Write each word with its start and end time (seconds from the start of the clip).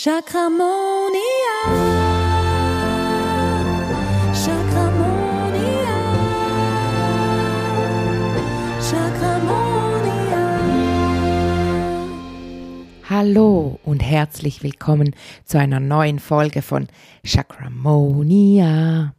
Chakramonia. 0.00 1.58
Chakramonia. 4.32 5.96
Chakramonia. 8.80 10.44
Hallo 13.10 13.80
und 13.82 13.98
herzlich 13.98 14.62
willkommen 14.62 15.16
zu 15.44 15.58
einer 15.58 15.80
neuen 15.80 16.20
Folge 16.20 16.62
von 16.62 16.86
Chakramonia. 17.24 19.14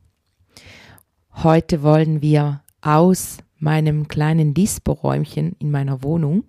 Heute 1.44 1.84
wollen 1.84 2.22
wir 2.22 2.62
aus 2.80 3.40
meinem 3.58 4.08
kleinen 4.08 4.54
Dispo-Räumchen 4.54 5.58
in 5.60 5.72
meiner 5.72 6.04
Wohnung 6.04 6.46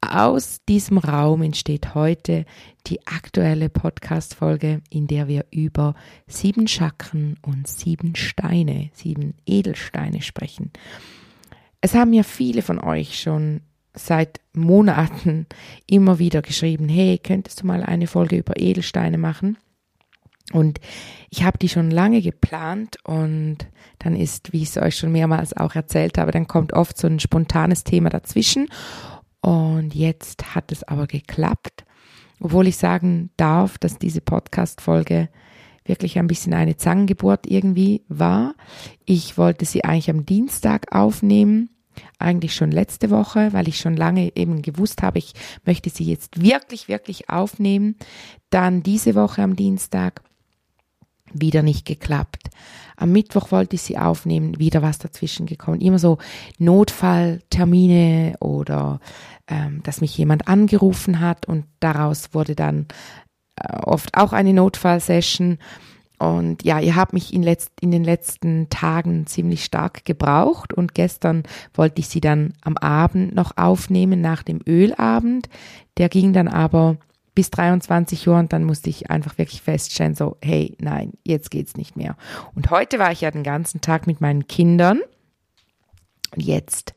aus 0.00 0.64
diesem 0.68 0.98
Raum 0.98 1.42
entsteht 1.42 1.94
heute 1.94 2.46
die 2.86 3.06
aktuelle 3.06 3.68
Podcast-Folge, 3.68 4.80
in 4.88 5.06
der 5.06 5.28
wir 5.28 5.44
über 5.50 5.94
sieben 6.26 6.66
Chakren 6.66 7.36
und 7.42 7.68
sieben 7.68 8.16
Steine, 8.16 8.90
sieben 8.94 9.34
Edelsteine 9.46 10.22
sprechen. 10.22 10.70
Es 11.80 11.94
haben 11.94 12.12
ja 12.12 12.22
viele 12.22 12.62
von 12.62 12.78
euch 12.78 13.20
schon 13.20 13.60
seit 13.94 14.40
Monaten 14.54 15.46
immer 15.86 16.18
wieder 16.18 16.42
geschrieben, 16.42 16.88
hey, 16.88 17.18
könntest 17.18 17.62
du 17.62 17.66
mal 17.66 17.82
eine 17.82 18.06
Folge 18.06 18.36
über 18.36 18.58
Edelsteine 18.58 19.18
machen? 19.18 19.58
Und 20.52 20.80
ich 21.28 21.44
habe 21.44 21.58
die 21.58 21.68
schon 21.68 21.92
lange 21.92 22.22
geplant 22.22 22.96
und 23.04 23.58
dann 24.00 24.16
ist, 24.16 24.52
wie 24.52 24.62
ich 24.62 24.70
es 24.70 24.78
euch 24.78 24.96
schon 24.96 25.12
mehrmals 25.12 25.56
auch 25.56 25.76
erzählt 25.76 26.18
habe, 26.18 26.32
dann 26.32 26.48
kommt 26.48 26.72
oft 26.72 26.98
so 26.98 27.06
ein 27.06 27.20
spontanes 27.20 27.84
Thema 27.84 28.10
dazwischen 28.10 28.68
und 29.40 29.94
jetzt 29.94 30.54
hat 30.54 30.72
es 30.72 30.82
aber 30.84 31.06
geklappt, 31.06 31.84
obwohl 32.40 32.66
ich 32.66 32.76
sagen 32.76 33.30
darf, 33.36 33.78
dass 33.78 33.98
diese 33.98 34.20
Podcast-Folge 34.20 35.28
wirklich 35.84 36.18
ein 36.18 36.26
bisschen 36.26 36.54
eine 36.54 36.76
Zangengeburt 36.76 37.46
irgendwie 37.46 38.04
war. 38.08 38.54
Ich 39.04 39.38
wollte 39.38 39.64
sie 39.64 39.84
eigentlich 39.84 40.10
am 40.10 40.26
Dienstag 40.26 40.94
aufnehmen, 40.94 41.70
eigentlich 42.18 42.54
schon 42.54 42.70
letzte 42.70 43.10
Woche, 43.10 43.52
weil 43.52 43.68
ich 43.68 43.78
schon 43.78 43.96
lange 43.96 44.34
eben 44.36 44.62
gewusst 44.62 45.02
habe, 45.02 45.18
ich 45.18 45.32
möchte 45.64 45.90
sie 45.90 46.04
jetzt 46.04 46.42
wirklich, 46.42 46.88
wirklich 46.88 47.28
aufnehmen. 47.28 47.96
Dann 48.50 48.82
diese 48.82 49.14
Woche 49.14 49.42
am 49.42 49.56
Dienstag 49.56 50.22
wieder 51.32 51.62
nicht 51.62 51.86
geklappt. 51.86 52.50
Am 52.96 53.12
Mittwoch 53.12 53.50
wollte 53.50 53.76
ich 53.76 53.82
sie 53.82 53.98
aufnehmen, 53.98 54.58
wieder 54.58 54.82
was 54.82 54.98
dazwischen 54.98 55.46
gekommen. 55.46 55.80
Immer 55.80 55.98
so 55.98 56.18
Notfalltermine 56.58 58.34
oder 58.40 59.00
ähm, 59.48 59.82
dass 59.82 60.00
mich 60.00 60.16
jemand 60.16 60.48
angerufen 60.48 61.20
hat 61.20 61.46
und 61.46 61.64
daraus 61.80 62.34
wurde 62.34 62.54
dann 62.54 62.86
äh, 63.56 63.76
oft 63.78 64.16
auch 64.16 64.32
eine 64.32 64.52
Notfallsession. 64.52 65.58
Und 66.18 66.62
ja, 66.64 66.78
ihr 66.78 66.96
habt 66.96 67.14
mich 67.14 67.32
in, 67.32 67.42
letzt, 67.42 67.72
in 67.80 67.90
den 67.90 68.04
letzten 68.04 68.68
Tagen 68.68 69.26
ziemlich 69.26 69.64
stark 69.64 70.04
gebraucht 70.04 70.74
und 70.74 70.94
gestern 70.94 71.44
wollte 71.72 72.00
ich 72.00 72.08
sie 72.08 72.20
dann 72.20 72.52
am 72.60 72.76
Abend 72.76 73.34
noch 73.34 73.56
aufnehmen 73.56 74.20
nach 74.20 74.42
dem 74.42 74.60
Ölabend. 74.66 75.48
Der 75.96 76.10
ging 76.10 76.34
dann 76.34 76.48
aber 76.48 76.98
bis 77.34 77.50
23 77.50 78.28
Uhr 78.28 78.38
und 78.38 78.52
dann 78.52 78.64
musste 78.64 78.90
ich 78.90 79.10
einfach 79.10 79.38
wirklich 79.38 79.62
feststellen, 79.62 80.14
so, 80.14 80.36
hey, 80.42 80.76
nein, 80.80 81.12
jetzt 81.24 81.50
geht's 81.50 81.76
nicht 81.76 81.96
mehr. 81.96 82.16
Und 82.54 82.70
heute 82.70 82.98
war 82.98 83.12
ich 83.12 83.20
ja 83.20 83.30
den 83.30 83.44
ganzen 83.44 83.80
Tag 83.80 84.06
mit 84.06 84.20
meinen 84.20 84.46
Kindern 84.46 85.00
und 86.34 86.42
jetzt 86.42 86.94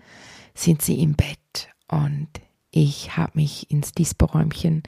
sind 0.53 0.81
sie 0.81 1.01
im 1.01 1.15
Bett 1.15 1.69
und 1.87 2.27
ich 2.71 3.17
habe 3.17 3.33
mich 3.35 3.69
ins 3.69 3.91
Dispo-Räumchen 3.91 4.83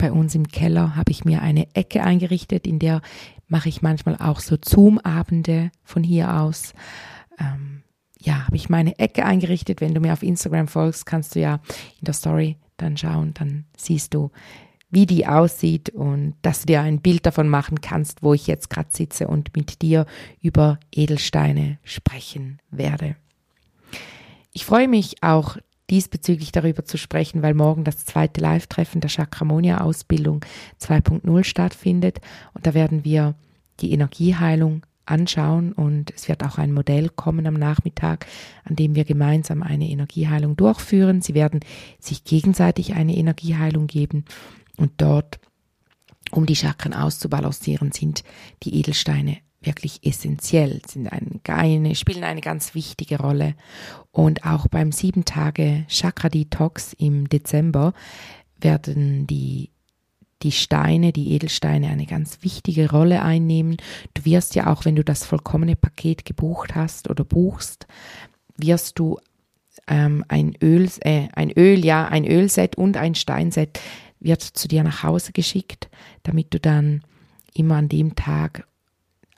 bei 0.00 0.10
uns 0.10 0.34
im 0.34 0.48
Keller 0.48 0.96
habe 0.96 1.12
ich 1.12 1.24
mir 1.24 1.42
eine 1.42 1.68
Ecke 1.74 2.02
eingerichtet, 2.02 2.66
in 2.66 2.78
der 2.78 3.02
mache 3.48 3.68
ich 3.68 3.82
manchmal 3.82 4.16
auch 4.16 4.40
so 4.40 4.56
Zoom-Abende 4.60 5.70
von 5.84 6.02
hier 6.02 6.40
aus. 6.40 6.72
Ähm, 7.38 7.82
ja, 8.18 8.46
habe 8.46 8.56
ich 8.56 8.68
meine 8.68 8.98
Ecke 8.98 9.24
eingerichtet. 9.24 9.80
Wenn 9.80 9.94
du 9.94 10.00
mir 10.00 10.12
auf 10.12 10.22
Instagram 10.22 10.68
folgst, 10.68 11.04
kannst 11.04 11.34
du 11.34 11.40
ja 11.40 11.60
in 12.00 12.04
der 12.04 12.14
Story 12.14 12.56
dann 12.76 12.96
schauen, 12.96 13.34
dann 13.34 13.66
siehst 13.76 14.14
du, 14.14 14.30
wie 14.90 15.06
die 15.06 15.26
aussieht 15.26 15.90
und 15.90 16.34
dass 16.42 16.60
du 16.60 16.66
dir 16.66 16.80
ein 16.82 17.00
Bild 17.00 17.26
davon 17.26 17.48
machen 17.48 17.80
kannst, 17.80 18.22
wo 18.22 18.34
ich 18.34 18.46
jetzt 18.46 18.70
gerade 18.70 18.88
sitze 18.90 19.28
und 19.28 19.56
mit 19.56 19.82
dir 19.82 20.06
über 20.40 20.78
Edelsteine 20.92 21.78
sprechen 21.84 22.58
werde. 22.70 23.16
Ich 24.52 24.64
freue 24.64 24.88
mich 24.88 25.22
auch 25.22 25.56
diesbezüglich 25.90 26.52
darüber 26.52 26.84
zu 26.84 26.96
sprechen, 26.98 27.42
weil 27.42 27.54
morgen 27.54 27.84
das 27.84 28.04
zweite 28.04 28.40
Live-Treffen 28.40 29.00
der 29.00 29.10
Chakramonia-Ausbildung 29.10 30.44
2.0 30.80 31.44
stattfindet 31.44 32.20
und 32.54 32.66
da 32.66 32.74
werden 32.74 33.04
wir 33.04 33.34
die 33.80 33.92
Energieheilung 33.92 34.86
anschauen 35.06 35.72
und 35.72 36.12
es 36.14 36.28
wird 36.28 36.44
auch 36.44 36.58
ein 36.58 36.72
Modell 36.72 37.08
kommen 37.08 37.46
am 37.46 37.54
Nachmittag, 37.54 38.26
an 38.64 38.76
dem 38.76 38.94
wir 38.94 39.04
gemeinsam 39.04 39.62
eine 39.62 39.88
Energieheilung 39.88 40.56
durchführen. 40.56 41.20
Sie 41.20 41.34
werden 41.34 41.60
sich 41.98 42.22
gegenseitig 42.22 42.94
eine 42.94 43.16
Energieheilung 43.16 43.88
geben 43.88 44.24
und 44.80 44.92
dort, 44.96 45.38
um 46.30 46.46
die 46.46 46.56
Chakren 46.56 46.94
auszubalancieren, 46.94 47.92
sind 47.92 48.24
die 48.62 48.78
Edelsteine 48.78 49.38
wirklich 49.60 50.00
essentiell, 50.04 50.80
sind 50.88 51.08
eine, 51.12 51.94
spielen 51.94 52.24
eine 52.24 52.40
ganz 52.40 52.74
wichtige 52.74 53.18
Rolle. 53.18 53.54
Und 54.10 54.44
auch 54.44 54.68
beim 54.68 54.90
sieben 54.90 55.26
Tage 55.26 55.84
Chakra 55.88 56.30
Detox 56.30 56.94
im 56.94 57.28
Dezember 57.28 57.92
werden 58.58 59.26
die 59.26 59.70
die 60.42 60.52
Steine, 60.52 61.12
die 61.12 61.34
Edelsteine 61.34 61.88
eine 61.88 62.06
ganz 62.06 62.38
wichtige 62.40 62.90
Rolle 62.90 63.20
einnehmen. 63.20 63.76
Du 64.14 64.24
wirst 64.24 64.54
ja 64.54 64.72
auch, 64.72 64.86
wenn 64.86 64.96
du 64.96 65.04
das 65.04 65.26
vollkommene 65.26 65.76
Paket 65.76 66.24
gebucht 66.24 66.74
hast 66.74 67.10
oder 67.10 67.24
buchst, 67.24 67.86
wirst 68.56 68.98
du 68.98 69.18
ähm, 69.86 70.24
ein 70.28 70.54
Öl, 70.62 70.88
äh, 71.00 71.28
ein 71.34 71.50
Öl, 71.50 71.84
ja, 71.84 72.06
ein 72.08 72.26
Ölset 72.26 72.76
und 72.76 72.96
ein 72.96 73.14
Steinset 73.14 73.80
wird 74.20 74.42
zu 74.42 74.68
dir 74.68 74.82
nach 74.84 75.02
Hause 75.02 75.32
geschickt, 75.32 75.88
damit 76.22 76.52
du 76.54 76.60
dann 76.60 77.02
immer 77.54 77.76
an 77.76 77.88
dem 77.88 78.14
Tag 78.14 78.66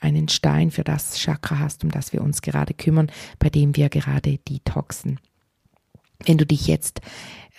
einen 0.01 0.29
Stein 0.29 0.71
für 0.71 0.85
das 0.85 1.17
Chakra 1.19 1.59
hast, 1.59 1.85
um 1.85 1.91
das 1.91 2.13
wir 2.13 2.23
uns 2.23 2.43
gerade 2.43 2.75
kümmern, 2.75 3.11
bei 3.39 3.49
dem 3.49 3.77
wir 3.77 3.89
gerade 3.89 4.39
detoxen. 4.39 5.21
Wenn 6.27 6.39
du 6.39 6.47
dich 6.47 6.67
jetzt 6.67 7.01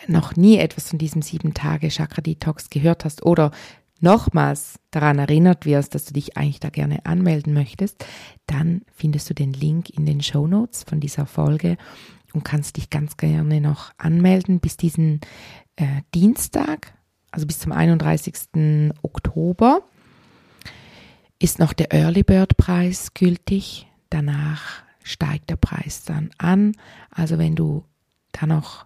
noch 0.07 0.35
nie 0.35 0.57
etwas 0.57 0.89
von 0.89 0.99
diesem 0.99 1.21
sieben 1.21 1.53
Tage 1.53 1.89
Chakra 1.89 2.21
Detox 2.21 2.69
gehört 2.69 3.05
hast 3.05 3.25
oder 3.25 3.51
nochmals 4.01 4.79
daran 4.91 5.19
erinnert 5.19 5.65
wirst, 5.65 5.95
dass 5.95 6.05
du 6.05 6.13
dich 6.13 6.35
eigentlich 6.35 6.59
da 6.59 6.69
gerne 6.69 7.05
anmelden 7.05 7.53
möchtest, 7.53 8.05
dann 8.47 8.81
findest 8.93 9.29
du 9.29 9.33
den 9.33 9.53
Link 9.53 9.89
in 9.89 10.05
den 10.05 10.21
Show 10.21 10.45
Notes 10.45 10.83
von 10.83 10.99
dieser 10.99 11.25
Folge 11.25 11.77
und 12.33 12.43
kannst 12.43 12.77
dich 12.77 12.89
ganz 12.89 13.15
gerne 13.15 13.61
noch 13.61 13.91
anmelden 13.97 14.59
bis 14.59 14.75
diesen 14.75 15.21
äh, 15.77 16.01
Dienstag 16.13 16.93
also 17.33 17.47
bis 17.47 17.57
zum 17.57 17.71
31. 17.71 18.93
Oktober, 19.01 19.81
ist 21.39 21.57
noch 21.57 21.73
der 21.73 21.91
Early 21.91 22.21
Bird 22.21 22.57
Preis 22.57 23.15
gültig. 23.15 23.87
Danach 24.11 24.83
steigt 25.03 25.49
der 25.49 25.55
Preis 25.55 26.03
dann 26.03 26.29
an. 26.37 26.73
Also 27.09 27.39
wenn 27.39 27.55
du 27.55 27.83
da 28.31 28.45
noch 28.45 28.85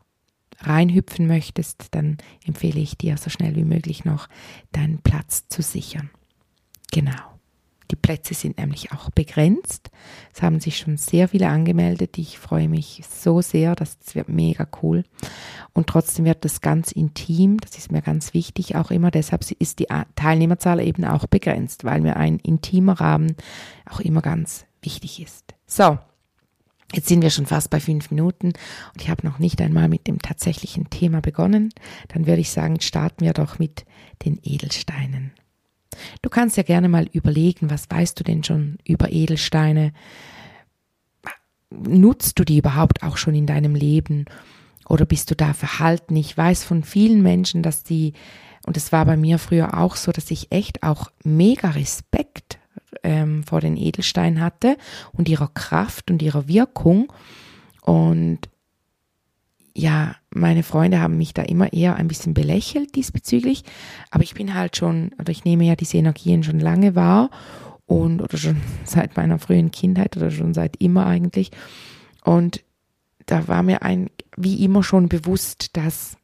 reinhüpfen 0.61 1.27
möchtest, 1.27 1.87
dann 1.91 2.17
empfehle 2.45 2.79
ich 2.79 2.97
dir 2.97 3.17
so 3.17 3.29
schnell 3.29 3.55
wie 3.57 3.65
möglich 3.65 4.05
noch 4.05 4.29
deinen 4.71 4.99
Platz 4.99 5.49
zu 5.49 5.61
sichern. 5.61 6.09
Genau. 6.91 7.36
Die 7.91 7.95
Plätze 7.95 8.33
sind 8.33 8.57
nämlich 8.57 8.91
auch 8.91 9.09
begrenzt. 9.11 9.89
Es 10.33 10.41
haben 10.41 10.59
sich 10.59 10.77
schon 10.77 10.97
sehr 10.97 11.29
viele 11.29 11.47
angemeldet. 11.47 12.17
Ich 12.17 12.37
freue 12.37 12.67
mich 12.67 13.01
so 13.09 13.41
sehr, 13.41 13.75
das 13.75 13.97
wird 14.13 14.29
mega 14.29 14.67
cool. 14.81 15.03
Und 15.73 15.87
trotzdem 15.87 16.25
wird 16.25 16.43
das 16.43 16.61
ganz 16.61 16.91
intim, 16.91 17.59
das 17.59 17.77
ist 17.77 17.91
mir 17.91 18.01
ganz 18.01 18.33
wichtig 18.33 18.75
auch 18.75 18.91
immer. 18.91 19.11
Deshalb 19.11 19.49
ist 19.59 19.79
die 19.79 19.87
Teilnehmerzahl 20.15 20.79
eben 20.81 21.05
auch 21.05 21.27
begrenzt, 21.27 21.83
weil 21.85 22.01
mir 22.01 22.17
ein 22.17 22.39
intimer 22.39 22.99
Rahmen 22.99 23.35
auch 23.89 23.99
immer 23.99 24.21
ganz 24.21 24.65
wichtig 24.81 25.21
ist. 25.21 25.53
So, 25.65 25.97
Jetzt 26.93 27.09
sind 27.09 27.21
wir 27.21 27.29
schon 27.29 27.45
fast 27.45 27.69
bei 27.69 27.81
fünf 27.81 28.11
Minuten 28.11 28.47
und 28.47 29.01
ich 29.01 29.09
habe 29.09 29.27
noch 29.27 29.39
nicht 29.39 29.61
einmal 29.61 29.89
mit 29.89 30.07
dem 30.07 30.21
tatsächlichen 30.21 30.89
Thema 30.89 31.19
begonnen. 31.19 31.73
Dann 32.07 32.27
würde 32.27 32.39
ich 32.39 32.49
sagen, 32.49 32.79
starten 32.79 33.25
wir 33.25 33.33
doch 33.33 33.59
mit 33.59 33.85
den 34.23 34.39
Edelsteinen. 34.41 35.33
Du 36.21 36.29
kannst 36.29 36.57
ja 36.57 36.63
gerne 36.63 36.89
mal 36.89 37.07
überlegen, 37.11 37.69
was 37.69 37.89
weißt 37.89 38.19
du 38.19 38.23
denn 38.23 38.43
schon 38.43 38.77
über 38.85 39.11
Edelsteine? 39.11 39.93
Nutzt 41.69 42.39
du 42.39 42.45
die 42.45 42.59
überhaupt 42.59 43.03
auch 43.03 43.17
schon 43.17 43.35
in 43.35 43.45
deinem 43.45 43.75
Leben? 43.75 44.25
Oder 44.87 45.05
bist 45.05 45.29
du 45.31 45.35
da 45.35 45.53
verhalten? 45.53 46.15
Ich 46.15 46.37
weiß 46.37 46.63
von 46.63 46.83
vielen 46.83 47.21
Menschen, 47.21 47.61
dass 47.61 47.83
die, 47.83 48.13
und 48.65 48.77
es 48.77 48.91
war 48.91 49.05
bei 49.05 49.17
mir 49.17 49.37
früher 49.37 49.77
auch 49.77 49.95
so, 49.95 50.11
dass 50.11 50.31
ich 50.31 50.51
echt 50.51 50.83
auch 50.83 51.11
mega 51.23 51.71
Respekt 51.71 52.59
ähm, 53.03 53.43
vor 53.43 53.61
den 53.61 53.77
Edelsteinen 53.77 54.41
hatte 54.41 54.77
und 55.11 55.27
ihrer 55.27 55.49
Kraft 55.49 56.09
und 56.09 56.21
ihrer 56.21 56.47
Wirkung. 56.47 57.11
Und 57.81 58.49
ja, 59.77 60.15
meine 60.31 60.63
Freunde 60.63 60.99
haben 61.01 61.17
mich 61.17 61.35
da 61.35 61.43
immer 61.43 61.71
eher 61.71 61.97
ein 61.97 62.07
bisschen 62.07 62.33
belächelt 62.33 62.95
diesbezüglich, 62.95 63.63
aber 64.09 64.23
ich 64.23 64.33
bin 64.33 64.55
halt 64.55 64.75
schon, 64.75 65.11
oder 65.19 65.29
ich 65.29 65.45
nehme 65.45 65.65
ja 65.65 65.75
diese 65.75 65.97
Energien 65.97 66.41
schon 66.41 66.59
lange 66.59 66.95
wahr 66.95 67.29
und 67.85 68.21
oder 68.21 68.37
schon 68.37 68.57
seit 68.85 69.15
meiner 69.15 69.37
frühen 69.37 69.69
Kindheit 69.69 70.17
oder 70.17 70.31
schon 70.31 70.55
seit 70.55 70.77
immer 70.77 71.05
eigentlich. 71.05 71.51
Und 72.23 72.63
da 73.27 73.47
war 73.47 73.61
mir 73.61 73.83
ein, 73.83 74.09
wie 74.35 74.63
immer 74.63 74.81
schon 74.81 75.09
bewusst, 75.09 75.77
dass 75.77 76.17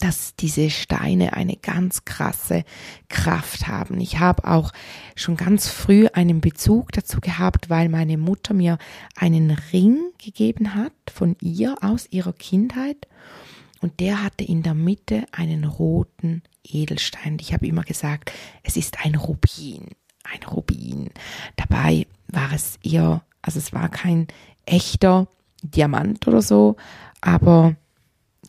dass 0.00 0.36
diese 0.36 0.70
Steine 0.70 1.32
eine 1.32 1.56
ganz 1.56 2.04
krasse 2.04 2.64
Kraft 3.08 3.66
haben. 3.66 4.00
Ich 4.00 4.18
habe 4.20 4.46
auch 4.46 4.72
schon 5.16 5.36
ganz 5.36 5.68
früh 5.68 6.06
einen 6.12 6.40
Bezug 6.40 6.92
dazu 6.92 7.20
gehabt, 7.20 7.68
weil 7.70 7.88
meine 7.88 8.16
Mutter 8.16 8.54
mir 8.54 8.78
einen 9.16 9.50
Ring 9.72 9.98
gegeben 10.22 10.74
hat 10.74 10.92
von 11.12 11.36
ihr 11.40 11.76
aus 11.80 12.06
ihrer 12.10 12.32
Kindheit 12.32 13.08
und 13.80 14.00
der 14.00 14.22
hatte 14.22 14.44
in 14.44 14.62
der 14.62 14.74
Mitte 14.74 15.24
einen 15.32 15.64
roten 15.64 16.42
Edelstein. 16.64 17.38
Ich 17.40 17.52
habe 17.52 17.66
immer 17.66 17.82
gesagt, 17.82 18.32
es 18.62 18.76
ist 18.76 19.04
ein 19.04 19.14
Rubin, 19.14 19.86
ein 20.24 20.42
Rubin. 20.48 21.10
Dabei 21.56 22.06
war 22.28 22.52
es 22.52 22.78
eher, 22.82 23.22
also 23.42 23.58
es 23.58 23.72
war 23.72 23.88
kein 23.88 24.26
echter 24.66 25.28
Diamant 25.62 26.26
oder 26.28 26.42
so, 26.42 26.76
aber 27.20 27.76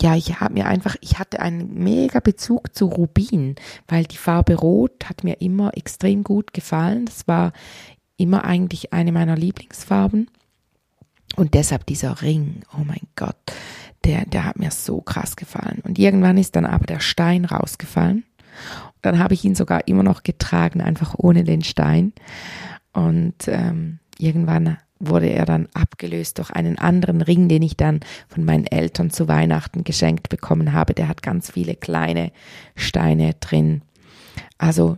ja, 0.01 0.15
ich 0.15 0.39
habe 0.39 0.53
mir 0.53 0.65
einfach, 0.65 0.95
ich 1.01 1.19
hatte 1.19 1.39
einen 1.39 1.73
mega 1.73 2.19
Bezug 2.19 2.75
zu 2.75 2.85
Rubin, 2.85 3.55
weil 3.87 4.05
die 4.05 4.17
Farbe 4.17 4.55
Rot 4.55 5.05
hat 5.09 5.23
mir 5.23 5.41
immer 5.41 5.75
extrem 5.75 6.23
gut 6.23 6.53
gefallen. 6.53 7.05
Das 7.05 7.27
war 7.27 7.51
immer 8.17 8.45
eigentlich 8.45 8.93
eine 8.93 9.11
meiner 9.11 9.35
Lieblingsfarben. 9.35 10.29
Und 11.35 11.53
deshalb 11.53 11.85
dieser 11.85 12.21
Ring, 12.21 12.63
oh 12.73 12.83
mein 12.83 13.07
Gott, 13.15 13.37
der, 14.03 14.25
der 14.25 14.45
hat 14.45 14.57
mir 14.57 14.71
so 14.71 15.01
krass 15.01 15.35
gefallen. 15.35 15.81
Und 15.83 15.99
irgendwann 15.99 16.37
ist 16.37 16.55
dann 16.55 16.65
aber 16.65 16.85
der 16.85 16.99
Stein 16.99 17.45
rausgefallen. 17.45 18.23
Dann 19.01 19.19
habe 19.19 19.33
ich 19.33 19.45
ihn 19.45 19.55
sogar 19.55 19.87
immer 19.87 20.03
noch 20.03 20.23
getragen, 20.23 20.81
einfach 20.81 21.15
ohne 21.17 21.43
den 21.43 21.63
Stein. 21.63 22.13
Und 22.93 23.47
ähm, 23.47 23.99
irgendwann 24.17 24.77
wurde 24.99 25.29
er 25.29 25.45
dann 25.45 25.67
abgelöst 25.73 26.37
durch 26.37 26.51
einen 26.51 26.77
anderen 26.77 27.21
Ring, 27.21 27.47
den 27.47 27.63
ich 27.63 27.77
dann 27.77 28.01
von 28.27 28.43
meinen 28.43 28.67
Eltern 28.67 29.09
zu 29.09 29.27
Weihnachten 29.27 29.83
geschenkt 29.83 30.29
bekommen 30.29 30.73
habe. 30.73 30.93
Der 30.93 31.07
hat 31.07 31.21
ganz 31.23 31.51
viele 31.51 31.75
kleine 31.75 32.31
Steine 32.75 33.33
drin. 33.39 33.81
Also, 34.57 34.97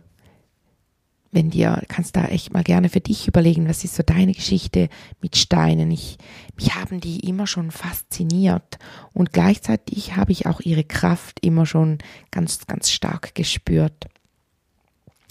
wenn 1.31 1.49
dir, 1.49 1.81
kannst 1.87 2.17
da 2.17 2.25
echt 2.25 2.51
mal 2.51 2.63
gerne 2.63 2.89
für 2.89 2.99
dich 2.99 3.27
überlegen, 3.27 3.69
was 3.69 3.83
ist 3.85 3.95
so 3.95 4.03
deine 4.03 4.33
Geschichte 4.33 4.89
mit 5.21 5.37
Steinen? 5.37 5.89
Ich, 5.91 6.17
mich 6.57 6.75
haben 6.75 6.99
die 6.99 7.21
immer 7.21 7.47
schon 7.47 7.71
fasziniert 7.71 8.79
und 9.13 9.31
gleichzeitig 9.31 10.17
habe 10.17 10.33
ich 10.33 10.45
auch 10.45 10.59
ihre 10.59 10.83
Kraft 10.83 11.39
immer 11.45 11.65
schon 11.65 11.99
ganz, 12.31 12.65
ganz 12.67 12.91
stark 12.91 13.33
gespürt. 13.33 14.07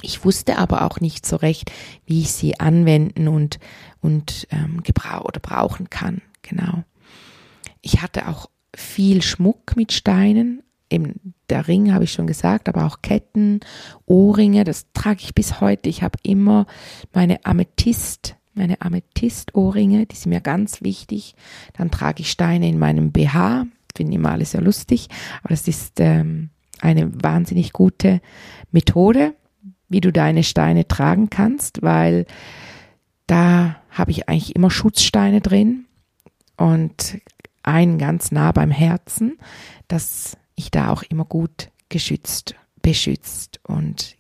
Ich 0.03 0.25
wusste 0.25 0.59
aber 0.59 0.85
auch 0.85 1.01
nicht 1.01 1.27
so 1.27 1.37
recht, 1.37 1.71
wie 2.07 2.21
ich 2.23 2.33
sie 2.33 2.59
anwenden 2.59 3.29
und, 3.29 3.59
und 4.01 4.47
ähm, 4.51 4.83
gebrauchen 4.83 5.27
oder 5.27 5.41
brauchen 5.41 5.91
kann. 5.91 6.23
Genau. 6.43 6.85
Ich 7.83 8.03
hatte 8.03 8.29
auch 8.29 8.49
viel 8.75 9.23
Schmuck 9.23 9.77
mit 9.77 9.93
Steinen. 9.93 10.63
Eben 10.89 11.35
der 11.51 11.69
Ring 11.69 11.93
habe 11.93 12.05
ich 12.05 12.13
schon 12.13 12.27
gesagt, 12.27 12.69
aber 12.69 12.85
auch 12.85 13.03
Ketten, 13.03 13.61
Ohrringe, 14.07 14.65
das 14.65 14.87
trage 14.93 15.21
ich 15.21 15.35
bis 15.35 15.61
heute. 15.61 15.89
Ich 15.89 16.03
habe 16.03 16.19
immer 16.23 16.67
meine 17.13 17.45
Amethyst, 17.45 18.37
meine 18.55 18.81
Amethyst-Ohrringe, 18.81 20.07
die 20.07 20.17
sind 20.17 20.31
mir 20.31 20.41
ganz 20.41 20.83
wichtig. 20.83 21.35
Dann 21.75 21.91
trage 21.91 22.23
ich 22.23 22.31
Steine 22.31 22.69
in 22.69 22.79
meinem 22.79 23.13
BH, 23.13 23.67
finde 23.95 24.15
immer 24.15 24.33
alles 24.33 24.53
sehr 24.53 24.63
lustig, 24.63 25.09
aber 25.43 25.51
das 25.51 25.69
ist 25.69 26.01
ähm, 26.01 26.51
eine 26.81 27.23
wahnsinnig 27.23 27.73
gute 27.73 28.21
Methode 28.73 29.35
wie 29.91 30.01
du 30.01 30.11
deine 30.11 30.43
Steine 30.43 30.89
tragen 30.89 31.29
kannst, 31.29 31.83
weil 31.83 32.25
da 33.27 33.77
habe 33.91 34.13
ich 34.13 34.29
eigentlich 34.29 34.57
immer 34.57 34.71
Schutzsteine 34.71 35.41
drin 35.41 35.85
und 36.57 37.21
einen 37.63 37.99
ganz 37.99 38.33
nah 38.33 38.53
beim 38.53 38.71
Herzen, 38.71 39.39
dass 39.89 40.39
ich 40.55 40.71
da 40.71 40.91
auch 40.91 41.03
immer 41.03 41.25
gut 41.25 41.71
geschützt, 41.89 42.55
beschützt 42.81 43.61
und 43.65 44.17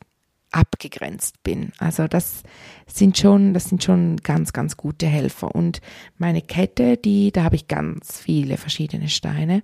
abgegrenzt 0.51 1.43
bin. 1.45 1.73
Also 1.79 2.09
das 2.09 2.43
sind 2.87 3.17
schon, 3.17 3.55
das 3.55 3.67
sind 3.67 3.85
schon 3.85 4.17
ganz, 4.19 4.53
ganz 4.53 4.77
gute 4.77 5.07
Helfer. 5.07 5.55
Und 5.55 5.81
meine 6.19 6.43
Kette, 6.43 6.97
die, 6.97 7.31
da 7.31 7.45
habe 7.45 7.57
ich 7.57 7.69
ganz 7.69 8.19
viele 8.19 8.57
verschiedene 8.57 9.09
Steine. 9.09 9.63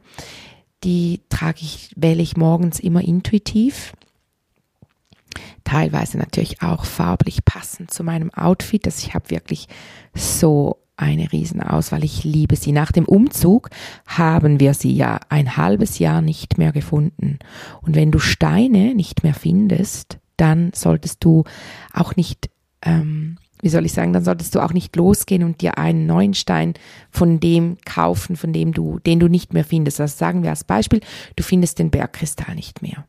Die 0.85 1.23
trage 1.29 1.61
ich, 1.63 1.91
wähle 1.97 2.23
ich 2.23 2.37
morgens 2.37 2.79
immer 2.79 3.03
intuitiv 3.03 3.93
teilweise 5.65 6.19
natürlich 6.19 6.63
auch 6.63 6.85
farblich 6.85 7.45
passend 7.45 7.91
zu 7.91 8.05
meinem 8.05 8.33
Outfit. 8.33 8.87
dass 8.87 9.03
ich 9.03 9.15
habe 9.15 9.31
wirklich 9.31 9.69
so 10.15 10.79
eine 10.97 11.31
Riesenauswahl. 11.33 12.05
Ich 12.05 12.25
liebe 12.25 12.57
sie. 12.57 12.73
Nach 12.73 12.93
dem 12.93 13.05
Umzug 13.05 13.71
haben 14.07 14.61
wir 14.61 14.75
sie 14.75 14.93
ja 14.93 15.21
ein 15.29 15.57
halbes 15.57 15.99
Jahr 15.99 16.23
nicht 16.23 16.59
mehr 16.59 16.73
gefunden. 16.73 17.39
Und 17.83 17.95
wenn 17.95 18.11
du 18.11 18.19
Steine 18.19 18.95
nicht 18.95 19.23
mehr 19.23 19.35
findest, 19.35 20.19
dann 20.37 20.71
solltest 20.75 21.25
du 21.25 21.45
auch 21.93 22.17
nicht, 22.17 22.51
ähm, 22.83 23.37
wie 23.61 23.69
soll 23.69 23.85
ich 23.85 23.93
sagen, 23.93 24.13
dann 24.13 24.25
solltest 24.25 24.55
du 24.55 24.61
auch 24.61 24.73
nicht 24.73 24.97
losgehen 24.97 25.43
und 25.43 25.61
dir 25.61 25.79
einen 25.79 26.07
neuen 26.07 26.35
Stein 26.35 26.75
von 27.11 27.41
dem 27.41 27.77
kaufen, 27.85 28.37
von 28.37 28.53
dem 28.53 28.73
du, 28.73 28.99
den 29.01 29.21
du 29.21 29.29
nicht 29.29 29.53
mehr 29.53 29.65
findest. 29.65 30.01
Also 30.01 30.17
sagen 30.17 30.43
wir 30.43 30.51
als 30.51 30.65
Beispiel, 30.65 31.01
du 31.37 31.43
findest 31.43 31.79
den 31.79 31.91
Bergkristall 31.91 32.55
nicht 32.55 32.83
mehr 32.83 33.05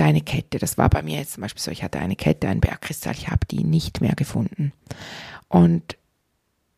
deine 0.00 0.22
Kette. 0.22 0.58
Das 0.58 0.78
war 0.78 0.88
bei 0.88 1.02
mir 1.02 1.18
jetzt 1.18 1.34
zum 1.34 1.42
Beispiel 1.42 1.62
so, 1.62 1.70
ich 1.70 1.82
hatte 1.82 1.98
eine 2.00 2.16
Kette, 2.16 2.48
einen 2.48 2.60
Bergkristall, 2.60 3.14
ich 3.14 3.28
habe 3.28 3.46
die 3.50 3.64
nicht 3.64 4.00
mehr 4.00 4.14
gefunden. 4.14 4.72
Und 5.48 5.96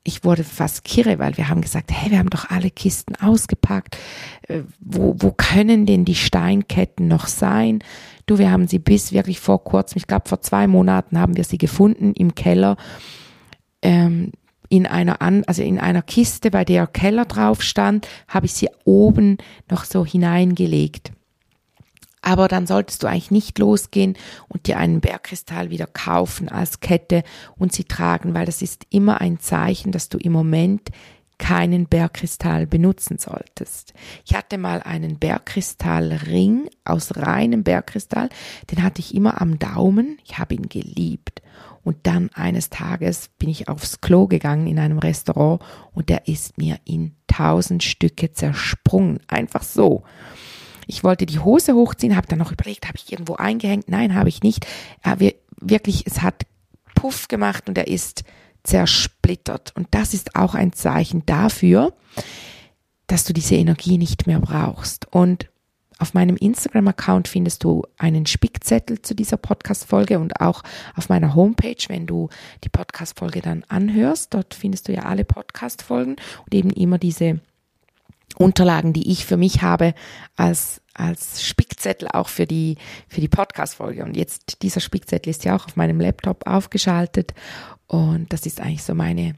ich 0.05 0.25
wurde 0.25 0.43
fast 0.43 0.83
kirre, 0.83 1.21
weil 1.21 1.37
wir 1.37 1.49
haben 1.49 1.61
gesagt, 1.61 1.93
hey, 1.93 2.11
wir 2.11 2.19
haben 2.19 2.31
doch 2.31 2.51
alle 2.51 2.71
Kisten 2.71 3.15
ausgepackt. 3.17 3.97
Äh, 4.49 4.63
wo, 4.81 5.15
wo 5.19 5.31
können 5.31 5.87
denn 5.87 6.05
die 6.05 6.17
Steinketten 6.17 7.07
noch 7.07 7.29
sein? 7.29 7.85
Du, 8.27 8.39
wir 8.39 8.51
haben 8.51 8.67
sie 8.67 8.81
bis 8.81 9.13
wirklich 9.13 9.39
vor 9.39 9.63
kurzem, 9.63 9.99
ich 9.99 10.07
glaube 10.09 10.29
vor 10.29 10.41
zwei 10.41 10.67
Monaten 10.67 11.19
haben 11.19 11.37
wir 11.37 11.45
sie 11.45 11.59
gefunden 11.59 12.15
im 12.15 12.35
Keller. 12.35 12.77
Ähm, 13.81 14.33
in 14.69 14.87
einer 14.87 15.21
an, 15.21 15.45
also 15.47 15.63
in 15.63 15.79
einer 15.79 16.03
Kiste, 16.03 16.51
bei 16.51 16.65
der 16.65 16.87
Keller 16.87 17.27
drauf 17.27 17.63
stand, 17.63 18.09
habe 18.27 18.47
ich 18.47 18.55
sie 18.55 18.71
oben 18.85 19.37
noch 19.71 19.85
so 19.85 20.05
hineingelegt. 20.05 21.13
Aber 22.23 22.49
dann 22.49 22.67
solltest 22.67 23.03
du 23.03 23.09
eigentlich 23.09 23.33
nicht 23.33 23.59
losgehen 23.59 24.17
und 24.49 24.67
dir 24.67 24.79
einen 24.79 25.01
Bergkristall 25.01 25.71
wieder 25.71 25.87
kaufen 25.87 26.49
als 26.49 26.81
Kette 26.81 27.25
und 27.57 27.73
sie 27.73 27.85
tragen, 27.85 28.33
weil 28.33 28.47
das 28.47 28.63
ist 28.63 28.87
immer 28.91 29.21
ein 29.21 29.41
Zeichen, 29.41 29.93
dass 29.93 30.09
du 30.09 30.19
im 30.19 30.33
Moment 30.33 30.89
keinen 31.39 31.87
Bergkristall 31.87 32.69
benutzen 32.69 33.19
solltest. 33.19 33.95
Ich 34.25 34.37
hatte 34.37 34.59
mal 34.59 34.81
einen 34.81 35.19
Bergkristallring 35.19 36.71
aus 36.85 37.17
reinem 37.17 37.65
Bergkristall, 37.65 38.29
den 38.71 38.85
hatte 38.85 39.01
ich 39.01 39.13
immer 39.13 39.41
am 39.41 39.59
Daumen, 39.59 40.19
ich 40.25 40.39
habe 40.39 40.55
ihn 40.55 40.69
geliebt. 40.69 41.43
Und 41.83 41.97
dann 42.05 42.31
eines 42.35 42.71
Tages 42.71 43.29
bin 43.39 43.49
ich 43.49 43.69
aufs 43.69 44.01
Klo 44.01 44.29
gegangen 44.29 44.69
in 44.69 44.79
einem 44.79 44.99
Restaurant 44.99 45.61
und 45.93 46.11
der 46.11 46.29
ist 46.29 46.59
mir 46.59 46.79
in 46.85 47.17
tausend 47.27 47.83
Stücke 47.83 48.33
zersprungen, 48.33 49.19
einfach 49.27 49.65
so. 49.65 50.05
Ich 50.87 51.05
wollte 51.05 51.27
die 51.27 51.39
Hose 51.39 51.75
hochziehen, 51.75 52.17
habe 52.17 52.27
dann 52.27 52.39
noch 52.39 52.53
überlegt, 52.53 52.87
habe 52.87 52.97
ich 52.97 53.13
irgendwo 53.13 53.35
eingehängt? 53.35 53.89
Nein, 53.89 54.15
habe 54.15 54.29
ich 54.29 54.43
nicht. 54.43 54.67
Aber 55.03 55.31
wirklich, 55.61 56.07
es 56.07 56.23
hat 56.23 56.47
Puff 56.95 57.29
gemacht 57.29 57.69
und 57.69 57.79
er 57.79 57.89
ist 57.89 58.25
zersplittert. 58.65 59.73
Und 59.75 59.89
das 59.91 60.15
ist 60.15 60.37
auch 60.37 60.55
ein 60.55 60.73
Zeichen 60.73 61.27
dafür, 61.27 61.93
dass 63.07 63.25
du 63.25 63.33
diese 63.33 63.57
Energie 63.57 63.99
nicht 63.99 64.27
mehr 64.27 64.41
brauchst. 64.41 65.13
Und 65.13 65.49
auf 65.99 66.15
meinem 66.15 66.37
Instagram-Account 66.37 67.29
findest 67.29 67.63
du 67.63 67.85
einen 67.97 68.27
Spickzettel 68.27 69.03
zu 69.03 69.15
dieser 69.15 69.37
Podcast-Folge 69.37 70.19
und 70.19 70.41
auch 70.41 70.63
auf 70.97 71.09
meiner 71.09 71.35
Homepage, 71.35 71.77
wenn 71.89 72.07
du 72.07 72.29
die 72.65 72.69
Podcast-Folge 72.69 73.41
dann 73.41 73.65
anhörst. 73.69 74.35
Dort 74.35 74.55
findest 74.55 74.89
du 74.89 74.93
ja 74.93 75.03
alle 75.03 75.25
Podcast-Folgen 75.25 76.17
und 76.45 76.55
eben 76.55 76.71
immer 76.71 76.99
diese 76.99 77.41
Unterlagen, 78.39 78.93
die 78.93 79.11
ich 79.11 79.27
für 79.27 79.37
mich 79.37 79.63
habe 79.63 79.95
als 80.37 80.81
als 80.95 81.43
Spickzettel 81.43 82.09
auch 82.09 82.29
für 82.29 82.47
die 82.47 82.77
für 83.09 83.23
die 83.23 83.29
Podcast 83.29 83.77
Folge 83.77 84.05
und 84.05 84.17
jetzt 84.17 84.63
dieser 84.63 84.81
Spickzettel 84.81 85.31
ist 85.31 85.45
ja 85.45 85.57
auch 85.57 85.65
auf 85.65 85.77
meinem 85.77 86.01
Laptop 86.01 86.47
aufgeschaltet 86.47 87.33
und 87.87 88.31
das 88.33 88.45
ist 88.45 88.61
eigentlich 88.61 88.83
so 88.83 88.95
meine 88.95 89.35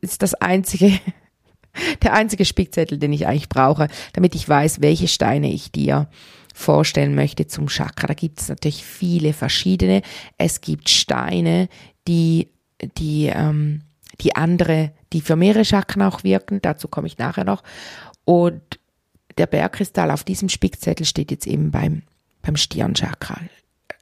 ist 0.00 0.22
das 0.22 0.34
einzige 0.34 0.98
der 2.02 2.14
einzige 2.14 2.44
Spickzettel, 2.44 2.98
den 2.98 3.12
ich 3.12 3.26
eigentlich 3.26 3.48
brauche, 3.48 3.88
damit 4.12 4.34
ich 4.34 4.48
weiß, 4.48 4.80
welche 4.80 5.08
Steine 5.08 5.52
ich 5.52 5.72
dir 5.72 6.08
vorstellen 6.54 7.14
möchte 7.14 7.46
zum 7.46 7.68
Chakra. 7.68 8.08
Da 8.08 8.14
gibt 8.14 8.40
es 8.40 8.48
natürlich 8.48 8.84
viele 8.84 9.32
verschiedene. 9.32 10.02
Es 10.36 10.60
gibt 10.60 10.88
Steine, 10.88 11.68
die 12.06 12.48
die 12.98 13.26
ähm, 13.26 13.82
die 14.20 14.36
andere, 14.36 14.92
die 15.12 15.20
für 15.20 15.36
mehrere 15.36 15.64
Chakren 15.64 16.02
auch 16.02 16.24
wirken, 16.24 16.60
dazu 16.62 16.88
komme 16.88 17.06
ich 17.06 17.18
nachher 17.18 17.44
noch. 17.44 17.62
Und 18.24 18.62
der 19.38 19.46
Bergkristall 19.46 20.10
auf 20.10 20.24
diesem 20.24 20.48
Spickzettel 20.48 21.06
steht 21.06 21.30
jetzt 21.30 21.46
eben 21.46 21.70
beim, 21.70 22.02
beim 22.42 22.56
Stirnchakra. 22.56 23.40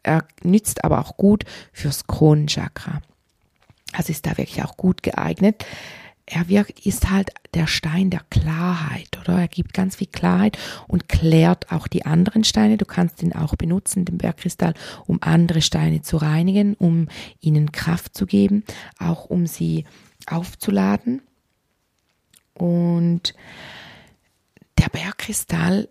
Er 0.02 0.24
nützt 0.42 0.84
aber 0.84 1.00
auch 1.00 1.16
gut 1.16 1.44
fürs 1.72 2.06
Kronenchakra. 2.06 3.00
Also 3.92 4.10
ist 4.10 4.26
da 4.26 4.36
wirklich 4.36 4.62
auch 4.62 4.76
gut 4.76 5.02
geeignet. 5.02 5.64
Er 6.26 6.48
wirkt, 6.48 6.84
ist 6.84 7.08
halt 7.08 7.30
der 7.54 7.66
Stein 7.66 8.10
der 8.10 8.20
Klarheit, 8.28 9.18
oder? 9.18 9.38
Er 9.38 9.48
gibt 9.48 9.72
ganz 9.72 9.96
viel 9.96 10.08
Klarheit 10.08 10.58
und 10.86 11.08
klärt 11.08 11.72
auch 11.72 11.88
die 11.88 12.04
anderen 12.04 12.44
Steine. 12.44 12.76
Du 12.76 12.84
kannst 12.84 13.22
ihn 13.22 13.32
auch 13.32 13.56
benutzen, 13.56 14.04
den 14.04 14.18
Bergkristall, 14.18 14.74
um 15.06 15.18
andere 15.22 15.62
Steine 15.62 16.02
zu 16.02 16.18
reinigen, 16.18 16.74
um 16.74 17.08
ihnen 17.40 17.72
Kraft 17.72 18.14
zu 18.14 18.26
geben, 18.26 18.64
auch 18.98 19.24
um 19.24 19.46
sie 19.46 19.86
aufzuladen. 20.30 21.22
Und 22.54 23.34
der 24.78 24.88
Bergkristall 24.88 25.88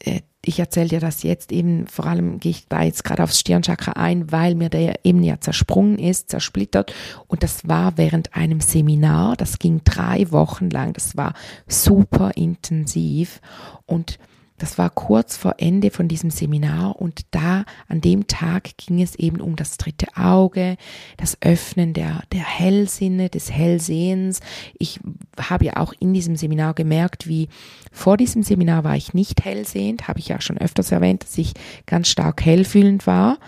äh, 0.00 0.20
ich 0.46 0.58
erzähle 0.58 0.88
dir 0.88 1.00
das 1.00 1.22
jetzt 1.22 1.52
eben, 1.52 1.86
vor 1.86 2.06
allem 2.06 2.38
gehe 2.38 2.50
ich 2.50 2.68
da 2.68 2.82
jetzt 2.82 3.04
gerade 3.04 3.22
aufs 3.22 3.40
Stirnchakra 3.40 3.92
ein, 3.92 4.30
weil 4.30 4.54
mir 4.54 4.68
der 4.68 5.04
eben 5.04 5.22
ja 5.22 5.40
zersprungen 5.40 5.98
ist, 5.98 6.30
zersplittert. 6.30 6.94
Und 7.26 7.42
das 7.42 7.66
war 7.66 7.96
während 7.96 8.34
einem 8.34 8.60
Seminar, 8.60 9.36
das 9.36 9.58
ging 9.58 9.80
drei 9.84 10.30
Wochen 10.30 10.70
lang, 10.70 10.92
das 10.92 11.16
war 11.16 11.34
super 11.66 12.32
intensiv. 12.36 13.40
Und 13.86 14.18
das 14.58 14.78
war 14.78 14.90
kurz 14.90 15.36
vor 15.36 15.56
Ende 15.58 15.90
von 15.90 16.06
diesem 16.06 16.30
Seminar 16.30 17.00
und 17.00 17.22
da 17.32 17.64
an 17.88 18.00
dem 18.00 18.26
Tag 18.28 18.76
ging 18.76 19.02
es 19.02 19.16
eben 19.16 19.40
um 19.40 19.56
das 19.56 19.76
dritte 19.78 20.06
Auge, 20.16 20.76
das 21.16 21.36
Öffnen 21.40 21.92
der, 21.92 22.22
der 22.32 22.44
Hellsinne, 22.44 23.28
des 23.28 23.50
Hellsehens. 23.50 24.40
Ich 24.78 25.00
habe 25.40 25.64
ja 25.64 25.76
auch 25.76 25.92
in 25.98 26.14
diesem 26.14 26.36
Seminar 26.36 26.74
gemerkt, 26.74 27.26
wie 27.26 27.48
vor 27.90 28.16
diesem 28.16 28.42
Seminar 28.42 28.84
war 28.84 28.96
ich 28.96 29.12
nicht 29.12 29.44
hellsehend, 29.44 30.06
habe 30.06 30.20
ich 30.20 30.28
ja 30.28 30.40
schon 30.40 30.58
öfters 30.58 30.92
erwähnt, 30.92 31.24
dass 31.24 31.36
ich 31.36 31.54
ganz 31.86 32.08
stark 32.08 32.44
hellfühlend 32.44 33.06
war, 33.06 33.38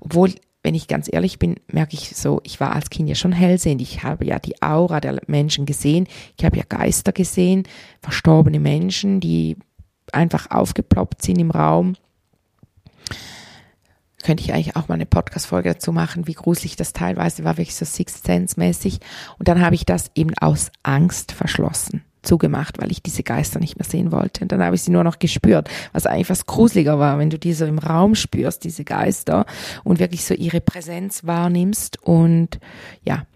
obwohl 0.00 0.34
wenn 0.64 0.74
ich 0.74 0.88
ganz 0.88 1.12
ehrlich 1.12 1.38
bin, 1.38 1.56
merke 1.70 1.92
ich 1.92 2.16
so, 2.16 2.40
ich 2.42 2.58
war 2.58 2.74
als 2.74 2.88
Kind 2.88 3.06
ja 3.06 3.14
schon 3.14 3.32
hellsehend. 3.32 3.82
Ich 3.82 4.02
habe 4.02 4.24
ja 4.24 4.38
die 4.38 4.62
Aura 4.62 4.98
der 4.98 5.20
Menschen 5.26 5.66
gesehen. 5.66 6.08
Ich 6.38 6.44
habe 6.46 6.56
ja 6.56 6.62
Geister 6.66 7.12
gesehen, 7.12 7.64
verstorbene 8.00 8.58
Menschen, 8.58 9.20
die 9.20 9.58
einfach 10.14 10.50
aufgeploppt 10.50 11.22
sind 11.22 11.38
im 11.38 11.50
Raum. 11.50 11.96
Könnte 14.22 14.42
ich 14.42 14.54
eigentlich 14.54 14.76
auch 14.76 14.88
mal 14.88 14.94
eine 14.94 15.06
Podcast-Folge 15.06 15.74
dazu 15.74 15.92
machen, 15.92 16.26
wie 16.26 16.32
gruselig 16.32 16.76
das 16.76 16.94
teilweise 16.94 17.44
war, 17.44 17.58
wirklich 17.58 17.76
so 17.76 17.84
Sixth 17.84 18.24
Sense-mäßig. 18.24 19.00
Und 19.38 19.48
dann 19.48 19.60
habe 19.60 19.74
ich 19.74 19.84
das 19.84 20.10
eben 20.14 20.32
aus 20.38 20.70
Angst 20.82 21.32
verschlossen 21.32 22.02
zugemacht, 22.24 22.80
weil 22.80 22.90
ich 22.90 23.02
diese 23.02 23.22
Geister 23.22 23.60
nicht 23.60 23.78
mehr 23.78 23.86
sehen 23.86 24.10
wollte. 24.10 24.42
Und 24.42 24.52
dann 24.52 24.62
habe 24.62 24.76
ich 24.76 24.82
sie 24.82 24.90
nur 24.90 25.04
noch 25.04 25.18
gespürt, 25.18 25.68
was 25.92 26.06
eigentlich 26.06 26.30
was 26.30 26.46
gruseliger 26.46 26.98
war, 26.98 27.18
wenn 27.18 27.30
du 27.30 27.38
die 27.38 27.52
so 27.52 27.66
im 27.66 27.78
Raum 27.78 28.14
spürst, 28.14 28.64
diese 28.64 28.84
Geister, 28.84 29.44
und 29.84 29.98
wirklich 29.98 30.24
so 30.24 30.34
ihre 30.34 30.60
Präsenz 30.60 31.24
wahrnimmst. 31.24 32.02
Und 32.02 32.58
ja, 33.04 33.26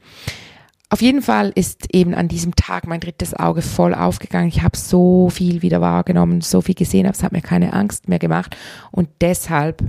auf 0.91 1.03
jeden 1.03 1.21
Fall 1.21 1.53
ist 1.55 1.95
eben 1.95 2.15
an 2.15 2.29
diesem 2.29 2.57
Tag 2.57 2.87
mein 2.87 3.01
drittes 3.01 3.35
Auge 3.35 3.61
voll 3.61 3.95
aufgegangen. 3.95 4.49
Ich 4.49 4.63
habe 4.63 4.77
so 4.77 5.29
viel 5.29 5.61
wieder 5.61 5.83
wahrgenommen, 5.83 6.41
so 6.41 6.63
viel 6.63 6.75
gesehen, 6.75 7.05
aber 7.05 7.15
es 7.15 7.23
hat 7.23 7.33
mir 7.33 7.43
keine 7.43 7.75
Angst 7.75 8.09
mehr 8.09 8.19
gemacht. 8.19 8.57
Und 8.91 9.09
deshalb 9.21 9.85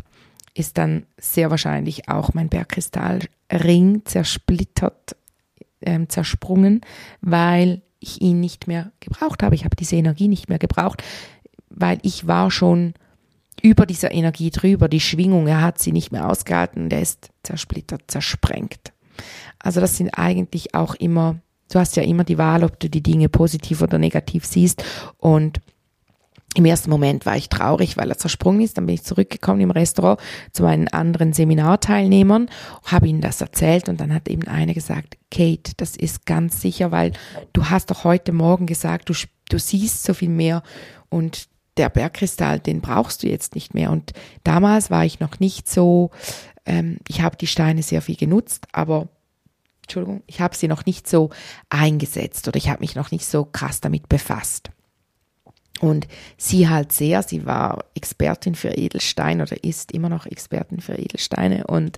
ist 0.53 0.77
dann 0.77 1.05
sehr 1.17 1.49
wahrscheinlich 1.51 2.09
auch 2.09 2.33
mein 2.33 2.49
Bergkristallring 2.49 4.01
zersplittert, 4.03 5.15
ähm, 5.81 6.09
zersprungen, 6.09 6.81
weil 7.21 7.81
ich 8.01 8.21
ihn 8.21 8.41
nicht 8.41 8.67
mehr 8.67 8.91
gebraucht 8.99 9.41
habe. 9.41 9.55
Ich 9.55 9.63
habe 9.63 9.77
diese 9.77 9.95
Energie 9.95 10.27
nicht 10.27 10.49
mehr 10.49 10.59
gebraucht, 10.59 11.01
weil 11.69 11.99
ich 12.01 12.27
war 12.27 12.51
schon 12.51 12.93
über 13.61 13.85
dieser 13.85 14.11
Energie 14.11 14.49
drüber. 14.49 14.89
Die 14.89 14.99
Schwingung, 14.99 15.47
er 15.47 15.61
hat 15.61 15.79
sie 15.79 15.93
nicht 15.93 16.11
mehr 16.11 16.29
ausgehalten, 16.29 16.89
der 16.89 17.01
ist 17.01 17.29
zersplittert, 17.43 18.03
zersprengt. 18.07 18.91
Also 19.59 19.81
das 19.81 19.97
sind 19.97 20.09
eigentlich 20.17 20.75
auch 20.75 20.95
immer, 20.95 21.37
du 21.71 21.79
hast 21.79 21.95
ja 21.95 22.03
immer 22.03 22.23
die 22.23 22.37
Wahl, 22.37 22.63
ob 22.63 22.79
du 22.79 22.89
die 22.89 23.03
Dinge 23.03 23.29
positiv 23.29 23.81
oder 23.81 23.97
negativ 23.97 24.45
siehst 24.45 24.83
und 25.17 25.59
im 26.55 26.65
ersten 26.65 26.89
Moment 26.89 27.25
war 27.25 27.37
ich 27.37 27.49
traurig, 27.49 27.95
weil 27.95 28.09
er 28.09 28.17
zersprungen 28.17 28.61
ist. 28.61 28.77
Dann 28.77 28.87
bin 28.87 28.95
ich 28.95 29.03
zurückgekommen 29.03 29.61
im 29.61 29.71
Restaurant 29.71 30.19
zu 30.51 30.63
meinen 30.63 30.87
anderen 30.87 31.31
Seminarteilnehmern, 31.31 32.49
habe 32.85 33.07
ihnen 33.07 33.21
das 33.21 33.39
erzählt 33.41 33.87
und 33.87 33.99
dann 34.01 34.13
hat 34.13 34.27
eben 34.27 34.47
eine 34.47 34.73
gesagt, 34.73 35.17
Kate, 35.29 35.73
das 35.77 35.95
ist 35.95 36.25
ganz 36.25 36.59
sicher, 36.59 36.91
weil 36.91 37.13
du 37.53 37.69
hast 37.69 37.91
doch 37.91 38.03
heute 38.03 38.31
Morgen 38.31 38.65
gesagt, 38.65 39.09
du, 39.09 39.13
du 39.49 39.59
siehst 39.59 40.03
so 40.03 40.15
viel 40.15 40.29
mehr 40.29 40.63
und 41.09 41.47
der 41.77 41.89
Bergkristall, 41.89 42.59
den 42.59 42.81
brauchst 42.81 43.23
du 43.23 43.27
jetzt 43.27 43.55
nicht 43.55 43.73
mehr. 43.73 43.89
Und 43.89 44.11
damals 44.43 44.91
war 44.91 45.05
ich 45.05 45.21
noch 45.21 45.39
nicht 45.39 45.69
so, 45.69 46.11
ähm, 46.65 46.97
ich 47.07 47.21
habe 47.21 47.37
die 47.37 47.47
Steine 47.47 47.83
sehr 47.83 48.01
viel 48.01 48.15
genutzt, 48.15 48.67
aber 48.71 49.07
Entschuldigung, 49.83 50.21
ich 50.27 50.39
habe 50.39 50.55
sie 50.55 50.67
noch 50.67 50.85
nicht 50.85 51.07
so 51.07 51.31
eingesetzt 51.69 52.47
oder 52.47 52.57
ich 52.57 52.69
habe 52.69 52.81
mich 52.81 52.95
noch 52.95 53.11
nicht 53.11 53.25
so 53.25 53.45
krass 53.45 53.81
damit 53.81 54.07
befasst. 54.07 54.69
Und 55.79 56.07
sie 56.37 56.67
halt 56.67 56.91
sehr, 56.91 57.23
sie 57.23 57.45
war 57.45 57.85
Expertin 57.95 58.53
für 58.53 58.69
Edelsteine 58.69 59.43
oder 59.43 59.63
ist 59.63 59.93
immer 59.93 60.09
noch 60.09 60.25
Expertin 60.25 60.81
für 60.81 60.95
Edelsteine 60.95 61.65
und 61.67 61.97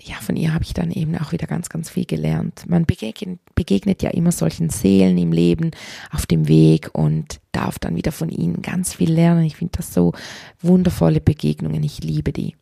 ja, 0.00 0.14
von 0.16 0.36
ihr 0.36 0.54
habe 0.54 0.62
ich 0.62 0.74
dann 0.74 0.92
eben 0.92 1.16
auch 1.18 1.32
wieder 1.32 1.46
ganz, 1.46 1.68
ganz 1.68 1.90
viel 1.90 2.04
gelernt. 2.04 2.64
Man 2.68 2.86
begegnet, 2.86 3.40
begegnet 3.54 4.02
ja 4.02 4.10
immer 4.10 4.30
solchen 4.30 4.70
Seelen 4.70 5.18
im 5.18 5.32
Leben 5.32 5.72
auf 6.12 6.24
dem 6.24 6.46
Weg 6.46 6.90
und 6.92 7.40
darf 7.50 7.78
dann 7.80 7.96
wieder 7.96 8.12
von 8.12 8.28
ihnen 8.28 8.62
ganz 8.62 8.94
viel 8.94 9.12
lernen. 9.12 9.44
Ich 9.44 9.56
finde 9.56 9.72
das 9.76 9.92
so 9.92 10.12
wundervolle 10.60 11.20
Begegnungen. 11.20 11.82
Ich 11.82 12.02
liebe 12.04 12.32
die. 12.32 12.54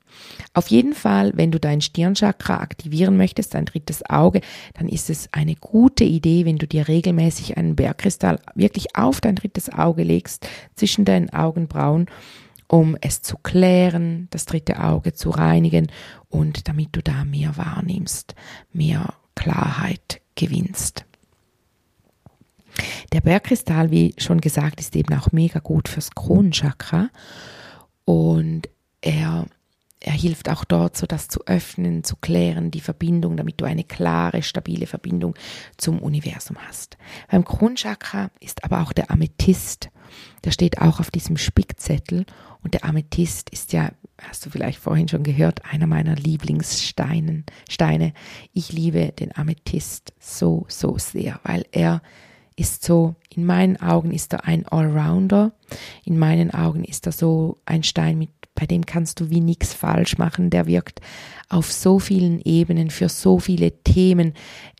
Auf 0.54 0.68
jeden 0.68 0.94
Fall, 0.94 1.32
wenn 1.34 1.50
du 1.50 1.60
dein 1.60 1.80
Stirnchakra 1.80 2.58
aktivieren 2.58 3.16
möchtest, 3.16 3.54
dein 3.54 3.66
drittes 3.66 4.08
Auge, 4.08 4.40
dann 4.74 4.88
ist 4.88 5.10
es 5.10 5.28
eine 5.32 5.54
gute 5.54 6.04
Idee, 6.04 6.44
wenn 6.44 6.58
du 6.58 6.66
dir 6.66 6.88
regelmäßig 6.88 7.56
einen 7.56 7.76
Bergkristall 7.76 8.40
wirklich 8.54 8.96
auf 8.96 9.20
dein 9.20 9.36
drittes 9.36 9.70
Auge 9.70 10.02
legst, 10.02 10.48
zwischen 10.74 11.04
deinen 11.04 11.30
Augenbrauen, 11.30 12.06
um 12.68 12.96
es 13.00 13.22
zu 13.22 13.36
klären, 13.36 14.28
das 14.30 14.44
dritte 14.44 14.82
Auge 14.82 15.12
zu 15.12 15.30
reinigen 15.30 15.88
und 16.28 16.68
damit 16.68 16.88
du 16.92 17.02
da 17.02 17.24
mehr 17.24 17.56
wahrnimmst, 17.56 18.34
mehr 18.72 19.14
Klarheit 19.34 20.20
gewinnst. 20.34 21.04
Der 23.12 23.20
Bergkristall, 23.20 23.90
wie 23.90 24.14
schon 24.18 24.40
gesagt, 24.40 24.80
ist 24.80 24.96
eben 24.96 25.14
auch 25.14 25.32
mega 25.32 25.60
gut 25.60 25.88
fürs 25.88 26.10
Kronenchakra 26.10 27.08
und 28.04 28.68
er 29.00 29.46
er 30.06 30.12
hilft 30.12 30.48
auch 30.48 30.64
dort, 30.64 30.96
so 30.96 31.04
das 31.04 31.26
zu 31.26 31.44
öffnen, 31.46 32.04
zu 32.04 32.14
klären, 32.14 32.70
die 32.70 32.80
Verbindung, 32.80 33.36
damit 33.36 33.60
du 33.60 33.64
eine 33.64 33.82
klare, 33.82 34.42
stabile 34.44 34.86
Verbindung 34.86 35.34
zum 35.78 35.98
Universum 35.98 36.56
hast. 36.68 36.96
Beim 37.28 37.44
Kronchakra 37.44 38.30
ist 38.38 38.62
aber 38.62 38.82
auch 38.82 38.92
der 38.92 39.10
Amethyst. 39.10 39.90
Der 40.44 40.52
steht 40.52 40.80
auch 40.80 41.00
auf 41.00 41.10
diesem 41.10 41.36
Spickzettel 41.36 42.24
und 42.62 42.74
der 42.74 42.84
Amethyst 42.84 43.50
ist 43.50 43.72
ja, 43.72 43.90
hast 44.22 44.46
du 44.46 44.50
vielleicht 44.50 44.78
vorhin 44.78 45.08
schon 45.08 45.24
gehört, 45.24 45.64
einer 45.64 45.88
meiner 45.88 46.14
Lieblingssteine. 46.14 47.42
Steine. 47.68 48.12
Ich 48.52 48.70
liebe 48.70 49.10
den 49.10 49.36
Amethyst 49.36 50.12
so, 50.20 50.66
so 50.68 50.98
sehr, 50.98 51.40
weil 51.42 51.66
er 51.72 52.00
ist 52.54 52.84
so, 52.84 53.16
in 53.34 53.44
meinen 53.44 53.76
Augen 53.80 54.12
ist 54.12 54.32
er 54.32 54.44
ein 54.44 54.66
Allrounder. 54.66 55.52
In 56.04 56.18
meinen 56.18 56.52
Augen 56.52 56.84
ist 56.84 57.06
er 57.06 57.12
so 57.12 57.58
ein 57.66 57.82
Stein 57.82 58.18
mit 58.18 58.30
bei 58.56 58.66
dem 58.66 58.84
kannst 58.84 59.20
du 59.20 59.30
wie 59.30 59.40
nichts 59.40 59.72
falsch 59.72 60.18
machen. 60.18 60.50
Der 60.50 60.66
wirkt 60.66 61.00
auf 61.48 61.70
so 61.70 62.00
vielen 62.00 62.40
Ebenen 62.40 62.90
für 62.90 63.08
so 63.08 63.38
viele 63.38 63.70
Themen. 63.84 64.34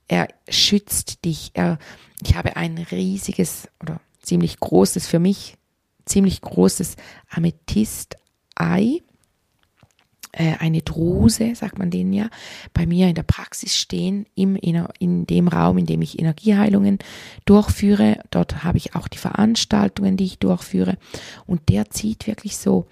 Er 0.09 0.29
schützt 0.49 1.25
dich. 1.25 1.53
Er, 1.55 1.79
ich 2.25 2.35
habe 2.35 2.57
ein 2.57 2.79
riesiges 2.91 3.69
oder 3.81 4.01
ziemlich 4.21 4.59
großes, 4.59 5.07
für 5.07 5.21
mich 5.21 5.57
ziemlich 6.05 6.41
großes 6.41 6.97
Amethyst-Ei 7.31 9.03
äh, 10.37 10.55
eine 10.59 10.83
Druse, 10.83 11.55
sagt 11.55 11.79
man 11.79 11.91
denen 11.91 12.13
ja, 12.13 12.29
bei 12.75 12.87
mir 12.87 13.09
in 13.09 13.15
der 13.15 13.23
Praxis 13.23 13.75
stehen, 13.75 14.27
im, 14.35 14.57
in, 14.57 14.87
in 14.99 15.27
dem 15.27 15.49
Raum, 15.49 15.79
in 15.79 15.87
dem 15.87 16.03
ich 16.03 16.19
Energieheilungen 16.19 16.99
durchführe. 17.45 18.21
Dort 18.31 18.63
habe 18.63 18.79
ich 18.79 18.95
auch 18.95 19.09
die 19.09 19.19
Veranstaltungen, 19.19 20.17
die 20.17 20.25
ich 20.25 20.39
durchführe. 20.39 20.99
Und 21.47 21.69
der 21.69 21.91
zieht 21.91 22.27
wirklich 22.27 22.57
so 22.57 22.87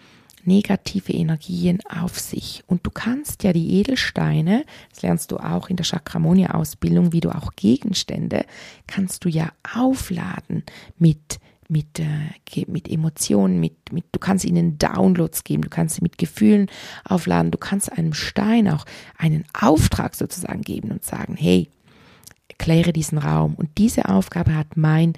negative 0.47 1.13
Energien 1.13 1.81
auf 1.89 2.19
sich. 2.19 2.63
Und 2.67 2.87
du 2.87 2.91
kannst 2.91 3.43
ja 3.43 3.53
die 3.53 3.81
Edelsteine, 3.81 4.65
das 4.91 5.03
lernst 5.03 5.31
du 5.33 5.39
auch 5.39 5.69
in 5.69 5.77
der 5.77 5.87
Chakramonia-Ausbildung, 5.87 7.13
wie 7.13 7.21
du 7.21 7.31
auch 7.31 7.55
Gegenstände, 7.57 8.45
kannst 8.87 9.25
du 9.25 9.29
ja 9.29 9.53
aufladen 9.75 10.65
mit 10.99 11.39
mit, 11.69 11.99
äh, 11.99 12.65
mit 12.67 12.91
Emotionen, 12.91 13.59
mit, 13.59 13.93
mit, 13.93 14.05
du 14.13 14.19
kannst 14.19 14.45
ihnen 14.45 14.79
Downloads 14.79 15.45
geben, 15.45 15.63
du 15.63 15.71
kannst 15.71 15.97
sie 15.97 16.03
mit 16.03 16.19
Gefühlen 16.19 16.69
aufladen, 17.05 17.51
du 17.51 17.59
kannst 17.59 17.91
einem 17.91 18.13
Stein 18.13 18.69
auch 18.69 18.85
einen 19.17 19.45
Auftrag 19.59 20.15
sozusagen 20.15 20.61
geben 20.61 20.91
und 20.91 21.05
sagen, 21.05 21.37
hey, 21.37 21.69
kläre 22.65 22.95
diesen 22.95 23.19
Raum. 23.19 23.55
Und 23.57 23.77
diese 23.77 24.09
Aufgabe 24.09 24.57
hat 24.57 24.79
mein, 24.79 25.13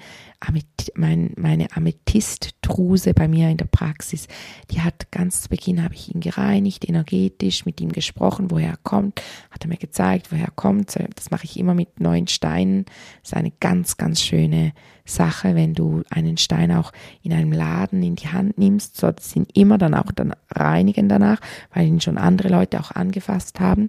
mein, 0.95 1.31
meine 1.37 1.67
Amethyst-Druse 1.73 3.13
bei 3.13 3.29
mir 3.29 3.49
in 3.49 3.55
der 3.55 3.67
Praxis. 3.71 4.27
Die 4.69 4.81
hat 4.81 5.11
ganz 5.11 5.43
zu 5.43 5.49
Beginn 5.49 5.81
habe 5.81 5.93
ich 5.93 6.13
ihn 6.13 6.19
gereinigt, 6.19 6.87
energetisch 6.89 7.65
mit 7.65 7.79
ihm 7.79 7.93
gesprochen, 7.93 8.51
woher 8.51 8.71
er 8.71 8.79
kommt, 8.83 9.21
hat 9.49 9.63
er 9.63 9.69
mir 9.69 9.77
gezeigt, 9.77 10.29
woher 10.29 10.47
er 10.47 10.51
kommt. 10.51 10.93
Das 11.15 11.31
mache 11.31 11.45
ich 11.45 11.57
immer 11.57 11.73
mit 11.73 12.01
neuen 12.01 12.27
Steinen. 12.27 12.83
Das 13.21 13.31
ist 13.31 13.37
eine 13.37 13.53
ganz, 13.61 13.95
ganz 13.95 14.21
schöne 14.21 14.73
Sache, 15.05 15.55
wenn 15.55 15.73
du 15.73 16.03
einen 16.09 16.35
Stein 16.35 16.73
auch 16.73 16.91
in 17.23 17.31
einem 17.31 17.53
Laden 17.53 18.03
in 18.03 18.17
die 18.17 18.27
Hand 18.27 18.57
nimmst. 18.57 18.97
So, 18.97 19.09
das 19.09 19.31
sind 19.31 19.55
immer 19.55 19.77
dann 19.77 19.93
auch 19.93 20.11
dann 20.11 20.33
reinigen 20.51 21.07
danach, 21.07 21.39
weil 21.73 21.87
ihn 21.87 22.01
schon 22.01 22.17
andere 22.17 22.49
Leute 22.49 22.77
auch 22.81 22.91
angefasst 22.91 23.61
haben 23.61 23.87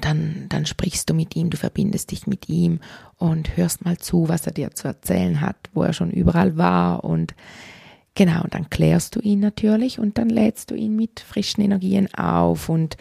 dann, 0.00 0.46
dann 0.48 0.66
sprichst 0.66 1.08
du 1.08 1.14
mit 1.14 1.36
ihm, 1.36 1.50
du 1.50 1.56
verbindest 1.56 2.10
dich 2.10 2.26
mit 2.26 2.48
ihm 2.48 2.80
und 3.16 3.56
hörst 3.56 3.84
mal 3.84 3.96
zu, 3.98 4.28
was 4.28 4.46
er 4.46 4.52
dir 4.52 4.72
zu 4.72 4.88
erzählen 4.88 5.40
hat, 5.40 5.56
wo 5.74 5.82
er 5.82 5.92
schon 5.92 6.10
überall 6.10 6.56
war 6.56 7.04
und 7.04 7.34
genau, 8.14 8.42
und 8.42 8.54
dann 8.54 8.68
klärst 8.68 9.14
du 9.14 9.20
ihn 9.20 9.40
natürlich 9.40 10.00
und 10.00 10.18
dann 10.18 10.28
lädst 10.28 10.70
du 10.70 10.74
ihn 10.74 10.96
mit 10.96 11.20
frischen 11.20 11.62
Energien 11.62 12.12
auf 12.14 12.68
und 12.68 12.96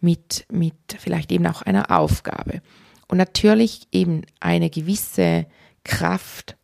mit, 0.00 0.46
mit 0.50 0.74
vielleicht 0.98 1.32
eben 1.32 1.46
auch 1.46 1.62
einer 1.62 1.90
Aufgabe. 1.90 2.62
Und 3.08 3.16
natürlich 3.16 3.88
eben 3.90 4.22
eine 4.38 4.70
gewisse 4.70 5.46
Kraft 5.82 6.56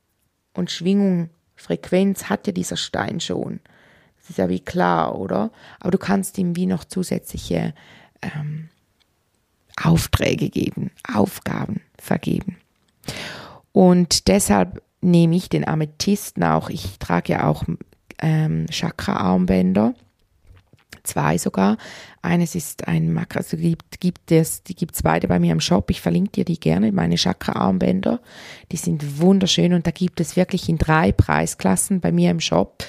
und 0.52 0.70
Schwingung, 0.70 1.30
Frequenz 1.56 2.28
hat 2.28 2.46
ja 2.46 2.52
dieser 2.52 2.76
Stein 2.76 3.20
schon. 3.20 3.60
Das 4.18 4.30
ist 4.30 4.38
ja 4.38 4.48
wie 4.48 4.60
klar, 4.60 5.18
oder? 5.18 5.50
Aber 5.80 5.90
du 5.90 5.98
kannst 5.98 6.38
ihm 6.38 6.56
wie 6.56 6.66
noch 6.66 6.84
zusätzliche 6.84 7.74
ähm, 8.22 8.68
Aufträge 9.82 10.48
geben, 10.50 10.90
Aufgaben 11.12 11.80
vergeben. 11.98 12.56
Und 13.72 14.28
deshalb 14.28 14.82
nehme 15.00 15.36
ich 15.36 15.48
den 15.48 15.66
Amethysten 15.66 16.42
auch, 16.44 16.70
ich 16.70 16.98
trage 16.98 17.32
ja 17.32 17.46
auch 17.46 17.64
ähm, 18.20 18.66
Chakra-Armbänder, 18.70 19.94
zwei 21.02 21.36
sogar. 21.38 21.76
Eines 22.22 22.54
ist 22.54 22.88
ein 22.88 23.12
Makra, 23.12 23.40
also 23.40 23.56
gibt, 23.56 24.00
gibt 24.00 24.32
es, 24.32 24.62
die 24.62 24.74
gibt's 24.74 25.02
beide 25.02 25.28
bei 25.28 25.38
mir 25.38 25.52
im 25.52 25.60
Shop. 25.60 25.90
Ich 25.90 26.00
verlinke 26.00 26.32
dir 26.32 26.44
die 26.44 26.58
gerne, 26.58 26.90
meine 26.92 27.16
Chakra-Armbänder. 27.16 28.20
Die 28.72 28.76
sind 28.76 29.20
wunderschön 29.20 29.74
und 29.74 29.86
da 29.86 29.90
gibt 29.90 30.20
es 30.20 30.36
wirklich 30.36 30.68
in 30.68 30.78
drei 30.78 31.12
Preisklassen 31.12 32.00
bei 32.00 32.12
mir 32.12 32.30
im 32.30 32.40
Shop. 32.40 32.84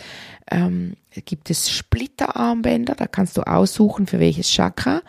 Ähm, 0.49 0.95
gibt 1.25 1.49
es 1.49 1.69
Splitter-Armbänder, 1.69 2.95
da 2.95 3.07
kannst 3.07 3.35
du 3.37 3.41
aussuchen, 3.41 4.07
für 4.07 4.19
welches 4.19 4.49
Chakra 4.49 5.01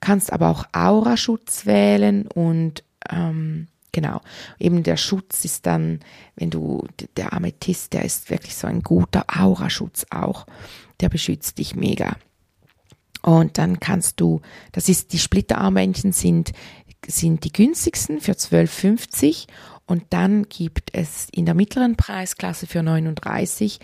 kannst 0.00 0.32
aber 0.32 0.48
auch 0.48 0.64
Auraschutz 0.72 1.66
wählen 1.66 2.26
und 2.26 2.82
ähm, 3.10 3.68
genau, 3.92 4.20
eben 4.58 4.82
der 4.82 4.96
Schutz 4.96 5.44
ist 5.44 5.66
dann, 5.66 6.00
wenn 6.36 6.50
du, 6.50 6.86
der 7.16 7.32
Amethyst, 7.32 7.92
der 7.92 8.04
ist 8.04 8.30
wirklich 8.30 8.54
so 8.54 8.66
ein 8.66 8.82
guter 8.82 9.24
Auraschutz 9.28 10.06
auch, 10.10 10.46
der 11.00 11.08
beschützt 11.08 11.58
dich 11.58 11.74
mega. 11.74 12.16
Und 13.22 13.58
dann 13.58 13.80
kannst 13.80 14.20
du, 14.20 14.40
das 14.72 14.88
ist, 14.88 15.12
die 15.12 15.18
Splitterarmbändchen 15.18 16.12
sind, 16.12 16.52
sind 17.06 17.44
die 17.44 17.52
günstigsten 17.52 18.20
für 18.20 18.32
12,50 18.32 19.46
und 19.86 20.04
dann 20.10 20.48
gibt 20.48 20.90
es 20.94 21.28
in 21.32 21.44
der 21.44 21.54
mittleren 21.54 21.96
Preisklasse 21.96 22.66
für 22.66 22.82
39 22.82 23.80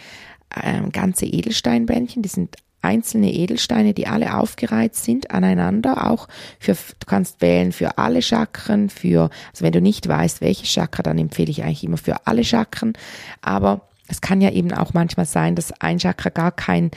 ähm, 0.63 0.91
ganze 0.93 1.27
Edelsteinbändchen, 1.27 2.23
die 2.23 2.29
sind 2.29 2.57
einzelne 2.87 3.33
Edelsteine, 3.33 3.93
die 3.95 4.07
alle 4.07 4.39
aufgereiht 4.39 4.95
sind 4.95 5.31
aneinander, 5.33 6.11
auch 6.11 6.29
für, 6.61 6.73
du 6.75 7.07
kannst 7.07 7.43
wählen 7.43 7.73
für 7.73 7.99
alle 7.99 8.23
Chakren, 8.23 8.89
für, 8.89 9.31
also 9.51 9.65
wenn 9.65 9.73
du 9.73 9.81
nicht 9.81 10.07
weißt, 10.07 10.41
welche 10.41 10.67
Chakra, 10.67 11.03
dann 11.03 11.19
empfehle 11.19 11.51
ich 11.51 11.63
eigentlich 11.63 11.85
immer 11.85 11.99
für 11.99 12.27
alle 12.27 12.45
Chakren, 12.45 12.93
aber 13.43 13.83
es 14.09 14.21
kann 14.21 14.41
ja 14.41 14.51
eben 14.51 14.73
auch 14.73 14.95
manchmal 14.95 15.27
sein, 15.27 15.57
dass 15.57 15.73
ein 15.81 15.99
Chakra 15.99 16.31
gar 16.31 16.53
kein, 16.53 16.93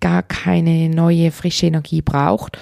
gar 0.00 0.22
keine 0.22 0.90
neue 0.90 1.32
frische 1.32 1.66
Energie 1.66 2.02
braucht 2.02 2.58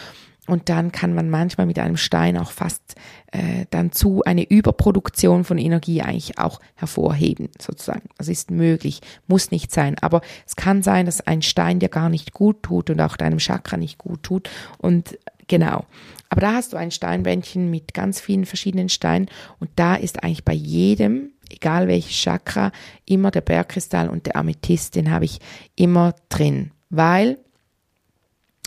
und 0.49 0.71
dann 0.71 0.93
kann 0.93 1.15
man 1.15 1.29
manchmal 1.29 1.67
mit 1.67 1.79
einem 1.79 1.99
Stein 1.99 2.39
auch 2.39 2.51
fast 2.51 2.95
äh, 3.33 3.67
dann 3.69 3.93
zu 3.93 4.23
eine 4.25 4.49
Überproduktion 4.49 5.45
von 5.45 5.59
Energie 5.59 6.01
eigentlich 6.01 6.39
auch 6.39 6.59
hervorheben, 6.75 7.51
sozusagen. 7.61 8.09
Das 8.17 8.29
ist 8.29 8.51
möglich, 8.51 9.03
muss 9.27 9.51
nicht 9.51 9.71
sein. 9.71 9.97
Aber 10.01 10.23
es 10.47 10.57
kann 10.57 10.83
sein, 10.83 11.05
dass 11.05 11.21
ein 11.21 11.43
Stein 11.43 11.81
dir 11.81 11.91
gar 11.91 12.09
nicht 12.09 12.33
gut 12.33 12.63
tut 12.63 12.89
und 12.89 12.99
auch 13.03 13.19
deinem 13.19 13.39
Chakra 13.39 13.77
nicht 13.77 13.99
gut 13.99 14.23
tut. 14.23 14.49
Und 14.79 15.19
genau. 15.49 15.85
Aber 16.31 16.41
da 16.41 16.55
hast 16.55 16.73
du 16.73 16.79
ein 16.79 16.91
Steinbändchen 16.91 17.71
mit 17.71 17.93
ganz 17.93 18.19
vielen 18.19 18.47
verschiedenen 18.47 18.89
Steinen 18.89 19.29
und 19.61 19.69
da 19.77 19.97
ist 19.97 20.23
eigentlich 20.23 20.45
bei 20.47 20.55
jedem, 20.55 21.33
egal 21.51 21.89
welches 21.89 22.17
Chakra, 22.17 22.73
immer 23.05 23.31
der 23.31 23.43
Bergkristall 23.43 24.09
und 24.09 24.25
der 24.25 24.37
Amethyst, 24.37 24.95
den 24.95 25.11
habe 25.11 25.27
ich 25.27 25.41
immer 25.77 26.15
drin. 26.31 26.71
Weil 26.89 27.39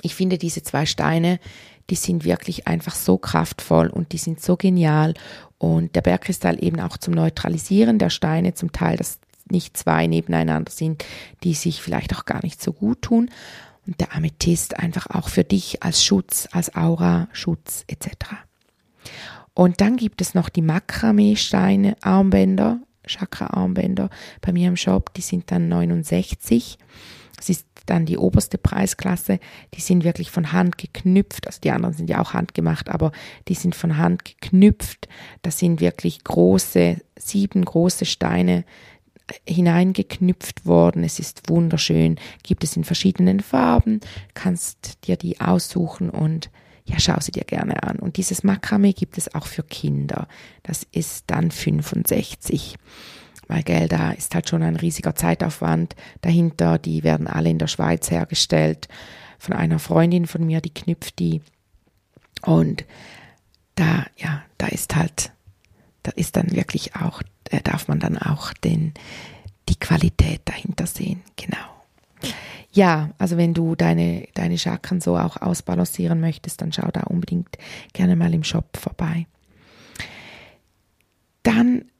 ich 0.01 0.15
finde 0.15 0.37
diese 0.37 0.63
zwei 0.63 0.85
Steine, 0.85 1.39
die 1.91 1.95
sind 1.95 2.23
wirklich 2.23 2.67
einfach 2.67 2.95
so 2.95 3.17
kraftvoll 3.17 3.87
und 3.87 4.13
die 4.13 4.17
sind 4.17 4.41
so 4.41 4.55
genial. 4.55 5.13
Und 5.57 5.93
der 5.93 6.01
Bergkristall 6.01 6.63
eben 6.63 6.79
auch 6.79 6.97
zum 6.97 7.13
Neutralisieren 7.13 7.99
der 7.99 8.09
Steine, 8.09 8.53
zum 8.53 8.71
Teil, 8.71 8.95
dass 8.95 9.19
nicht 9.49 9.75
zwei 9.75 10.07
nebeneinander 10.07 10.71
sind, 10.71 11.03
die 11.43 11.53
sich 11.53 11.81
vielleicht 11.81 12.15
auch 12.15 12.23
gar 12.23 12.41
nicht 12.43 12.63
so 12.63 12.71
gut 12.71 13.01
tun. 13.01 13.29
Und 13.85 13.99
der 13.99 14.15
Amethyst 14.15 14.79
einfach 14.79 15.07
auch 15.07 15.27
für 15.27 15.43
dich 15.43 15.83
als 15.83 16.03
Schutz, 16.03 16.47
als 16.53 16.73
Aura, 16.75 17.27
Schutz 17.33 17.83
etc. 17.87 18.07
Und 19.53 19.81
dann 19.81 19.97
gibt 19.97 20.21
es 20.21 20.33
noch 20.33 20.47
die 20.47 20.61
Makramee-Steine, 20.61 21.97
Armbänder, 22.01 22.79
Chakra-Armbänder 23.05 24.09
bei 24.39 24.53
mir 24.53 24.69
im 24.69 24.77
Shop, 24.77 25.13
die 25.13 25.21
sind 25.21 25.51
dann 25.51 25.67
69. 25.67 26.77
Das 27.35 27.49
ist 27.49 27.65
dann 27.85 28.05
die 28.05 28.17
oberste 28.17 28.57
Preisklasse, 28.57 29.39
die 29.73 29.81
sind 29.81 30.03
wirklich 30.03 30.31
von 30.31 30.51
Hand 30.51 30.77
geknüpft, 30.77 31.47
also 31.47 31.59
die 31.61 31.71
anderen 31.71 31.93
sind 31.93 32.09
ja 32.09 32.21
auch 32.21 32.33
handgemacht, 32.33 32.89
aber 32.89 33.11
die 33.47 33.55
sind 33.55 33.75
von 33.75 33.97
Hand 33.97 34.25
geknüpft. 34.25 35.07
Das 35.41 35.59
sind 35.59 35.81
wirklich 35.81 36.23
große, 36.23 36.97
sieben 37.17 37.65
große 37.65 38.05
Steine 38.05 38.63
hineingeknüpft 39.47 40.65
worden. 40.65 41.03
Es 41.03 41.19
ist 41.19 41.49
wunderschön, 41.49 42.17
gibt 42.43 42.63
es 42.63 42.75
in 42.75 42.83
verschiedenen 42.83 43.39
Farben, 43.39 44.01
kannst 44.33 45.07
dir 45.07 45.17
die 45.17 45.39
aussuchen 45.39 46.09
und 46.09 46.49
ja, 46.85 46.99
schau 46.99 47.19
sie 47.19 47.31
dir 47.31 47.43
gerne 47.43 47.83
an. 47.83 47.97
Und 47.97 48.17
dieses 48.17 48.43
Makramee 48.43 48.93
gibt 48.93 49.17
es 49.17 49.33
auch 49.35 49.45
für 49.45 49.63
Kinder. 49.63 50.27
Das 50.63 50.85
ist 50.91 51.25
dann 51.27 51.51
65 51.51 52.75
weil 53.51 53.63
gell, 53.63 53.89
da 53.89 54.11
ist 54.11 54.33
halt 54.33 54.47
schon 54.47 54.63
ein 54.63 54.77
riesiger 54.77 55.13
Zeitaufwand 55.13 55.97
dahinter. 56.21 56.79
Die 56.79 57.03
werden 57.03 57.27
alle 57.27 57.49
in 57.49 57.59
der 57.59 57.67
Schweiz 57.67 58.09
hergestellt 58.09 58.87
von 59.37 59.53
einer 59.53 59.77
Freundin 59.77 60.25
von 60.25 60.45
mir, 60.45 60.61
die 60.61 60.73
knüpft 60.73 61.19
die. 61.19 61.41
Und 62.43 62.85
da, 63.75 64.05
ja, 64.15 64.41
da 64.57 64.67
ist 64.67 64.95
halt, 64.95 65.33
da 66.03 66.11
ist 66.11 66.37
dann 66.37 66.51
wirklich 66.51 66.95
auch, 66.95 67.21
da 67.43 67.59
darf 67.59 67.89
man 67.89 67.99
dann 67.99 68.17
auch 68.17 68.53
den, 68.53 68.93
die 69.67 69.75
Qualität 69.75 70.41
dahinter 70.45 70.87
sehen, 70.87 71.21
genau. 71.35 71.57
Ja, 72.71 73.09
also 73.17 73.35
wenn 73.35 73.53
du 73.53 73.75
deine, 73.75 74.29
deine 74.33 74.57
Chakren 74.57 75.01
so 75.01 75.17
auch 75.17 75.41
ausbalancieren 75.41 76.21
möchtest, 76.21 76.61
dann 76.61 76.71
schau 76.71 76.87
da 76.93 77.01
unbedingt 77.01 77.57
gerne 77.91 78.15
mal 78.15 78.33
im 78.33 78.45
Shop 78.45 78.77
vorbei. 78.77 79.27
Dann 81.43 81.90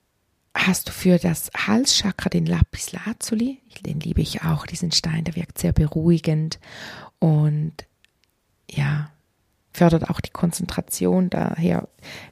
hast 0.56 0.90
du 0.90 0.92
für 0.92 1.18
das 1.18 1.50
Halschakra 1.56 2.30
den 2.30 2.46
Lapis 2.46 2.92
Lazuli. 2.92 3.60
Den 3.86 4.00
liebe 4.00 4.22
ich 4.22 4.44
auch, 4.44 4.66
diesen 4.66 4.92
Stein, 4.92 5.24
der 5.24 5.36
wirkt 5.36 5.58
sehr 5.58 5.74
beruhigend 5.74 6.60
und 7.20 7.74
ja, 8.70 9.12
fördert 9.74 10.10
auch 10.10 10.20
die 10.20 10.32
Konzentration. 10.32 11.30
Daher 11.30 11.88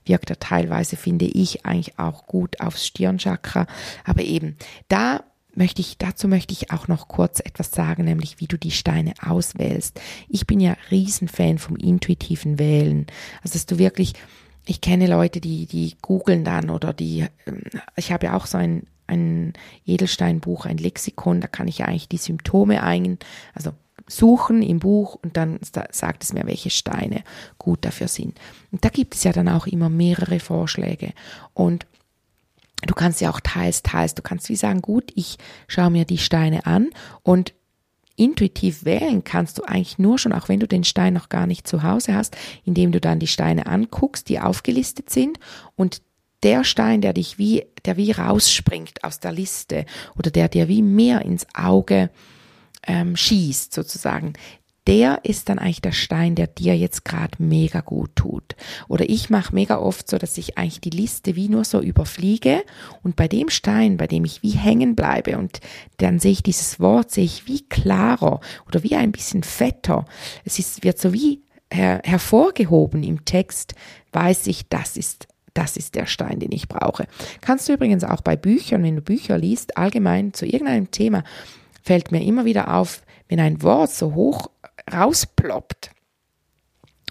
wirkt 0.05 0.29
er 0.29 0.39
teilweise, 0.39 0.97
finde 0.97 1.25
ich, 1.25 1.65
eigentlich 1.65 1.97
auch 1.97 2.27
gut 2.27 2.59
aufs 2.59 2.85
Stirnchakra. 2.85 3.67
Aber 4.03 4.21
eben, 4.23 4.57
da 4.87 5.23
möchte 5.55 5.81
ich, 5.81 5.97
dazu 5.97 6.27
möchte 6.27 6.53
ich 6.53 6.71
auch 6.71 6.87
noch 6.87 7.07
kurz 7.07 7.39
etwas 7.39 7.71
sagen, 7.71 8.05
nämlich 8.05 8.39
wie 8.39 8.47
du 8.47 8.57
die 8.57 8.71
Steine 8.71 9.13
auswählst. 9.21 9.99
Ich 10.27 10.47
bin 10.47 10.59
ja 10.59 10.75
Riesenfan 10.91 11.57
vom 11.57 11.75
intuitiven 11.75 12.59
Wählen. 12.59 13.07
Also, 13.41 13.53
dass 13.53 13.65
du 13.65 13.77
wirklich 13.77 14.13
ich 14.65 14.81
kenne 14.81 15.07
Leute, 15.07 15.41
die, 15.41 15.65
die 15.65 15.95
googeln 16.01 16.43
dann 16.43 16.69
oder 16.69 16.93
die, 16.93 17.25
ähm, 17.45 17.63
ich 17.95 18.11
habe 18.11 18.27
ja 18.27 18.35
auch 18.35 18.45
so 18.45 18.57
ein, 18.57 18.87
ein 19.07 19.53
Edelsteinbuch, 19.85 20.65
ein 20.65 20.77
Lexikon, 20.77 21.41
da 21.41 21.47
kann 21.47 21.67
ich 21.67 21.79
ja 21.79 21.87
eigentlich 21.87 22.09
die 22.09 22.17
Symptome 22.17 22.83
ein, 22.83 23.17
also 23.53 23.71
suchen 24.07 24.61
im 24.61 24.79
Buch 24.79 25.15
und 25.15 25.37
dann 25.37 25.59
sagt 25.61 26.23
es 26.23 26.33
mir, 26.33 26.45
welche 26.45 26.69
Steine 26.69 27.23
gut 27.57 27.85
dafür 27.85 28.07
sind. 28.07 28.39
Und 28.71 28.83
da 28.85 28.89
gibt 28.89 29.15
es 29.15 29.23
ja 29.23 29.31
dann 29.31 29.49
auch 29.49 29.67
immer 29.67 29.89
mehrere 29.89 30.39
Vorschläge 30.39 31.13
und 31.53 31.85
du 32.85 32.93
kannst 32.93 33.21
ja 33.21 33.29
auch 33.29 33.39
teils, 33.39 33.83
teils, 33.83 34.15
du 34.15 34.21
kannst 34.21 34.49
wie 34.49 34.55
sagen, 34.55 34.81
gut, 34.81 35.11
ich 35.15 35.37
schaue 35.67 35.89
mir 35.89 36.05
die 36.05 36.17
Steine 36.17 36.65
an 36.65 36.89
und 37.23 37.53
intuitiv 38.19 38.85
wählen 38.85 39.23
kannst 39.23 39.57
du 39.57 39.63
eigentlich 39.63 39.97
nur 39.97 40.19
schon, 40.19 40.33
auch 40.33 40.49
wenn 40.49 40.59
du 40.59 40.67
den 40.67 40.83
Stein 40.83 41.13
noch 41.13 41.29
gar 41.29 41.47
nicht 41.47 41.67
zu 41.67 41.83
Hause 41.83 42.13
hast, 42.13 42.35
indem 42.65 42.91
du 42.91 42.99
dann 42.99 43.19
die 43.19 43.27
Steine 43.27 43.65
anguckst, 43.65 44.29
die 44.29 44.39
aufgelistet 44.39 45.09
sind 45.09 45.39
und 45.75 46.01
der 46.43 46.63
Stein, 46.63 47.01
der 47.01 47.13
dich 47.13 47.37
wie, 47.37 47.65
der 47.85 47.97
wie 47.97 48.11
rausspringt 48.11 49.03
aus 49.03 49.19
der 49.19 49.31
Liste 49.31 49.85
oder 50.17 50.31
der 50.31 50.49
dir 50.49 50.67
wie 50.67 50.81
mehr 50.81 51.23
ins 51.23 51.47
Auge 51.53 52.09
ähm, 52.87 53.15
schießt 53.15 53.73
sozusagen, 53.73 54.33
der 54.89 55.19
ist 55.23 55.49
dann 55.49 55.59
eigentlich 55.59 55.81
der 55.81 55.91
Stein, 55.91 56.33
der 56.33 56.47
dir 56.47 56.75
jetzt 56.75 57.05
gerade 57.05 57.37
mega 57.37 57.81
gut 57.81 58.15
tut. 58.15 58.55
Oder 58.87 59.07
ich 59.07 59.29
mache 59.29 59.53
mega 59.53 59.77
oft 59.77 60.09
so, 60.09 60.17
dass 60.17 60.35
ich 60.39 60.57
eigentlich 60.57 60.81
die 60.81 60.89
Liste 60.89 61.35
wie 61.35 61.47
nur 61.47 61.63
so 61.63 61.79
überfliege 61.79 62.63
und 63.03 63.15
bei 63.15 63.27
dem 63.27 63.49
Stein, 63.49 63.97
bei 63.97 64.07
dem 64.07 64.25
ich 64.25 64.41
wie 64.41 64.49
hängen 64.49 64.95
bleibe 64.95 65.37
und 65.37 65.59
dann 65.97 66.17
sehe 66.17 66.31
ich 66.31 66.41
dieses 66.41 66.79
Wort, 66.79 67.11
sehe 67.11 67.25
ich 67.25 67.45
wie 67.45 67.61
klarer 67.69 68.39
oder 68.67 68.81
wie 68.81 68.95
ein 68.95 69.11
bisschen 69.11 69.43
fetter. 69.43 70.05
Es 70.43 70.57
ist, 70.57 70.83
wird 70.83 70.97
so 70.97 71.13
wie 71.13 71.43
her, 71.71 72.01
hervorgehoben 72.03 73.03
im 73.03 73.25
Text, 73.25 73.75
weiß 74.11 74.47
ich, 74.47 74.69
das 74.69 74.97
ist 74.97 75.27
das 75.53 75.77
ist 75.77 75.93
der 75.93 76.07
Stein, 76.07 76.39
den 76.39 76.51
ich 76.51 76.67
brauche. 76.67 77.05
Kannst 77.41 77.69
du 77.69 77.73
übrigens 77.73 78.03
auch 78.03 78.21
bei 78.21 78.35
Büchern, 78.35 78.81
wenn 78.81 78.95
du 78.95 79.01
Bücher 79.03 79.37
liest, 79.37 79.77
allgemein 79.77 80.33
zu 80.33 80.47
irgendeinem 80.47 80.89
Thema, 80.89 81.23
fällt 81.83 82.11
mir 82.11 82.23
immer 82.23 82.45
wieder 82.45 82.73
auf, 82.73 83.03
wenn 83.27 83.39
ein 83.39 83.61
Wort 83.61 83.91
so 83.91 84.15
hoch 84.15 84.49
rausploppt 84.91 85.91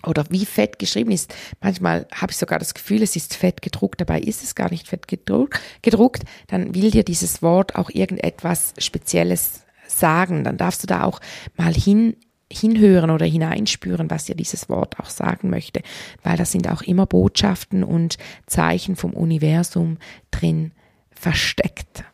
oder 0.07 0.25
wie 0.31 0.47
fett 0.47 0.79
geschrieben 0.79 1.11
ist. 1.11 1.35
Manchmal 1.61 2.07
habe 2.15 2.33
ich 2.33 2.39
sogar 2.39 2.59
das 2.59 2.75
Gefühl, 2.75 3.03
es 3.03 3.17
ist 3.17 3.35
fett 3.35 3.63
gedruckt, 3.63 4.01
dabei 4.01 4.21
ist 4.21 4.43
es 4.43 4.55
gar 4.55 4.71
nicht 4.71 4.89
fett 4.89 5.09
gedruckt. 5.09 6.25
Dann 6.47 6.75
will 6.75 6.91
dir 6.91 7.05
dieses 7.05 7.43
Wort 7.43 7.75
auch 7.77 7.91
irgendetwas 7.91 8.75
Spezielles 8.79 9.65
sagen. 9.87 10.45
Dann 10.45 10.57
darfst 10.57 10.83
du 10.83 10.87
da 10.87 11.05
auch 11.05 11.21
mal 11.57 11.75
hin, 11.75 12.17
hinhören 12.51 13.11
oder 13.11 13.27
hineinspüren, 13.27 14.11
was 14.11 14.25
dir 14.25 14.35
dieses 14.35 14.69
Wort 14.69 14.99
auch 15.01 15.11
sagen 15.11 15.51
möchte, 15.51 15.83
weil 16.23 16.37
da 16.37 16.45
sind 16.45 16.69
auch 16.69 16.83
immer 16.83 17.07
Botschaften 17.07 17.83
und 17.83 18.17
Zeichen 18.47 18.97
vom 18.97 19.13
Universum 19.15 19.99
drin 20.31 20.73
versteckt 21.11 22.05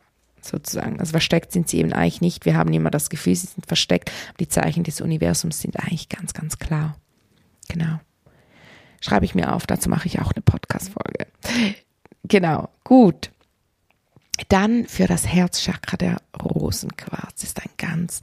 sozusagen. 0.48 1.00
Also 1.00 1.12
versteckt 1.12 1.52
sind 1.52 1.68
sie 1.68 1.78
eben 1.78 1.92
eigentlich 1.92 2.20
nicht. 2.20 2.44
Wir 2.44 2.57
haben 2.57 2.72
immer 2.72 2.90
das 2.90 3.11
Gefühl, 3.11 3.35
sie 3.35 3.46
sind 3.46 3.66
versteckt. 3.66 4.11
Die 4.40 4.48
Zeichen 4.48 4.85
des 4.85 5.00
Universums 5.00 5.61
sind 5.61 5.78
eigentlich 5.78 6.09
ganz, 6.09 6.35
ganz 6.35 6.59
klar. 6.59 6.96
Genau. 7.68 8.00
Schreibe 9.00 9.24
ich 9.24 9.35
mir 9.35 9.52
auf, 9.52 9.66
dazu 9.66 9.88
mache 9.90 10.07
ich 10.07 10.20
auch 10.20 10.33
eine 10.33 10.42
Podcast-Folge. 10.42 11.26
Genau, 12.26 12.70
gut. 12.85 13.30
Dann 14.48 14.87
für 14.87 15.07
das 15.07 15.28
Herzchakra 15.28 15.96
der 15.96 16.16
Rosenquarz 16.42 17.44
ist 17.44 17.62
ein 17.62 17.70
ganz, 17.76 18.20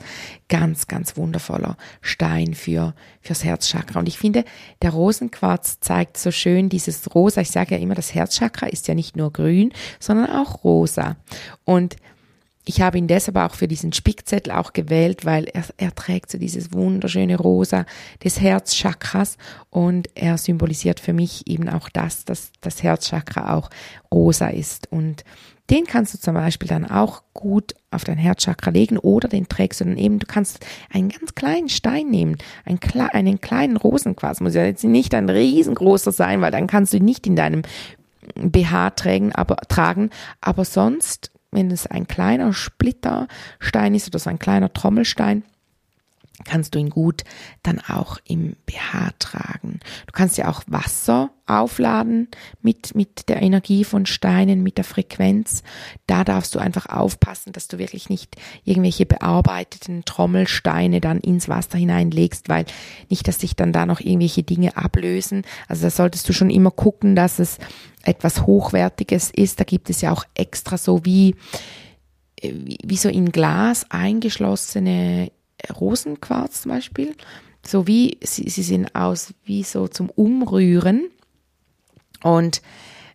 ganz, 0.50 0.88
ganz 0.88 1.16
wundervoller 1.16 1.78
Stein 2.02 2.54
für 2.54 2.94
fürs 3.22 3.46
Herzchakra. 3.46 4.00
Und 4.00 4.10
ich 4.10 4.18
finde, 4.18 4.44
der 4.82 4.90
Rosenquarz 4.90 5.80
zeigt 5.80 6.18
so 6.18 6.32
schön 6.32 6.68
dieses 6.68 7.16
Rosa. 7.16 7.40
Ich 7.42 7.52
sage 7.52 7.76
ja 7.76 7.82
immer, 7.82 7.96
das 7.96 8.14
Herzchakra 8.14 8.68
ist 8.68 8.90
ja 8.90 8.96
nicht 8.96 9.16
nur 9.16 9.32
grün, 9.32 9.72
sondern 10.00 10.32
auch 10.32 10.66
rosa. 10.66 11.16
Und 11.64 11.96
ich 12.72 12.80
habe 12.80 12.98
ihn 12.98 13.08
deshalb 13.08 13.36
auch 13.36 13.54
für 13.54 13.68
diesen 13.68 13.92
Spickzettel 13.92 14.54
auch 14.54 14.72
gewählt, 14.72 15.26
weil 15.26 15.44
er, 15.44 15.66
er 15.76 15.94
trägt 15.94 16.32
so 16.32 16.38
dieses 16.38 16.72
wunderschöne 16.72 17.36
Rosa 17.36 17.86
des 18.24 18.40
Herzchakras 18.40 19.38
und 19.70 20.08
er 20.16 20.38
symbolisiert 20.38 21.02
für 21.02 21.12
mich 21.12 21.48
eben 21.48 21.68
auch 21.68 21.90
das, 21.90 22.24
dass 22.24 22.54
das 22.62 22.82
Herzchakra 22.82 23.58
auch 23.58 23.70
rosa 24.10 24.48
ist. 24.48 24.90
Und 24.90 25.26
den 25.70 25.84
kannst 25.86 26.14
du 26.14 26.18
zum 26.18 26.36
Beispiel 26.36 26.70
dann 26.70 26.90
auch 26.90 27.24
gut 27.34 27.76
auf 27.92 28.06
dein 28.06 28.18
Herzchakra 28.18 28.72
legen 28.72 28.98
oder 28.98 29.28
den 29.28 29.50
trägst 29.50 29.82
du 29.82 29.86
dann 29.86 29.98
eben, 29.98 30.20
du 30.20 30.26
kannst 30.26 30.66
einen 30.94 31.10
ganz 31.10 31.36
kleinen 31.36 31.68
Stein 31.68 32.10
nehmen, 32.10 32.38
einen, 32.64 32.80
einen 33.12 33.42
kleinen 33.42 33.76
Rosenquarz, 33.76 34.40
muss 34.40 34.56
ja 34.56 34.64
jetzt 34.64 34.86
nicht 34.86 35.14
ein 35.14 35.30
riesengroßer 35.30 36.14
sein, 36.14 36.40
weil 36.40 36.52
dann 36.52 36.68
kannst 36.68 36.94
du 36.94 36.98
ihn 36.98 37.06
nicht 37.06 37.28
in 37.28 37.36
deinem 37.36 37.64
BH 38.36 38.92
tragen, 38.92 39.34
aber, 39.34 39.58
tragen, 39.68 40.10
aber 40.40 40.64
sonst, 40.64 41.32
wenn 41.52 41.70
es 41.72 41.88
ein 41.88 42.08
kleiner 42.08 42.54
Splitterstein 42.54 43.94
ist 43.94 44.08
oder 44.08 44.20
so 44.20 44.30
ein 44.30 44.40
kleiner 44.40 44.74
Trommelstein, 44.74 45.44
kannst 46.44 46.76
du 46.76 46.80
ihn 46.80 46.90
gut 46.90 47.24
dann 47.64 47.80
auch 47.80 48.18
im 48.26 48.56
BH 48.66 49.12
tragen. 49.20 49.80
Du 50.08 50.12
kannst 50.14 50.38
ja 50.38 50.50
auch 50.50 50.64
Wasser 50.68 51.32
aufladen 51.46 52.30
mit, 52.62 52.96
mit 52.96 53.30
der 53.30 53.42
Energie 53.42 53.84
von 53.84 54.06
Steinen, 54.06 54.64
mit 54.64 54.78
der 54.78 54.84
Frequenz. 54.84 55.64
Da 56.08 56.24
darfst 56.24 56.56
du 56.56 56.60
einfach 56.60 56.88
aufpassen, 56.88 57.54
dass 57.54 57.68
du 57.68 57.78
wirklich 57.78 58.10
nicht 58.10 58.36
irgendwelche 58.64 59.06
bearbeiteten 59.06 60.06
Trommelsteine 60.06 61.02
dann 61.02 61.20
ins 61.20 61.50
Wasser 61.50 61.78
hineinlegst, 61.78 62.50
weil 62.50 62.66
nicht, 63.10 63.28
dass 63.28 63.40
sich 63.40 63.56
dann 63.56 63.74
da 63.74 63.86
noch 63.86 64.00
irgendwelche 64.00 64.44
Dinge 64.44 64.78
ablösen. 64.78 65.44
Also 65.68 65.84
da 65.84 65.90
solltest 65.90 66.28
du 66.30 66.34
schon 66.34 66.50
immer 66.50 66.72
gucken, 66.72 67.16
dass 67.16 67.40
es 67.40 67.58
etwas 68.04 68.46
Hochwertiges 68.46 69.32
ist. 69.32 69.60
Da 69.60 69.64
gibt 69.64 69.90
es 69.90 70.02
ja 70.02 70.12
auch 70.12 70.26
extra 70.34 70.78
so 70.78 71.06
wie, 71.06 71.36
wie 72.42 72.98
so 72.98 73.10
in 73.10 73.32
Glas 73.32 73.86
eingeschlossene 73.90 75.32
Rosenquarz 75.70 76.64
zum 76.64 76.72
Beispiel, 76.72 77.16
so 77.66 77.88
wie 77.88 78.18
sie, 78.22 78.50
sie 78.50 78.64
sind 78.64 78.96
aus 78.96 79.34
wie 79.44 79.64
so 79.64 79.88
zum 79.88 80.10
Umrühren. 80.10 81.10
Und 82.24 82.62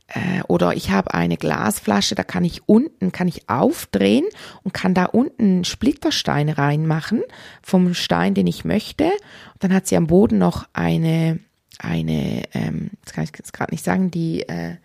äh, 0.08 0.42
oder 0.46 0.74
ich 0.74 0.90
habe 0.90 1.14
eine 1.14 1.36
Glasflasche, 1.36 2.14
da 2.14 2.22
kann 2.22 2.44
ich 2.44 2.68
unten, 2.68 3.10
kann 3.10 3.28
ich 3.28 3.48
aufdrehen 3.48 4.26
und 4.62 4.72
kann 4.72 4.94
da 4.94 5.06
unten 5.06 5.64
Splitterstein 5.64 6.48
reinmachen 6.48 7.22
vom 7.62 7.92
Stein, 7.94 8.34
den 8.34 8.46
ich 8.46 8.64
möchte. 8.64 9.04
Und 9.04 9.64
dann 9.64 9.74
hat 9.74 9.86
sie 9.86 9.96
am 9.96 10.06
Boden 10.06 10.38
noch 10.38 10.68
eine, 10.72 11.40
eine, 11.78 12.44
ähm, 12.54 12.90
das 13.04 13.14
kann 13.14 13.24
ich 13.24 13.30
jetzt 13.36 13.52
gerade 13.52 13.72
nicht 13.72 13.84
sagen, 13.84 14.10
die, 14.10 14.42
äh, 14.42 14.76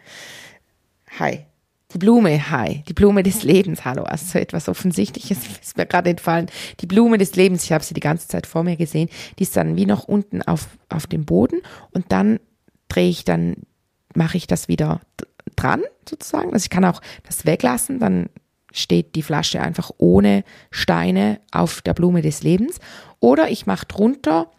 hi, 1.19 1.45
die 1.93 1.97
Blume, 1.97 2.49
hi, 2.49 2.83
die 2.87 2.93
Blume 2.93 3.23
des 3.23 3.43
Lebens, 3.43 3.85
hallo, 3.85 4.03
also 4.03 4.25
so 4.25 4.39
etwas 4.39 4.69
Offensichtliches 4.69 5.39
ist 5.61 5.77
mir 5.77 5.85
gerade 5.85 6.09
entfallen. 6.09 6.47
Die 6.79 6.85
Blume 6.85 7.17
des 7.17 7.35
Lebens, 7.35 7.63
ich 7.63 7.71
habe 7.71 7.83
sie 7.83 7.93
die 7.93 8.01
ganze 8.01 8.27
Zeit 8.27 8.47
vor 8.47 8.63
mir 8.63 8.77
gesehen, 8.77 9.09
die 9.39 9.43
ist 9.43 9.55
dann 9.55 9.75
wie 9.75 9.85
noch 9.85 10.05
unten 10.05 10.41
auf, 10.41 10.67
auf 10.89 11.07
dem 11.07 11.25
Boden 11.25 11.61
und 11.91 12.11
dann 12.11 12.39
drehe 12.87 13.09
ich 13.09 13.25
dann, 13.25 13.55
mache 14.15 14.37
ich 14.37 14.47
das 14.47 14.67
wieder 14.67 15.01
dran 15.55 15.81
sozusagen. 16.07 16.53
Also 16.53 16.65
ich 16.65 16.69
kann 16.69 16.85
auch 16.85 17.01
das 17.23 17.45
weglassen, 17.45 17.99
dann 17.99 18.29
steht 18.71 19.15
die 19.15 19.21
Flasche 19.21 19.61
einfach 19.61 19.91
ohne 19.97 20.43
Steine 20.71 21.39
auf 21.51 21.81
der 21.81 21.93
Blume 21.93 22.21
des 22.21 22.43
Lebens. 22.43 22.79
Oder 23.19 23.49
ich 23.49 23.65
mache 23.65 23.85
drunter 23.85 24.49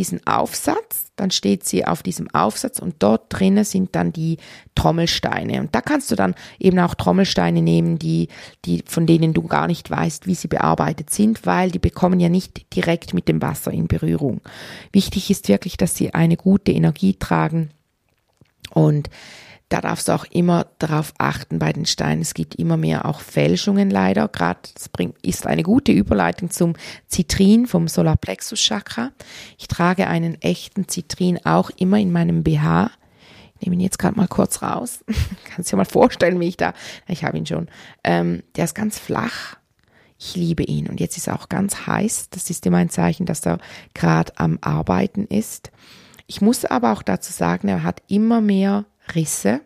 diesen 0.00 0.26
Aufsatz, 0.26 1.12
dann 1.16 1.30
steht 1.30 1.66
sie 1.66 1.84
auf 1.84 2.02
diesem 2.02 2.30
Aufsatz 2.30 2.78
und 2.78 2.94
dort 3.00 3.26
drinnen 3.28 3.64
sind 3.64 3.94
dann 3.94 4.14
die 4.14 4.38
Trommelsteine. 4.74 5.60
Und 5.60 5.74
da 5.74 5.82
kannst 5.82 6.10
du 6.10 6.16
dann 6.16 6.34
eben 6.58 6.78
auch 6.78 6.94
Trommelsteine 6.94 7.60
nehmen, 7.60 7.98
die, 7.98 8.28
die, 8.64 8.82
von 8.86 9.06
denen 9.06 9.34
du 9.34 9.42
gar 9.42 9.66
nicht 9.66 9.90
weißt, 9.90 10.26
wie 10.26 10.34
sie 10.34 10.48
bearbeitet 10.48 11.10
sind, 11.10 11.44
weil 11.44 11.70
die 11.70 11.78
bekommen 11.78 12.18
ja 12.18 12.30
nicht 12.30 12.74
direkt 12.74 13.12
mit 13.12 13.28
dem 13.28 13.42
Wasser 13.42 13.72
in 13.72 13.88
Berührung. 13.88 14.40
Wichtig 14.90 15.30
ist 15.30 15.48
wirklich, 15.48 15.76
dass 15.76 15.94
sie 15.94 16.14
eine 16.14 16.38
gute 16.38 16.72
Energie 16.72 17.12
tragen 17.18 17.68
und 18.72 19.10
da 19.70 19.80
darfst 19.80 20.08
du 20.08 20.12
auch 20.12 20.24
immer 20.24 20.66
darauf 20.78 21.14
achten 21.16 21.60
bei 21.60 21.72
den 21.72 21.86
Steinen. 21.86 22.22
Es 22.22 22.34
gibt 22.34 22.56
immer 22.56 22.76
mehr 22.76 23.06
auch 23.06 23.20
Fälschungen 23.20 23.88
leider. 23.88 24.26
Gerade 24.26 24.58
das 24.74 24.88
bringt, 24.88 25.14
ist 25.24 25.46
eine 25.46 25.62
gute 25.62 25.92
Überleitung 25.92 26.50
zum 26.50 26.74
Zitrin 27.06 27.68
vom 27.68 27.86
Solarplexus 27.86 28.58
Chakra. 28.60 29.12
Ich 29.58 29.68
trage 29.68 30.08
einen 30.08 30.34
echten 30.42 30.88
Zitrin 30.88 31.38
auch 31.44 31.70
immer 31.76 31.98
in 31.98 32.10
meinem 32.10 32.42
BH. 32.42 32.90
Ich 33.54 33.66
nehme 33.66 33.76
ihn 33.76 33.80
jetzt 33.80 34.00
gerade 34.00 34.16
mal 34.16 34.26
kurz 34.26 34.60
raus. 34.60 35.04
Kannst 35.44 35.70
dir 35.70 35.76
mal 35.76 35.84
vorstellen, 35.84 36.40
wie 36.40 36.48
ich 36.48 36.56
da, 36.56 36.74
ich 37.06 37.22
habe 37.22 37.38
ihn 37.38 37.46
schon. 37.46 37.68
Ähm, 38.02 38.42
der 38.56 38.64
ist 38.64 38.74
ganz 38.74 38.98
flach. 38.98 39.56
Ich 40.18 40.34
liebe 40.34 40.64
ihn. 40.64 40.88
Und 40.88 40.98
jetzt 40.98 41.16
ist 41.16 41.28
er 41.28 41.36
auch 41.36 41.48
ganz 41.48 41.86
heiß. 41.86 42.30
Das 42.30 42.50
ist 42.50 42.66
immer 42.66 42.78
ein 42.78 42.90
Zeichen, 42.90 43.24
dass 43.24 43.46
er 43.46 43.58
gerade 43.94 44.32
am 44.36 44.58
Arbeiten 44.62 45.26
ist. 45.26 45.70
Ich 46.26 46.40
muss 46.40 46.64
aber 46.64 46.92
auch 46.92 47.02
dazu 47.02 47.32
sagen, 47.32 47.68
er 47.68 47.84
hat 47.84 48.02
immer 48.08 48.40
mehr 48.40 48.84
Risse 49.14 49.60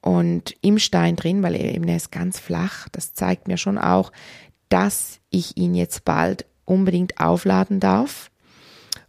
und 0.00 0.54
im 0.60 0.78
Stein 0.78 1.16
drin, 1.16 1.42
weil 1.42 1.54
er 1.54 1.74
eben 1.74 1.88
er 1.88 1.96
ist 1.96 2.12
ganz 2.12 2.38
flach. 2.38 2.88
Das 2.92 3.14
zeigt 3.14 3.48
mir 3.48 3.56
schon 3.56 3.78
auch, 3.78 4.12
dass 4.68 5.20
ich 5.30 5.56
ihn 5.56 5.74
jetzt 5.74 6.04
bald 6.04 6.44
unbedingt 6.64 7.20
aufladen 7.20 7.80
darf. 7.80 8.30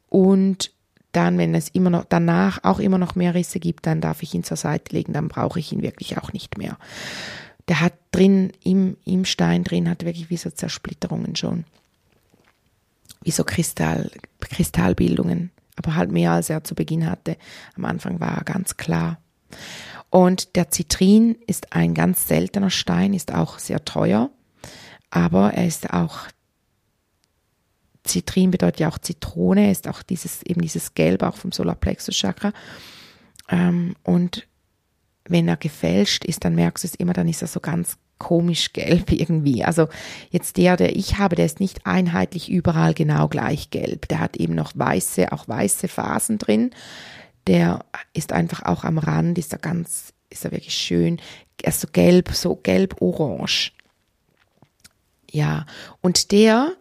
Und 0.08 0.72
dann, 1.12 1.38
wenn 1.38 1.56
es 1.56 1.70
immer 1.70 1.90
noch 1.90 2.06
danach 2.06 2.64
auch 2.64 2.80
immer 2.80 2.98
noch 2.98 3.16
mehr 3.16 3.34
Risse 3.34 3.60
gibt, 3.60 3.86
dann 3.88 4.02
darf 4.02 4.24
ich 4.24 4.34
ihn 4.34 4.44
zur 4.44 4.58
Seite 4.58 4.96
legen, 4.96 5.14
dann 5.14 5.28
brauche 5.28 5.60
ich 5.60 5.72
ihn 5.72 5.82
wirklich 5.82 6.18
auch 6.18 6.34
nicht 6.34 6.58
mehr. 6.58 6.78
Der 7.68 7.82
hat 7.82 7.94
drin, 8.12 8.52
im, 8.64 8.98
im 9.06 9.26
Stein 9.26 9.64
drin, 9.64 9.90
hat 9.90 10.06
wirklich 10.06 10.30
wie 10.30 10.38
so 10.38 10.50
Zersplitterungen 10.50 11.36
schon. 11.36 11.66
Wie 13.22 13.32
so 13.32 13.44
Kristall, 13.44 14.12
Kristallbildungen 14.40 15.52
aber 15.76 15.96
halt 15.96 16.12
mehr 16.12 16.32
als 16.32 16.50
er 16.50 16.64
zu 16.64 16.76
Beginn 16.76 17.10
hatte. 17.10 17.38
Am 17.76 17.86
Anfang 17.86 18.20
war 18.20 18.38
er 18.38 18.44
ganz 18.44 18.78
klar. 18.78 19.20
Und 20.10 20.56
der 20.56 20.70
Zitrin 20.70 21.36
ist 21.48 21.74
ein 21.74 21.94
ganz 21.94 22.28
seltener 22.28 22.70
Stein, 22.70 23.14
ist 23.14 23.34
auch 23.34 23.60
sehr 23.60 23.84
teuer, 23.84 24.30
aber 25.10 25.54
er 25.54 25.68
ist 25.68 25.92
auch 25.92 26.20
Zitrin 28.04 28.52
bedeutet 28.52 28.82
ja 28.82 28.90
auch 28.90 29.00
Zitrone, 29.00 29.72
ist 29.72 29.88
auch 29.88 30.04
dieses 30.04 30.44
eben 30.44 30.62
dieses 30.62 30.94
Gelb 30.94 31.24
auch 31.24 31.38
vom 31.38 31.52
Solarplexus 31.52 32.16
Chakra 32.16 32.54
ähm, 33.50 33.96
und 34.04 34.48
wenn 35.28 35.48
er 35.48 35.58
gefälscht 35.58 36.24
ist, 36.24 36.46
dann 36.46 36.56
merkst 36.56 36.84
du 36.84 36.88
es 36.88 36.96
immer, 36.96 37.14
dann 37.14 37.28
ist 37.28 37.42
er 37.42 37.48
so 37.48 37.60
ganz 37.60 37.98
komisch 38.18 38.74
gelb 38.74 39.12
irgendwie. 39.12 39.64
Also 39.64 39.88
jetzt 40.30 40.58
der, 40.58 40.78
der 40.78 40.96
ich 40.96 41.18
habe, 41.18 41.36
der 41.36 41.46
ist 41.46 41.60
nicht 41.60 41.86
einheitlich 41.86 42.50
überall 42.50 42.94
genau 42.94 43.28
gleich 43.28 43.70
gelb. 43.70 44.08
Der 44.08 44.20
hat 44.20 44.38
eben 44.38 44.56
noch 44.56 44.72
weiße, 44.76 45.32
auch 45.32 45.48
weiße 45.48 45.88
Phasen 45.88 46.38
drin. 46.38 46.72
Der 47.48 47.86
ist 48.14 48.34
einfach 48.34 48.64
auch 48.64 48.84
am 48.84 48.98
Rand, 48.98 49.38
ist 49.38 49.54
er 49.54 49.60
ganz, 49.60 50.14
ist 50.30 50.46
er 50.46 50.52
wirklich 50.52 50.76
schön, 50.76 51.20
er 51.62 51.70
ist 51.70 51.82
so 51.82 51.88
gelb, 51.92 52.32
so 52.32 52.56
gelb-orange. 52.56 53.72
Ja, 55.32 55.66
und 56.02 56.32
der 56.32 56.74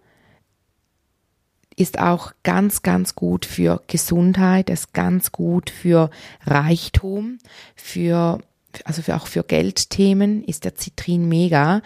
ist 1.76 1.98
auch 1.98 2.32
ganz, 2.42 2.82
ganz 2.82 3.14
gut 3.14 3.44
für 3.44 3.82
Gesundheit, 3.88 4.70
ist 4.70 4.92
ganz 4.92 5.32
gut 5.32 5.70
für 5.70 6.10
Reichtum, 6.46 7.38
für, 7.74 8.40
also 8.84 9.02
für 9.02 9.16
auch 9.16 9.26
für 9.26 9.42
Geldthemen 9.44 10.44
ist 10.44 10.64
der 10.64 10.74
Zitrin 10.74 11.28
mega. 11.28 11.82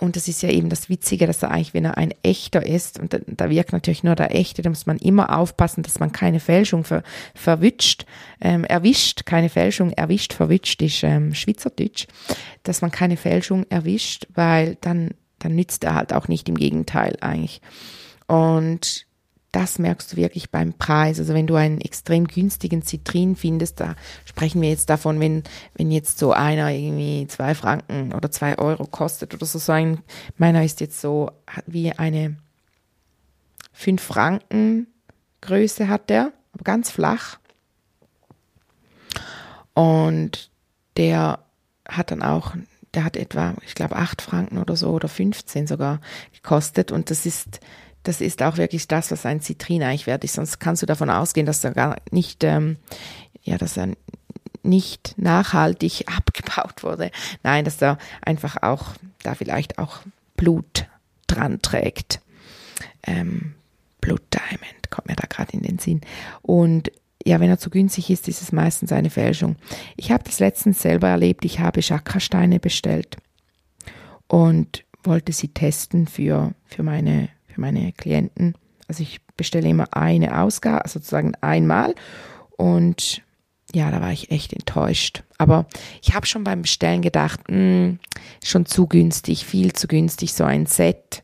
Und 0.00 0.16
das 0.16 0.26
ist 0.26 0.42
ja 0.42 0.48
eben 0.48 0.68
das 0.68 0.88
Witzige, 0.88 1.28
dass 1.28 1.42
er 1.44 1.52
eigentlich, 1.52 1.74
wenn 1.74 1.84
er 1.84 1.96
ein 1.96 2.12
echter 2.24 2.66
ist, 2.66 2.98
und 2.98 3.12
da, 3.12 3.18
da 3.26 3.50
wirkt 3.50 3.72
natürlich 3.72 4.02
nur 4.02 4.16
der 4.16 4.34
echte, 4.34 4.60
da 4.62 4.68
muss 4.68 4.86
man 4.86 4.98
immer 4.98 5.38
aufpassen, 5.38 5.84
dass 5.84 6.00
man 6.00 6.10
keine 6.10 6.40
Fälschung 6.40 6.82
ver, 6.82 7.04
verwitscht, 7.34 8.04
ähm, 8.40 8.64
erwischt, 8.64 9.26
keine 9.26 9.48
Fälschung 9.48 9.92
erwischt, 9.92 10.32
verwitscht 10.32 10.82
ist 10.82 11.04
ähm, 11.04 11.34
Schweizerdeutsch, 11.34 12.08
dass 12.64 12.80
man 12.80 12.90
keine 12.90 13.16
Fälschung 13.16 13.64
erwischt, 13.68 14.26
weil 14.34 14.76
dann, 14.80 15.10
dann 15.38 15.54
nützt 15.54 15.84
er 15.84 15.94
halt 15.94 16.12
auch 16.12 16.26
nicht, 16.26 16.48
im 16.48 16.56
Gegenteil 16.56 17.16
eigentlich. 17.20 17.60
Und 18.26 19.06
das 19.52 19.78
merkst 19.78 20.12
du 20.12 20.16
wirklich 20.16 20.50
beim 20.50 20.72
Preis. 20.72 21.18
Also 21.18 21.34
wenn 21.34 21.46
du 21.46 21.54
einen 21.54 21.80
extrem 21.80 22.26
günstigen 22.26 22.82
Zitrin 22.82 23.36
findest, 23.36 23.80
da 23.80 23.94
sprechen 24.24 24.62
wir 24.62 24.70
jetzt 24.70 24.88
davon, 24.90 25.20
wenn, 25.20 25.44
wenn 25.74 25.90
jetzt 25.90 26.18
so 26.18 26.32
einer 26.32 26.70
irgendwie 26.70 27.26
zwei 27.28 27.54
Franken 27.54 28.14
oder 28.14 28.30
zwei 28.30 28.58
Euro 28.58 28.86
kostet 28.86 29.34
oder 29.34 29.44
so, 29.44 29.58
so 29.58 29.72
ein, 29.72 30.00
meiner 30.38 30.64
ist 30.64 30.80
jetzt 30.80 31.00
so 31.00 31.30
wie 31.66 31.92
eine 31.92 32.36
fünf 33.72 34.02
Franken 34.02 34.86
Größe 35.42 35.88
hat 35.88 36.08
der, 36.08 36.32
aber 36.52 36.64
ganz 36.64 36.90
flach. 36.90 37.38
Und 39.74 40.50
der 40.96 41.40
hat 41.88 42.10
dann 42.10 42.22
auch, 42.22 42.54
der 42.94 43.04
hat 43.04 43.16
etwa, 43.16 43.54
ich 43.66 43.74
glaube, 43.74 43.96
acht 43.96 44.22
Franken 44.22 44.58
oder 44.58 44.76
so 44.76 44.90
oder 44.90 45.08
15 45.08 45.66
sogar 45.66 46.00
gekostet 46.32 46.92
und 46.92 47.10
das 47.10 47.26
ist, 47.26 47.60
das 48.02 48.20
ist 48.20 48.42
auch 48.42 48.56
wirklich 48.56 48.88
das, 48.88 49.10
was 49.10 49.26
ein 49.26 49.40
Zitrin 49.40 49.82
eigentlich 49.82 50.06
wert 50.06 50.24
ist. 50.24 50.34
Sonst 50.34 50.58
kannst 50.58 50.82
du 50.82 50.86
davon 50.86 51.10
ausgehen, 51.10 51.46
dass 51.46 51.64
er 51.64 51.72
gar 51.72 51.96
nicht, 52.10 52.44
ähm, 52.44 52.76
ja, 53.42 53.58
dass 53.58 53.76
er 53.76 53.88
nicht 54.62 55.14
nachhaltig 55.16 56.04
abgebaut 56.16 56.82
wurde. 56.82 57.10
Nein, 57.42 57.64
dass 57.64 57.80
er 57.82 57.98
einfach 58.22 58.62
auch 58.62 58.94
da 59.22 59.34
vielleicht 59.34 59.78
auch 59.78 60.00
Blut 60.36 60.86
dran 61.26 61.60
trägt. 61.62 62.20
Ähm, 63.04 63.54
Blood 64.00 64.22
Diamond 64.32 64.90
kommt 64.90 65.08
mir 65.08 65.16
da 65.16 65.26
gerade 65.28 65.52
in 65.52 65.62
den 65.62 65.78
Sinn. 65.78 66.00
Und 66.42 66.90
ja, 67.24 67.38
wenn 67.38 67.50
er 67.50 67.58
zu 67.58 67.70
günstig 67.70 68.10
ist, 68.10 68.28
ist 68.28 68.42
es 68.42 68.52
meistens 68.52 68.90
eine 68.90 69.10
Fälschung. 69.10 69.56
Ich 69.96 70.10
habe 70.10 70.24
das 70.24 70.40
letztens 70.40 70.82
selber 70.82 71.08
erlebt. 71.08 71.44
Ich 71.44 71.60
habe 71.60 71.80
Chakrasteine 71.80 72.58
bestellt 72.58 73.16
und 74.26 74.84
wollte 75.04 75.32
sie 75.32 75.48
testen 75.48 76.06
für, 76.06 76.54
für 76.64 76.82
meine 76.82 77.28
für 77.52 77.60
meine 77.60 77.92
Klienten. 77.92 78.54
Also 78.88 79.02
ich 79.02 79.20
bestelle 79.36 79.68
immer 79.68 79.96
eine 79.96 80.40
Ausgabe, 80.40 80.88
sozusagen 80.88 81.34
einmal. 81.40 81.94
Und 82.56 83.22
ja, 83.74 83.90
da 83.90 84.00
war 84.00 84.12
ich 84.12 84.30
echt 84.30 84.52
enttäuscht. 84.52 85.22
Aber 85.38 85.66
ich 86.02 86.14
habe 86.14 86.26
schon 86.26 86.44
beim 86.44 86.62
Bestellen 86.62 87.02
gedacht, 87.02 87.40
mh, 87.48 87.56
hm, 87.56 87.98
schon 88.44 88.66
zu 88.66 88.86
günstig, 88.86 89.46
viel 89.46 89.72
zu 89.72 89.88
günstig, 89.88 90.34
so 90.34 90.44
ein 90.44 90.66
Set. 90.66 91.22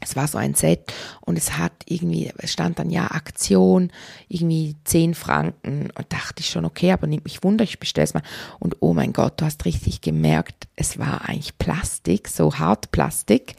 Es 0.00 0.16
war 0.16 0.28
so 0.28 0.36
ein 0.36 0.54
Set 0.54 0.92
und 1.22 1.38
es 1.38 1.56
hat 1.56 1.72
irgendwie, 1.86 2.30
es 2.36 2.52
stand 2.52 2.78
dann 2.78 2.90
ja 2.90 3.10
Aktion, 3.12 3.90
irgendwie 4.28 4.76
10 4.84 5.14
Franken 5.14 5.90
und 5.96 6.12
dachte 6.12 6.40
ich 6.40 6.50
schon, 6.50 6.66
okay, 6.66 6.92
aber 6.92 7.06
nimmt 7.06 7.24
mich 7.24 7.42
Wunder, 7.42 7.64
ich 7.64 7.78
bestelle 7.78 8.04
es 8.04 8.12
mal. 8.12 8.22
Und 8.58 8.76
oh 8.80 8.92
mein 8.92 9.14
Gott, 9.14 9.40
du 9.40 9.46
hast 9.46 9.64
richtig 9.64 10.02
gemerkt, 10.02 10.68
es 10.76 10.98
war 10.98 11.26
eigentlich 11.26 11.56
Plastik, 11.56 12.28
so 12.28 12.58
Hartplastik. 12.58 13.54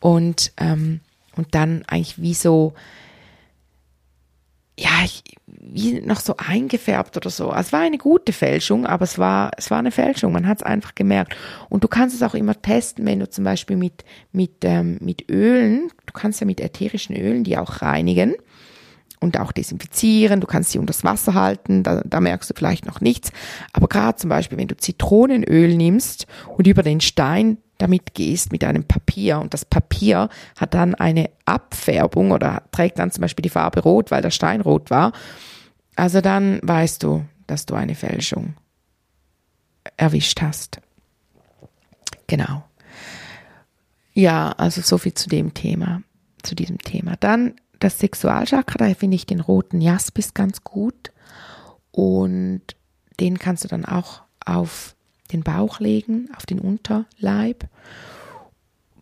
Und 0.00 0.52
ähm, 0.56 1.00
und 1.36 1.54
dann 1.54 1.84
eigentlich 1.86 2.20
wie 2.20 2.34
so, 2.34 2.74
ja, 4.78 4.90
ich, 5.04 5.22
wie 5.46 6.00
noch 6.00 6.20
so 6.20 6.34
eingefärbt 6.36 7.16
oder 7.16 7.30
so. 7.30 7.52
Es 7.52 7.72
war 7.72 7.80
eine 7.80 7.98
gute 7.98 8.32
Fälschung, 8.32 8.86
aber 8.86 9.04
es 9.04 9.18
war, 9.18 9.50
es 9.56 9.70
war 9.70 9.78
eine 9.78 9.90
Fälschung. 9.90 10.32
Man 10.32 10.46
hat 10.46 10.58
es 10.58 10.62
einfach 10.62 10.94
gemerkt. 10.94 11.36
Und 11.68 11.84
du 11.84 11.88
kannst 11.88 12.16
es 12.16 12.22
auch 12.22 12.34
immer 12.34 12.60
testen, 12.60 13.04
wenn 13.06 13.20
du 13.20 13.28
zum 13.28 13.44
Beispiel 13.44 13.76
mit, 13.76 14.04
mit, 14.32 14.64
ähm, 14.64 14.98
mit 15.00 15.30
Ölen, 15.30 15.90
du 16.06 16.12
kannst 16.12 16.40
ja 16.40 16.46
mit 16.46 16.60
ätherischen 16.60 17.16
Ölen 17.16 17.44
die 17.44 17.58
auch 17.58 17.82
reinigen 17.82 18.34
und 19.22 19.38
auch 19.38 19.52
desinfizieren. 19.52 20.40
Du 20.40 20.46
kannst 20.46 20.70
sie 20.72 20.78
unter 20.78 20.92
das 20.92 21.04
Wasser 21.04 21.34
halten, 21.34 21.82
da, 21.82 22.02
da 22.04 22.20
merkst 22.20 22.50
du 22.50 22.54
vielleicht 22.54 22.86
noch 22.86 23.00
nichts. 23.00 23.30
Aber 23.72 23.88
gerade 23.88 24.16
zum 24.16 24.30
Beispiel, 24.30 24.58
wenn 24.58 24.68
du 24.68 24.76
Zitronenöl 24.76 25.76
nimmst 25.76 26.26
und 26.56 26.66
über 26.66 26.82
den 26.82 27.00
Stein 27.00 27.58
damit 27.78 28.14
gehst 28.14 28.52
mit 28.52 28.62
einem 28.64 28.84
Papier 28.84 29.40
und 29.40 29.54
das 29.54 29.64
Papier 29.64 30.28
hat 30.58 30.74
dann 30.74 30.94
eine 30.94 31.30
Abfärbung 31.44 32.30
oder 32.30 32.62
trägt 32.70 32.98
dann 32.98 33.10
zum 33.10 33.22
Beispiel 33.22 33.42
die 33.42 33.48
Farbe 33.48 33.80
rot, 33.80 34.10
weil 34.10 34.22
der 34.22 34.30
Stein 34.30 34.60
rot 34.60 34.90
war, 34.90 35.12
also 35.96 36.20
dann 36.20 36.60
weißt 36.62 37.02
du, 37.02 37.24
dass 37.46 37.66
du 37.66 37.74
eine 37.74 37.94
Fälschung 37.94 38.54
erwischt 39.96 40.40
hast. 40.40 40.80
Genau. 42.28 42.64
Ja, 44.14 44.52
also 44.52 44.80
so 44.80 44.98
viel 44.98 45.14
zu 45.14 45.28
dem 45.28 45.54
Thema, 45.54 46.02
zu 46.42 46.54
diesem 46.54 46.78
Thema. 46.78 47.16
Dann 47.18 47.54
das 47.82 47.98
Sexualchakra, 47.98 48.78
da 48.78 48.94
finde 48.94 49.16
ich 49.16 49.26
den 49.26 49.40
roten 49.40 49.80
Jaspis 49.80 50.34
ganz 50.34 50.62
gut 50.64 51.12
und 51.90 52.62
den 53.20 53.38
kannst 53.38 53.64
du 53.64 53.68
dann 53.68 53.84
auch 53.84 54.22
auf 54.44 54.94
den 55.32 55.42
Bauch 55.42 55.80
legen, 55.80 56.28
auf 56.36 56.46
den 56.46 56.58
Unterleib. 56.58 57.68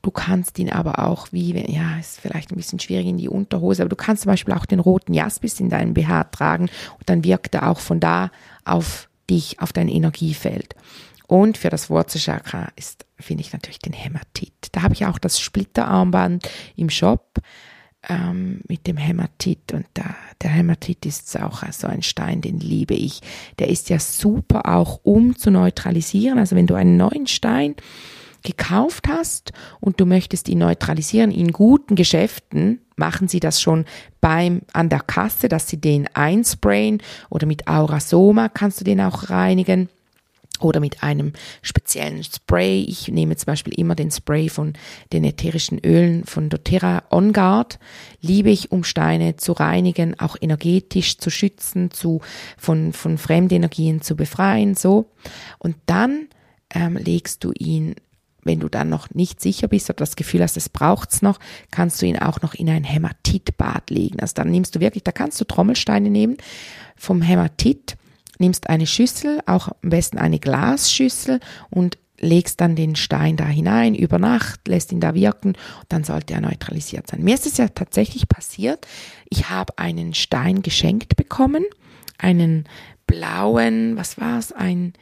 Du 0.03 0.11
kannst 0.11 0.59
ihn 0.59 0.71
aber 0.71 0.99
auch, 0.99 1.29
wie, 1.31 1.53
ja, 1.71 1.99
ist 1.99 2.21
vielleicht 2.21 2.51
ein 2.51 2.57
bisschen 2.57 2.81
schwierig 2.81 3.07
in 3.07 3.19
die 3.19 3.29
Unterhose, 3.29 3.83
aber 3.83 3.91
du 3.91 3.97
kannst 3.97 4.23
zum 4.23 4.31
Beispiel 4.31 4.55
auch 4.55 4.65
den 4.65 4.81
roten 4.81 5.13
Jaspis 5.13 5.61
in 5.61 5.69
deinem 5.69 5.93
BH 5.93 6.25
tragen 6.25 6.71
und 6.99 7.09
dann 7.09 7.25
wirkt 7.25 7.55
er 7.55 7.71
auch 7.71 7.81
von 7.81 8.01
da 8.01 8.31
auf 8.65 9.11
dich, 9.29 9.61
auf 9.61 9.73
dein 9.73 9.89
Energiefeld. 9.89 10.75
Und 11.27 11.59
für 11.59 11.71
das 11.71 11.91
Wurzelchakra 11.91 12.69
ist, 12.77 13.07
finde 13.19 13.43
ich 13.43 13.53
natürlich 13.53 13.79
den 13.79 13.93
Hämatit. 13.93 14.53
Da 14.73 14.83
habe 14.83 14.95
ich 14.95 15.07
auch 15.07 15.19
das 15.19 15.39
Splitterarmband 15.39 16.49
im 16.77 16.91
Shop 16.91 17.41
ähm, 18.09 18.63
mit 18.69 18.87
dem 18.87 18.97
Hämatit 18.97 19.73
und 19.73 19.87
da, 19.95 20.15
der 20.43 20.51
Hämatit 20.51 21.05
ist 21.05 21.39
auch 21.41 21.63
so 21.73 21.87
ein 21.87 22.03
Stein, 22.03 22.41
den 22.41 22.59
liebe 22.59 22.95
ich. 22.95 23.21
Der 23.59 23.69
ist 23.69 23.91
ja 23.91 23.99
super 23.99 24.67
auch, 24.67 25.01
um 25.03 25.37
zu 25.37 25.51
neutralisieren. 25.51 26.39
Also 26.39 26.57
wenn 26.57 26.67
du 26.67 26.75
einen 26.75 26.97
neuen 26.97 27.27
Stein 27.27 27.75
gekauft 28.43 29.09
hast 29.09 29.53
und 29.81 30.01
du 30.01 30.07
möchtest 30.07 30.49
ihn 30.49 30.59
neutralisieren 30.59 31.31
in 31.31 31.53
guten 31.53 31.95
Geschäften, 31.95 32.81
machen 32.97 33.29
sie 33.29 33.41
das 33.41 33.61
schon 33.61 33.85
beim 34.21 34.63
an 34.73 34.89
der 34.89 35.01
Kasse, 35.01 35.49
dass 35.49 35.69
sie 35.69 35.79
den 35.79 36.09
einsprayen 36.15 37.03
oder 37.29 37.47
mit 37.47 37.69
Aurasoma 37.69 38.49
kannst 38.49 38.81
du 38.81 38.85
den 38.85 39.01
auch 39.01 39.29
reinigen 39.29 39.89
oder 40.61 40.81
mit 40.81 41.03
einem 41.03 41.33
speziellen 41.63 42.23
Spray. 42.25 42.83
Ich 42.83 43.09
nehme 43.09 43.37
zum 43.37 43.47
Beispiel 43.47 43.75
immer 43.79 43.95
den 43.95 44.11
Spray 44.11 44.49
von 44.49 44.75
den 45.13 45.25
ätherischen 45.25 45.79
Ölen 45.79 46.25
von 46.25 46.49
doTERRA 46.49 47.05
On 47.11 47.33
Guard. 47.33 47.79
Liebe 48.21 48.51
ich, 48.51 48.73
um 48.73 48.85
Steine 48.85 49.37
zu 49.37 49.53
reinigen, 49.53 50.19
auch 50.19 50.37
energetisch 50.41 51.19
zu 51.19 51.31
schützen, 51.31 51.91
zu, 51.91 52.21
von, 52.57 52.93
von 52.93 53.19
Fremdenergien 53.19 54.03
zu 54.03 54.17
befreien, 54.17 54.75
so. 54.75 55.11
Und 55.59 55.77
dann 55.87 56.29
ähm, 56.75 56.97
legst 56.97 57.45
du 57.45 57.53
ihn 57.59 57.95
wenn 58.43 58.61
du 58.61 58.69
dann 58.69 58.89
noch 58.89 59.11
nicht 59.11 59.41
sicher 59.41 59.69
bist 59.69 59.91
oder 59.91 59.99
das 59.99 60.17
Gefühl 60.17 60.43
hast, 60.43 60.57
es 60.57 60.69
braucht's 60.69 61.23
noch, 61.23 61.39
kannst 61.71 62.01
du 62.01 62.07
ihn 62.07 62.19
auch 62.19 62.41
noch 62.43 62.55
in 62.55 62.71
ein 62.71 62.85
Hämatitbad 62.85 63.91
legen. 63.91 64.21
Also 64.21 64.35
dann 64.35 64.51
nimmst 64.51 64.75
du 64.75 64.81
wirklich, 64.81 65.05
da 65.05 65.13
kannst 65.13 65.41
du 65.41 65.45
Trommelsteine 65.45 66.11
nehmen 66.11 66.37
vom 66.97 67.23
Hämatit 67.23 67.97
nimmst 68.41 68.69
eine 68.69 68.87
Schüssel, 68.87 69.41
auch 69.47 69.69
am 69.83 69.91
besten 69.91 70.19
eine 70.19 70.39
Glasschüssel 70.39 71.41
und 71.71 71.99
legst 72.21 72.61
dann 72.61 72.77
den 72.77 72.97
Stein 72.97 73.37
da 73.37 73.47
hinein 73.47 73.95
über 73.95 74.19
Nacht, 74.19 74.69
lässt 74.69 74.93
ihn 74.93 75.01
da 75.01 75.15
wirken, 75.15 75.55
dann 75.89 76.05
sollte 76.05 76.35
er 76.35 76.43
neutralisiert 76.43 77.07
sein. 77.07 77.23
Mir 77.23 77.35
ist 77.35 77.47
es 77.47 77.57
ja 77.57 77.69
tatsächlich 77.69 78.29
passiert, 78.29 78.87
ich 79.31 79.49
habe 79.49 79.79
einen 79.79 80.15
Stein 80.15 80.63
geschenkt 80.63 81.17
bekommen, 81.17 81.65
einen 82.19 82.65
blauen, 83.07 83.97
was 83.97 84.19
war 84.21 84.39
es, 84.39 84.53
ein 84.53 84.93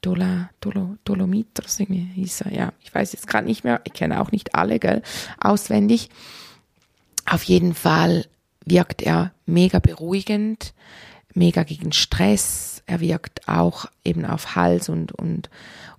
Dola, 0.00 0.50
Dolo, 0.60 0.96
Dolomit 1.04 1.58
oder 1.58 1.68
so 1.68 1.84
hieß 1.84 2.42
er, 2.42 2.52
ja, 2.52 2.72
ich 2.82 2.94
weiß 2.94 3.12
jetzt 3.12 3.26
gerade 3.26 3.46
nicht 3.46 3.64
mehr, 3.64 3.80
ich 3.84 3.94
kenne 3.94 4.20
auch 4.20 4.32
nicht 4.32 4.54
alle, 4.54 4.78
gell, 4.78 5.02
auswendig. 5.40 6.10
Auf 7.24 7.42
jeden 7.44 7.72
Fall 7.72 8.26
wirkt 8.66 9.00
er 9.00 9.32
mega 9.46 9.78
beruhigend, 9.78 10.74
mega 11.34 11.62
gegen 11.62 11.92
Stress. 11.92 12.82
Er 12.86 13.00
wirkt 13.00 13.48
auch 13.48 13.86
eben 14.04 14.24
auf 14.24 14.56
Hals 14.56 14.88
und, 14.88 15.12
und, 15.12 15.48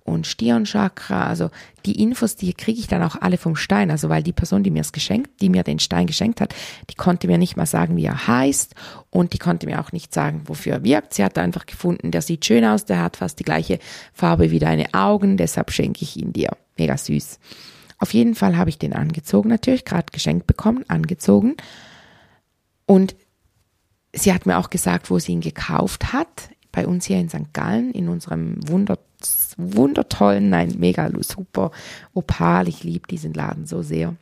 und 0.04 0.26
Stirnchakra. 0.26 1.26
Also 1.26 1.50
die 1.84 2.00
Infos, 2.00 2.36
die 2.36 2.54
kriege 2.54 2.78
ich 2.78 2.86
dann 2.86 3.02
auch 3.02 3.16
alle 3.20 3.38
vom 3.38 3.56
Stein. 3.56 3.90
Also 3.90 4.08
weil 4.08 4.22
die 4.22 4.32
Person, 4.32 4.62
die 4.62 4.70
mir 4.70 4.82
es 4.82 4.92
geschenkt, 4.92 5.40
die 5.40 5.48
mir 5.48 5.62
den 5.62 5.78
Stein 5.78 6.06
geschenkt 6.06 6.40
hat, 6.40 6.54
die 6.90 6.94
konnte 6.94 7.26
mir 7.26 7.38
nicht 7.38 7.56
mal 7.56 7.66
sagen, 7.66 7.96
wie 7.96 8.04
er 8.04 8.26
heißt 8.26 8.74
und 9.10 9.32
die 9.32 9.38
konnte 9.38 9.66
mir 9.66 9.80
auch 9.80 9.92
nicht 9.92 10.14
sagen, 10.14 10.42
wofür 10.46 10.74
er 10.74 10.84
wirkt. 10.84 11.14
Sie 11.14 11.24
hat 11.24 11.38
einfach 11.38 11.66
gefunden, 11.66 12.12
der 12.12 12.22
sieht 12.22 12.44
schön 12.44 12.64
aus, 12.64 12.84
der 12.84 13.02
hat 13.02 13.16
fast 13.16 13.38
die 13.40 13.44
gleiche 13.44 13.78
Farbe 14.12 14.50
wie 14.50 14.60
deine 14.60 14.94
Augen, 14.94 15.36
deshalb 15.36 15.72
schenke 15.72 16.02
ich 16.02 16.16
ihn 16.16 16.32
dir. 16.32 16.50
Mega 16.76 16.96
süß. 16.96 17.38
Auf 17.98 18.12
jeden 18.12 18.34
Fall 18.34 18.56
habe 18.56 18.70
ich 18.70 18.78
den 18.78 18.92
angezogen, 18.92 19.48
natürlich 19.48 19.84
gerade 19.84 20.06
geschenkt 20.12 20.46
bekommen, 20.46 20.84
angezogen. 20.88 21.56
Und 22.84 23.16
sie 24.16 24.32
hat 24.32 24.46
mir 24.46 24.58
auch 24.58 24.70
gesagt, 24.70 25.10
wo 25.10 25.18
sie 25.18 25.32
ihn 25.32 25.40
gekauft 25.40 26.12
hat. 26.12 26.50
Bei 26.72 26.86
uns 26.86 27.06
hier 27.06 27.18
in 27.18 27.28
St. 27.28 27.52
Gallen, 27.52 27.92
in 27.92 28.08
unserem 28.08 28.56
Wunder, 28.68 28.98
wundertollen, 29.56 30.50
nein, 30.50 30.74
mega 30.78 31.10
super 31.20 31.70
Opal. 32.12 32.68
Ich 32.68 32.84
liebe 32.84 33.06
diesen 33.08 33.32
Laden 33.32 33.66
so 33.66 33.82
sehr. 33.82 34.14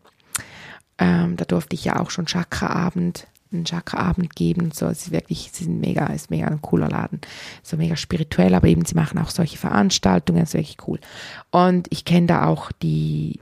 Ähm, 0.99 1.37
da 1.37 1.45
durfte 1.45 1.75
ich 1.75 1.85
ja 1.85 1.99
auch 1.99 2.11
schon 2.11 2.27
Chakra-Abend, 2.27 3.27
einen 3.53 3.65
Chakra-Abend 3.65 4.37
geben 4.37 4.71
so. 4.73 4.87
Es 4.87 5.07
ist 5.07 5.11
wirklich, 5.11 5.51
sie 5.53 5.65
sind 5.65 5.81
mega, 5.81 6.07
ist 6.07 6.31
mega 6.31 6.47
ein 6.47 6.63
cooler 6.63 6.89
Laden. 6.89 7.21
So 7.63 7.77
mega 7.77 7.97
spirituell, 7.97 8.55
aber 8.55 8.69
eben 8.69 8.85
sie 8.85 8.95
machen 8.95 9.19
auch 9.19 9.31
solche 9.31 9.59
Veranstaltungen, 9.59 10.45
ist 10.45 10.55
wirklich 10.55 10.79
cool. 10.87 11.01
Und 11.51 11.89
ich 11.91 12.05
kenne 12.05 12.29
da 12.29 12.47
auch 12.47 12.71
die, 12.71 13.41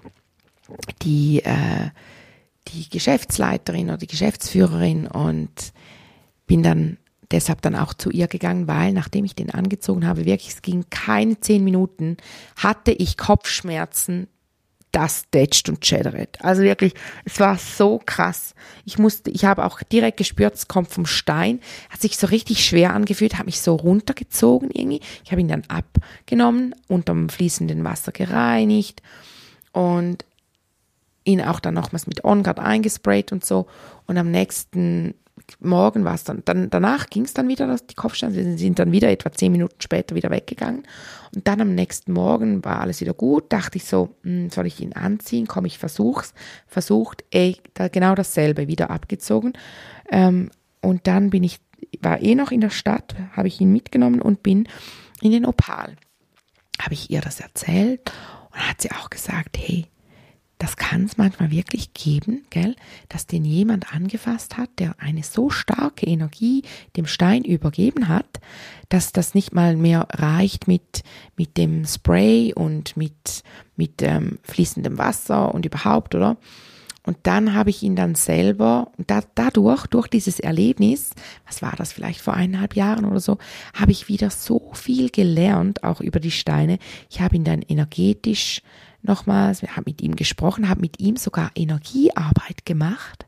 die, 1.03 1.43
äh, 1.45 1.91
die 2.69 2.89
Geschäftsleiterin 2.89 3.89
oder 3.89 3.99
die 3.99 4.07
Geschäftsführerin 4.07 5.07
und 5.07 5.73
bin 6.53 6.63
dann 6.63 6.99
deshalb 7.31 7.63
dann 7.63 7.75
auch 7.75 7.95
zu 7.95 8.11
ihr 8.11 8.29
gegangen, 8.29 8.69
weil 8.69 8.93
nachdem 8.93 9.25
ich 9.25 9.35
den 9.35 9.49
angezogen 9.49 10.07
habe, 10.07 10.27
wirklich, 10.27 10.51
es 10.51 10.61
ging 10.61 10.85
keine 10.91 11.41
zehn 11.41 11.65
Minuten, 11.65 12.19
hatte 12.57 12.93
ich 12.93 13.17
Kopfschmerzen, 13.17 14.29
das 14.91 15.31
tätscht 15.31 15.71
und 15.71 15.87
schädert. 15.87 16.45
Also 16.45 16.61
wirklich, 16.61 16.93
es 17.25 17.41
war 17.41 17.57
so 17.57 18.03
krass. 18.05 18.55
Ich 18.85 18.99
musste, 18.99 19.31
ich 19.31 19.47
habe 19.47 19.65
auch 19.65 19.83
direkt 19.83 20.19
gespürt, 20.19 20.57
es 20.57 20.69
kommt 20.69 20.91
vom 20.91 21.07
Stein, 21.07 21.61
hat 21.89 22.03
sich 22.03 22.19
so 22.19 22.27
richtig 22.27 22.67
schwer 22.67 22.93
angefühlt, 22.93 23.39
hat 23.39 23.47
mich 23.47 23.63
so 23.63 23.77
runtergezogen 23.77 24.71
irgendwie. 24.71 25.01
Ich 25.25 25.33
habe 25.33 25.41
ihn 25.41 25.49
dann 25.49 25.63
abgenommen, 25.69 26.75
unterm 26.87 27.31
fließenden 27.31 27.83
Wasser 27.83 28.13
gereinigt 28.13 29.01
und 29.73 30.27
ihn 31.25 31.41
auch 31.41 31.61
dann 31.61 31.73
nochmals 31.73 32.07
mit 32.07 32.25
OnGuard 32.25 32.59
eingesprayt 32.59 33.33
und 33.33 33.43
so. 33.43 33.69
Und 34.07 34.19
am 34.19 34.31
nächsten 34.31 35.15
Morgen 35.61 36.05
war 36.05 36.15
es 36.15 36.25
dann, 36.25 36.43
dann 36.45 36.71
danach 36.71 37.09
ging 37.09 37.25
es 37.25 37.35
dann 37.35 37.49
wieder, 37.49 37.67
dass 37.67 37.87
die 37.87 37.95
Kopfschmerzen 37.95 38.59
sind 38.59 38.79
dann 38.79 38.93
wieder 38.93 39.11
etwa 39.11 39.33
zehn 39.33 39.53
Minuten 39.53 39.81
später 39.81 40.15
wieder 40.15 40.31
weggegangen. 40.31 40.85
Und 41.35 41.49
dann 41.49 41.61
am 41.61 41.75
nächsten 41.75 42.13
Morgen 42.13 42.65
war 42.65 42.81
alles 42.81 43.01
wieder 43.01 43.15
gut. 43.15 43.53
Dachte 43.53 43.79
ich 43.79 43.85
so, 43.85 44.17
hm, 44.23 44.51
soll 44.51 44.67
ich 44.67 44.81
ihn 44.81 44.93
anziehen? 44.93 45.47
Komm, 45.47 45.65
ich 45.65 45.79
versuch's. 45.79 46.35
Versucht, 46.67 47.25
ey, 47.31 47.57
da 47.75 47.89
genau 47.89 48.15
dasselbe, 48.15 48.69
wieder 48.69 48.91
abgezogen. 48.91 49.53
Ähm, 50.11 50.51
und 50.81 51.07
dann 51.07 51.31
bin 51.31 51.45
ich, 51.45 51.61
war 52.01 52.21
eh 52.21 52.35
noch 52.35 52.51
in 52.51 52.61
der 52.61 52.71
Stadt, 52.71 53.15
habe 53.33 53.49
ich 53.49 53.61
ihn 53.61 53.73
mitgenommen 53.73 54.21
und 54.21 54.43
bin 54.43 54.69
in 55.21 55.33
den 55.33 55.47
Opal. 55.47 55.97
Habe 56.81 56.95
ich 56.95 57.11
ihr 57.11 57.21
das 57.21 57.41
erzählt 57.41 58.13
und 58.51 58.69
hat 58.69 58.83
sie 58.83 58.91
auch 58.91 59.09
gesagt, 59.11 59.57
hey, 59.59 59.87
das 60.63 60.77
kann 60.77 61.07
es 61.07 61.17
manchmal 61.17 61.51
wirklich 61.51 61.93
geben, 61.93 62.45
gell, 62.51 62.77
dass 63.09 63.27
den 63.27 63.45
jemand 63.45 63.93
angefasst 63.93 64.57
hat, 64.57 64.71
der 64.79 64.95
eine 64.99 65.25
so 65.25 65.51
starke 65.51 66.07
Energie 66.07 66.63
dem 66.97 67.07
Stein 67.07 67.43
übergeben 67.43 68.07
hat, 68.07 68.39
dass 68.89 69.11
das 69.11 69.35
nicht 69.35 69.53
mal 69.53 69.75
mehr 69.75 70.07
reicht 70.13 70.69
mit, 70.69 71.03
mit 71.37 71.57
dem 71.57 71.85
Spray 71.85 72.55
und 72.55 72.97
mit, 72.97 73.43
mit 73.75 74.03
ähm, 74.03 74.39
fließendem 74.45 74.99
Wasser 74.99 75.53
und 75.53 75.67
überhaupt, 75.67 76.15
oder? 76.15 76.37
Und 77.05 77.17
dann 77.25 77.55
habe 77.55 77.71
ich 77.71 77.83
ihn 77.83 77.97
dann 77.97 78.15
selber, 78.15 78.93
und 78.97 79.11
da, 79.11 79.23
dadurch, 79.35 79.89
durch 79.89 80.07
dieses 80.07 80.39
Erlebnis, 80.39 81.11
was 81.45 81.61
war 81.61 81.75
das 81.77 81.93
vielleicht 81.93 82.21
vor 82.21 82.35
eineinhalb 82.35 82.77
Jahren 82.77 83.05
oder 83.05 83.19
so, 83.19 83.39
habe 83.75 83.91
ich 83.91 84.07
wieder 84.07 84.31
so 84.31 84.71
viel 84.75 85.11
gelernt, 85.11 85.83
auch 85.83 86.01
über 86.01 86.21
die 86.21 86.31
Steine. 86.31 86.79
Ich 87.11 87.21
habe 87.21 87.35
ihn 87.35 87.43
dann 87.43 87.63
energetisch 87.63 88.63
nochmals, 89.03 89.63
wir 89.63 89.77
haben 89.77 89.85
mit 89.87 90.01
ihm 90.01 90.17
gesprochen, 90.17 90.69
haben 90.69 90.81
mit 90.81 91.01
ihm 91.01 91.17
sogar 91.17 91.51
Energiearbeit 91.55 92.65
gemacht, 92.65 93.27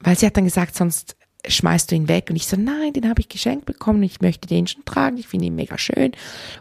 weil 0.00 0.16
sie 0.16 0.26
hat 0.26 0.36
dann 0.36 0.44
gesagt, 0.44 0.76
sonst 0.76 1.16
schmeißt 1.48 1.90
du 1.90 1.94
ihn 1.94 2.08
weg. 2.08 2.26
Und 2.30 2.36
ich 2.36 2.46
so, 2.46 2.56
nein, 2.56 2.92
den 2.92 3.08
habe 3.08 3.20
ich 3.20 3.28
geschenkt 3.28 3.66
bekommen, 3.66 4.02
ich 4.02 4.20
möchte 4.20 4.48
den 4.48 4.66
schon 4.66 4.84
tragen, 4.84 5.16
ich 5.16 5.28
finde 5.28 5.46
ihn 5.46 5.54
mega 5.54 5.78
schön. 5.78 6.12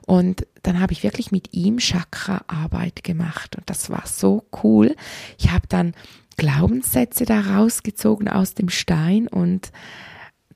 Und 0.06 0.46
dann 0.64 0.80
habe 0.80 0.94
ich 0.94 1.04
wirklich 1.04 1.32
mit 1.32 1.54
ihm 1.54 1.78
Chakra-Arbeit 1.78 3.04
gemacht 3.04 3.56
und 3.56 3.70
das 3.70 3.90
war 3.90 4.04
so 4.06 4.46
cool. 4.64 4.96
Ich 5.38 5.52
habe 5.52 5.68
dann 5.68 5.94
Glaubenssätze 6.38 7.26
da 7.26 7.42
rausgezogen 7.42 8.28
aus 8.28 8.54
dem 8.54 8.70
Stein 8.70 9.28
und 9.28 9.72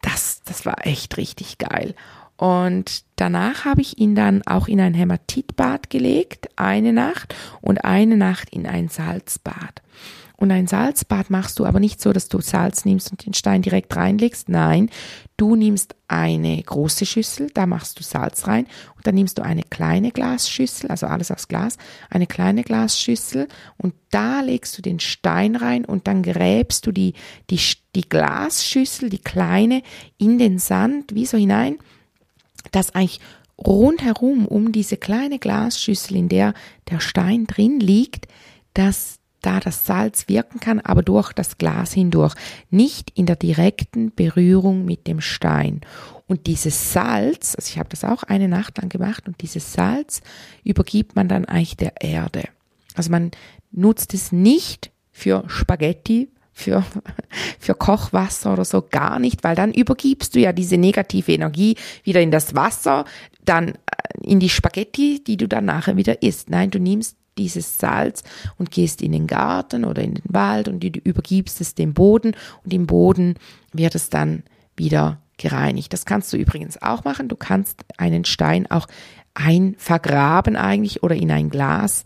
das, 0.02 0.42
das 0.46 0.66
war 0.66 0.86
echt 0.86 1.18
richtig 1.18 1.58
geil. 1.58 1.96
Und 2.38 3.04
danach 3.20 3.66
habe 3.66 3.82
ich 3.82 3.98
ihn 3.98 4.16
dann 4.16 4.42
auch 4.46 4.68
in 4.68 4.80
ein 4.80 4.94
Hämatitbad 4.94 5.90
gelegt, 5.90 6.50
eine 6.56 6.94
Nacht 6.94 7.36
und 7.62 7.84
eine 7.84 8.18
Nacht 8.18 8.50
in 8.50 8.66
ein 8.66 8.88
Salzbad. 8.88 9.82
Und 10.40 10.52
ein 10.52 10.68
Salzbad 10.68 11.30
machst 11.30 11.60
du 11.60 11.66
aber 11.66 11.82
nicht 11.82 12.02
so, 12.02 12.14
dass 12.14 12.30
du 12.30 12.40
Salz 12.40 12.86
nimmst 12.86 13.12
und 13.12 13.26
den 13.26 13.34
Stein 13.34 13.62
direkt 13.62 13.94
reinlegst. 13.98 14.48
Nein, 14.48 14.90
du 15.36 15.58
nimmst 15.58 15.96
eine 16.08 16.64
große 16.64 17.06
Schüssel, 17.06 17.50
da 17.54 17.66
machst 17.66 18.00
du 18.00 18.04
Salz 18.04 18.48
rein 18.48 18.66
und 18.96 19.06
dann 19.06 19.16
nimmst 19.16 19.38
du 19.38 19.42
eine 19.42 19.64
kleine 19.64 20.12
Glasschüssel, 20.12 20.90
also 20.90 21.08
alles 21.08 21.30
aus 21.30 21.50
Glas, 21.50 21.78
eine 22.10 22.26
kleine 22.26 22.64
Glasschüssel 22.64 23.50
und 23.78 23.96
da 24.12 24.40
legst 24.40 24.78
du 24.78 24.82
den 24.82 25.02
Stein 25.02 25.58
rein 25.58 25.84
und 25.84 26.08
dann 26.08 26.24
gräbst 26.24 26.88
du 26.88 26.94
die, 26.94 27.16
die, 27.50 27.60
die 27.96 28.08
Glasschüssel, 28.08 29.10
die 29.10 29.20
kleine, 29.20 29.84
in 30.18 30.40
den 30.40 30.58
Sand, 30.58 31.14
wie 31.16 31.26
so 31.26 31.38
hinein 31.38 31.80
dass 32.72 32.94
eigentlich 32.96 33.20
rundherum 33.58 34.46
um 34.46 34.72
diese 34.72 34.98
kleine 34.98 35.40
Glasschüssel, 35.40 36.16
in 36.18 36.30
der 36.30 36.54
der 36.90 37.00
Stein 37.00 37.46
drin 37.46 37.80
liegt, 37.80 38.28
dass 38.74 39.20
da 39.42 39.60
das 39.60 39.86
Salz 39.86 40.28
wirken 40.28 40.60
kann, 40.60 40.80
aber 40.80 41.02
durch 41.02 41.32
das 41.34 41.58
Glas 41.58 41.94
hindurch, 41.94 42.34
nicht 42.70 43.12
in 43.18 43.26
der 43.26 43.36
direkten 43.36 44.14
Berührung 44.14 44.86
mit 44.86 45.08
dem 45.08 45.22
Stein. 45.22 45.82
Und 46.28 46.48
dieses 46.48 46.94
Salz, 46.94 47.56
also 47.56 47.70
ich 47.70 47.80
habe 47.80 47.90
das 47.90 48.04
auch 48.04 48.24
eine 48.24 48.48
Nacht 48.48 48.78
lang 48.78 48.90
gemacht, 48.90 49.28
und 49.28 49.42
dieses 49.42 49.74
Salz 49.74 50.22
übergibt 50.64 51.16
man 51.16 51.28
dann 51.28 51.46
eigentlich 51.46 51.78
der 51.78 52.02
Erde. 52.02 52.44
Also 52.96 53.12
man 53.12 53.32
nutzt 53.72 54.14
es 54.14 54.32
nicht 54.32 54.92
für 55.12 55.44
Spaghetti, 55.48 56.30
für, 56.60 56.84
für 57.60 57.74
Kochwasser 57.74 58.54
oder 58.54 58.66
so 58.66 58.82
gar 58.82 59.20
nicht, 59.20 59.44
weil 59.44 59.56
dann 59.56 59.74
übergibst 59.74 60.36
du 60.36 60.40
ja 60.40 60.54
diese 60.54 60.78
negative 60.78 61.32
Energie 61.32 61.76
wieder 62.04 62.22
in 62.22 62.32
das 62.32 62.56
Wasser, 62.56 63.06
dann 63.46 63.70
äh, 63.70 63.76
in 64.22 64.40
die 64.40 64.50
Spaghetti, 64.50 65.24
die 65.24 65.38
du 65.38 65.48
dann 65.48 65.66
nachher 65.66 65.98
wieder 65.98 66.22
isst. 66.22 66.50
Nein, 66.50 66.70
du 66.70 66.80
nimmst 66.80 67.18
dieses 67.38 67.78
Salz 67.78 68.24
und 68.58 68.70
gehst 68.70 69.02
in 69.02 69.14
den 69.14 69.26
Garten 69.26 69.86
oder 69.86 70.02
in 70.04 70.16
den 70.16 70.24
Wald 70.26 70.68
und 70.68 70.84
du 70.84 70.88
übergibst 70.88 71.62
es 71.62 71.74
dem 71.74 71.94
Boden 71.94 72.36
und 72.66 72.74
im 72.74 72.86
Boden 72.86 73.36
wird 73.72 73.96
es 73.96 74.10
dann 74.10 74.44
wieder 74.76 75.22
gereinigt. 75.38 75.94
Das 75.94 76.06
kannst 76.06 76.34
du 76.34 76.38
übrigens 76.38 76.82
auch 76.82 77.06
machen. 77.06 77.30
Du 77.30 77.38
kannst 77.38 77.86
einen 77.98 78.26
Stein 78.26 78.70
auch 78.70 78.88
einvergraben 79.34 80.58
eigentlich 80.58 81.02
oder 81.02 81.16
in 81.16 81.32
ein 81.32 81.50
Glas 81.50 82.04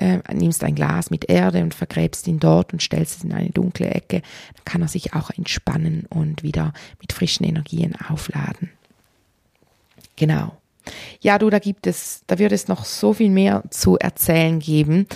äh, 0.00 0.20
nimmst 0.32 0.64
ein 0.64 0.74
Glas 0.74 1.10
mit 1.10 1.28
Erde 1.28 1.62
und 1.62 1.74
vergräbst 1.74 2.26
ihn 2.26 2.40
dort 2.40 2.72
und 2.72 2.82
stellst 2.82 3.18
es 3.18 3.24
in 3.24 3.32
eine 3.32 3.50
dunkle 3.50 3.90
Ecke, 3.90 4.22
dann 4.54 4.64
kann 4.64 4.82
er 4.82 4.88
sich 4.88 5.14
auch 5.14 5.30
entspannen 5.30 6.06
und 6.08 6.42
wieder 6.42 6.72
mit 7.00 7.12
frischen 7.12 7.44
Energien 7.44 7.94
aufladen. 8.08 8.70
Genau. 10.16 10.56
Ja, 11.20 11.38
du, 11.38 11.50
da 11.50 11.58
gibt 11.58 11.86
es, 11.86 12.22
da 12.26 12.38
wird 12.38 12.52
es 12.52 12.66
noch 12.66 12.84
so 12.84 13.12
viel 13.12 13.30
mehr 13.30 13.62
zu 13.70 13.98
erzählen 13.98 14.58
geben 14.58 15.06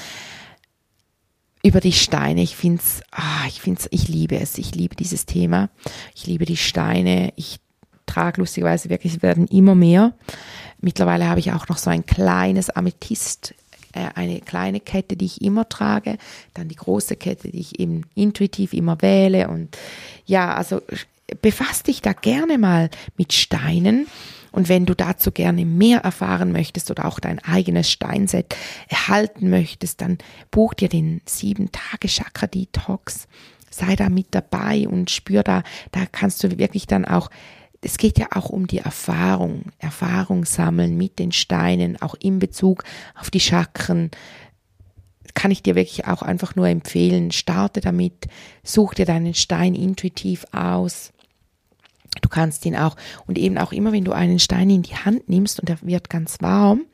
über 1.62 1.80
die 1.80 1.92
Steine. 1.92 2.42
Ich 2.42 2.54
find's, 2.54 3.00
ah, 3.10 3.46
ich 3.48 3.60
find's, 3.60 3.88
ich 3.90 4.08
liebe 4.08 4.38
es. 4.38 4.58
Ich 4.58 4.74
liebe 4.74 4.94
dieses 4.94 5.24
Thema. 5.24 5.70
Ich 6.14 6.26
liebe 6.26 6.44
die 6.44 6.58
Steine. 6.58 7.32
Ich 7.36 7.58
trage 8.04 8.42
lustigerweise 8.42 8.90
wirklich, 8.90 9.14
es 9.14 9.22
werden 9.22 9.46
immer 9.46 9.74
mehr. 9.74 10.12
Mittlerweile 10.82 11.26
habe 11.26 11.40
ich 11.40 11.52
auch 11.52 11.68
noch 11.68 11.78
so 11.78 11.88
ein 11.88 12.04
kleines 12.04 12.68
Amethyst 12.68 13.54
eine 13.94 14.40
kleine 14.40 14.80
Kette, 14.80 15.16
die 15.16 15.26
ich 15.26 15.42
immer 15.42 15.68
trage, 15.68 16.18
dann 16.52 16.68
die 16.68 16.76
große 16.76 17.16
Kette, 17.16 17.50
die 17.50 17.60
ich 17.60 17.80
eben 17.80 18.02
intuitiv 18.14 18.72
immer 18.72 19.00
wähle 19.02 19.48
und 19.48 19.76
ja, 20.26 20.54
also 20.54 20.80
befasst 21.42 21.86
dich 21.86 22.02
da 22.02 22.12
gerne 22.12 22.58
mal 22.58 22.90
mit 23.16 23.32
Steinen. 23.32 24.06
Und 24.52 24.68
wenn 24.68 24.86
du 24.86 24.94
dazu 24.94 25.32
gerne 25.32 25.64
mehr 25.64 26.00
erfahren 26.00 26.52
möchtest 26.52 26.90
oder 26.92 27.06
auch 27.06 27.18
dein 27.18 27.40
eigenes 27.40 27.90
Steinset 27.90 28.54
erhalten 28.88 29.50
möchtest, 29.50 30.00
dann 30.00 30.18
buch 30.52 30.74
dir 30.74 30.88
den 30.88 31.22
7-Tage-Chakra-Detox. 31.28 33.26
Sei 33.68 33.96
da 33.96 34.08
mit 34.08 34.28
dabei 34.30 34.86
und 34.86 35.10
spür 35.10 35.42
da, 35.42 35.64
da 35.90 36.06
kannst 36.06 36.44
du 36.44 36.56
wirklich 36.56 36.86
dann 36.86 37.04
auch 37.04 37.30
es 37.84 37.98
geht 37.98 38.18
ja 38.18 38.28
auch 38.34 38.48
um 38.48 38.66
die 38.66 38.78
Erfahrung, 38.78 39.66
Erfahrung 39.78 40.44
sammeln 40.44 40.96
mit 40.96 41.18
den 41.18 41.32
Steinen, 41.32 42.00
auch 42.00 42.14
in 42.18 42.38
Bezug 42.38 42.84
auf 43.14 43.30
die 43.30 43.40
Chakren. 43.40 44.10
Kann 45.34 45.50
ich 45.50 45.62
dir 45.62 45.74
wirklich 45.74 46.06
auch 46.06 46.22
einfach 46.22 46.56
nur 46.56 46.68
empfehlen, 46.68 47.30
starte 47.30 47.80
damit, 47.80 48.26
such 48.62 48.94
dir 48.94 49.04
deinen 49.04 49.34
Stein 49.34 49.74
intuitiv 49.74 50.46
aus. 50.52 51.12
Du 52.22 52.28
kannst 52.28 52.64
ihn 52.64 52.76
auch, 52.76 52.96
und 53.26 53.38
eben 53.38 53.58
auch 53.58 53.72
immer, 53.72 53.92
wenn 53.92 54.04
du 54.04 54.12
einen 54.12 54.38
Stein 54.38 54.70
in 54.70 54.82
die 54.82 54.96
Hand 54.96 55.28
nimmst 55.28 55.60
und 55.60 55.68
er 55.68 55.82
wird 55.82 56.08
ganz 56.08 56.38
warm, 56.40 56.86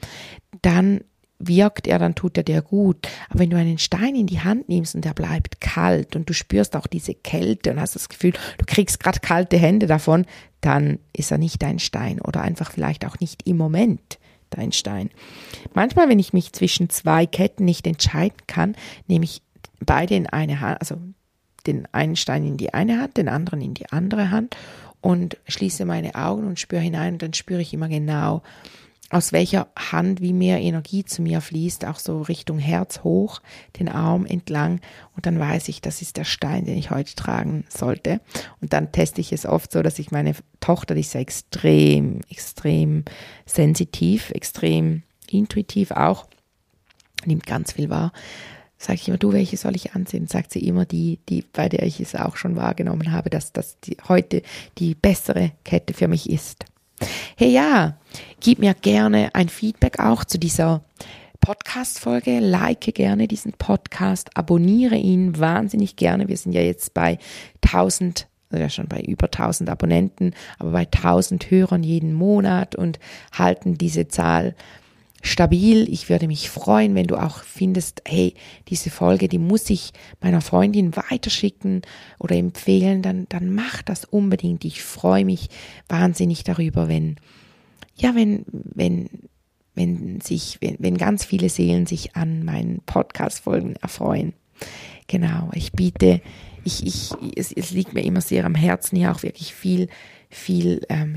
dann 0.62 1.02
wirkt 1.40 1.86
er, 1.86 1.98
dann 1.98 2.14
tut 2.14 2.36
er 2.36 2.42
dir 2.42 2.62
gut. 2.62 3.08
Aber 3.28 3.40
wenn 3.40 3.50
du 3.50 3.56
einen 3.56 3.78
Stein 3.78 4.14
in 4.14 4.26
die 4.26 4.40
Hand 4.40 4.68
nimmst 4.68 4.94
und 4.94 5.04
der 5.04 5.14
bleibt 5.14 5.60
kalt 5.60 6.14
und 6.14 6.28
du 6.28 6.34
spürst 6.34 6.76
auch 6.76 6.86
diese 6.86 7.14
Kälte 7.14 7.72
und 7.72 7.80
hast 7.80 7.96
das 7.96 8.08
Gefühl, 8.08 8.32
du 8.58 8.64
kriegst 8.66 9.00
gerade 9.00 9.20
kalte 9.20 9.56
Hände 9.56 9.86
davon, 9.86 10.26
dann 10.60 10.98
ist 11.12 11.30
er 11.30 11.38
nicht 11.38 11.62
dein 11.62 11.78
Stein 11.78 12.20
oder 12.20 12.42
einfach 12.42 12.70
vielleicht 12.70 13.06
auch 13.06 13.18
nicht 13.18 13.46
im 13.46 13.56
Moment 13.56 14.18
dein 14.50 14.72
Stein. 14.72 15.10
Manchmal, 15.74 16.08
wenn 16.08 16.18
ich 16.18 16.32
mich 16.32 16.52
zwischen 16.52 16.90
zwei 16.90 17.26
Ketten 17.26 17.64
nicht 17.64 17.86
entscheiden 17.86 18.36
kann, 18.46 18.76
nehme 19.06 19.24
ich 19.24 19.42
beide 19.84 20.14
in 20.14 20.26
eine 20.26 20.60
Hand, 20.60 20.80
also 20.80 20.96
den 21.66 21.86
einen 21.92 22.16
Stein 22.16 22.44
in 22.44 22.56
die 22.56 22.74
eine 22.74 23.00
Hand, 23.00 23.16
den 23.16 23.28
anderen 23.28 23.60
in 23.60 23.74
die 23.74 23.90
andere 23.90 24.30
Hand 24.30 24.56
und 25.00 25.38
schließe 25.48 25.84
meine 25.84 26.14
Augen 26.14 26.46
und 26.46 26.58
spüre 26.58 26.82
hinein 26.82 27.14
und 27.14 27.22
dann 27.22 27.32
spüre 27.32 27.62
ich 27.62 27.72
immer 27.72 27.88
genau, 27.88 28.42
aus 29.10 29.32
welcher 29.32 29.68
Hand 29.76 30.20
wie 30.20 30.32
mehr 30.32 30.60
Energie 30.60 31.04
zu 31.04 31.20
mir 31.20 31.40
fließt, 31.40 31.84
auch 31.84 31.98
so 31.98 32.22
Richtung 32.22 32.58
Herz 32.58 33.02
hoch, 33.02 33.40
den 33.78 33.88
Arm 33.88 34.24
entlang 34.24 34.80
und 35.16 35.26
dann 35.26 35.38
weiß 35.38 35.68
ich, 35.68 35.80
das 35.80 36.00
ist 36.00 36.16
der 36.16 36.24
Stein, 36.24 36.64
den 36.64 36.78
ich 36.78 36.90
heute 36.90 37.14
tragen 37.16 37.64
sollte. 37.68 38.20
Und 38.60 38.72
dann 38.72 38.92
teste 38.92 39.20
ich 39.20 39.32
es 39.32 39.46
oft 39.46 39.72
so, 39.72 39.82
dass 39.82 39.98
ich 39.98 40.12
meine 40.12 40.34
Tochter, 40.60 40.94
die 40.94 41.00
ist 41.00 41.14
ja 41.14 41.20
extrem, 41.20 42.20
extrem 42.30 43.04
sensitiv, 43.46 44.30
extrem 44.30 45.02
intuitiv 45.28 45.90
auch, 45.90 46.26
nimmt 47.26 47.46
ganz 47.46 47.72
viel 47.72 47.90
wahr. 47.90 48.12
Sage 48.78 48.94
ich 48.94 49.08
immer, 49.08 49.18
du, 49.18 49.32
welche 49.32 49.58
soll 49.58 49.76
ich 49.76 49.94
ansehen? 49.94 50.26
Sagt 50.26 50.52
sie 50.52 50.66
immer 50.66 50.86
die, 50.86 51.18
die, 51.28 51.42
bei 51.42 51.68
der 51.68 51.82
ich 51.82 52.00
es 52.00 52.14
auch 52.14 52.36
schon 52.36 52.56
wahrgenommen 52.56 53.12
habe, 53.12 53.28
dass 53.28 53.52
das 53.52 53.78
die, 53.80 53.98
heute 54.08 54.40
die 54.78 54.94
bessere 54.94 55.52
Kette 55.64 55.92
für 55.92 56.08
mich 56.08 56.30
ist. 56.30 56.64
Hey 57.36 57.50
ja, 57.50 57.96
gib 58.40 58.58
mir 58.58 58.74
gerne 58.74 59.30
ein 59.34 59.48
Feedback 59.48 59.98
auch 59.98 60.24
zu 60.24 60.38
dieser 60.38 60.82
Podcast-Folge. 61.40 62.40
Like 62.40 62.94
gerne 62.94 63.28
diesen 63.28 63.52
Podcast, 63.52 64.36
abonniere 64.36 64.96
ihn 64.96 65.38
wahnsinnig 65.38 65.96
gerne. 65.96 66.28
Wir 66.28 66.36
sind 66.36 66.52
ja 66.52 66.62
jetzt 66.62 66.94
bei 66.94 67.18
1000 67.64 68.26
also 68.50 68.62
ja 68.62 68.68
schon 68.68 68.88
bei 68.88 69.00
über 69.00 69.26
1000 69.26 69.70
Abonnenten, 69.70 70.34
aber 70.58 70.72
bei 70.72 70.86
1000 70.86 71.50
Hörern 71.50 71.82
jeden 71.82 72.12
Monat 72.12 72.74
und 72.74 72.98
halten 73.32 73.78
diese 73.78 74.08
Zahl 74.08 74.54
stabil. 75.20 75.88
Ich 75.90 76.08
würde 76.08 76.26
mich 76.26 76.50
freuen, 76.50 76.94
wenn 76.94 77.06
du 77.06 77.16
auch 77.16 77.42
findest, 77.42 78.02
hey, 78.06 78.34
diese 78.68 78.90
Folge, 78.90 79.28
die 79.28 79.38
muss 79.38 79.68
ich 79.70 79.92
meiner 80.20 80.40
Freundin 80.40 80.96
weiterschicken 80.96 81.82
oder 82.18 82.36
empfehlen, 82.36 83.02
dann, 83.02 83.26
dann 83.28 83.54
mach 83.54 83.82
das 83.82 84.04
unbedingt. 84.04 84.64
Ich 84.64 84.82
freue 84.82 85.24
mich 85.24 85.48
wahnsinnig 85.88 86.44
darüber, 86.44 86.88
wenn, 86.88 87.16
ja, 87.96 88.14
wenn, 88.14 88.44
wenn, 88.50 89.08
wenn 89.74 90.20
sich, 90.20 90.58
wenn, 90.60 90.76
wenn 90.78 90.96
ganz 90.96 91.24
viele 91.24 91.48
Seelen 91.48 91.86
sich 91.86 92.16
an 92.16 92.44
meinen 92.44 92.80
Podcast-Folgen 92.86 93.76
erfreuen. 93.76 94.32
Genau, 95.06 95.50
ich 95.54 95.72
biete, 95.72 96.20
ich, 96.64 96.86
ich, 96.86 97.10
es, 97.36 97.52
es 97.52 97.70
liegt 97.70 97.94
mir 97.94 98.04
immer 98.04 98.20
sehr 98.20 98.44
am 98.44 98.54
Herzen, 98.54 98.96
hier 98.96 99.12
auch 99.12 99.22
wirklich 99.22 99.54
viel, 99.54 99.88
viel 100.28 100.82
ähm, 100.88 101.16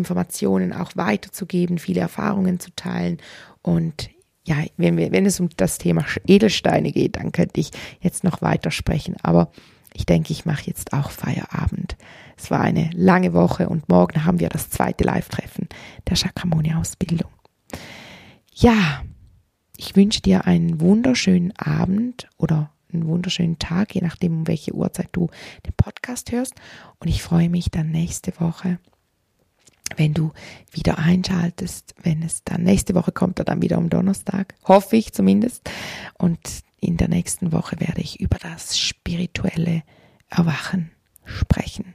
Informationen 0.00 0.72
auch 0.72 0.92
weiterzugeben, 0.96 1.78
viele 1.78 2.00
Erfahrungen 2.00 2.58
zu 2.60 2.70
teilen. 2.74 3.18
Und 3.62 4.10
ja, 4.46 4.56
wenn, 4.76 4.96
wir, 4.96 5.12
wenn 5.12 5.26
es 5.26 5.38
um 5.40 5.48
das 5.56 5.78
Thema 5.78 6.04
Edelsteine 6.26 6.92
geht, 6.92 7.16
dann 7.16 7.32
könnte 7.32 7.60
ich 7.60 7.70
jetzt 8.00 8.24
noch 8.24 8.42
weiter 8.42 8.70
sprechen. 8.70 9.16
Aber 9.22 9.50
ich 9.92 10.06
denke, 10.06 10.32
ich 10.32 10.46
mache 10.46 10.66
jetzt 10.66 10.92
auch 10.92 11.10
Feierabend. 11.10 11.96
Es 12.36 12.50
war 12.50 12.60
eine 12.60 12.90
lange 12.94 13.32
Woche 13.32 13.68
und 13.68 13.88
morgen 13.88 14.24
haben 14.24 14.40
wir 14.40 14.48
das 14.48 14.70
zweite 14.70 15.04
Live-Treffen 15.04 15.68
der 16.08 16.16
Shakyamuni-Ausbildung. 16.16 17.30
Ja, 18.54 19.02
ich 19.76 19.96
wünsche 19.96 20.20
dir 20.20 20.46
einen 20.46 20.80
wunderschönen 20.80 21.52
Abend 21.56 22.28
oder 22.36 22.72
einen 22.92 23.06
wunderschönen 23.06 23.58
Tag, 23.58 23.94
je 23.94 24.00
nachdem, 24.00 24.38
um 24.38 24.46
welche 24.46 24.74
Uhrzeit 24.74 25.08
du 25.12 25.28
den 25.66 25.72
Podcast 25.76 26.32
hörst. 26.32 26.54
Und 26.98 27.08
ich 27.08 27.22
freue 27.22 27.48
mich 27.48 27.70
dann 27.70 27.90
nächste 27.90 28.38
Woche 28.40 28.78
wenn 29.96 30.14
du 30.14 30.32
wieder 30.72 30.98
einschaltest, 30.98 31.94
wenn 32.02 32.22
es 32.22 32.44
dann 32.44 32.62
nächste 32.62 32.94
Woche 32.94 33.12
kommt, 33.12 33.38
dann 33.38 33.62
wieder 33.62 33.76
am 33.76 33.90
Donnerstag, 33.90 34.54
hoffe 34.64 34.96
ich 34.96 35.12
zumindest. 35.12 35.70
Und 36.18 36.38
in 36.80 36.96
der 36.96 37.08
nächsten 37.08 37.52
Woche 37.52 37.78
werde 37.80 38.00
ich 38.00 38.20
über 38.20 38.38
das 38.38 38.78
spirituelle 38.78 39.82
Erwachen 40.28 40.90
sprechen. 41.24 41.94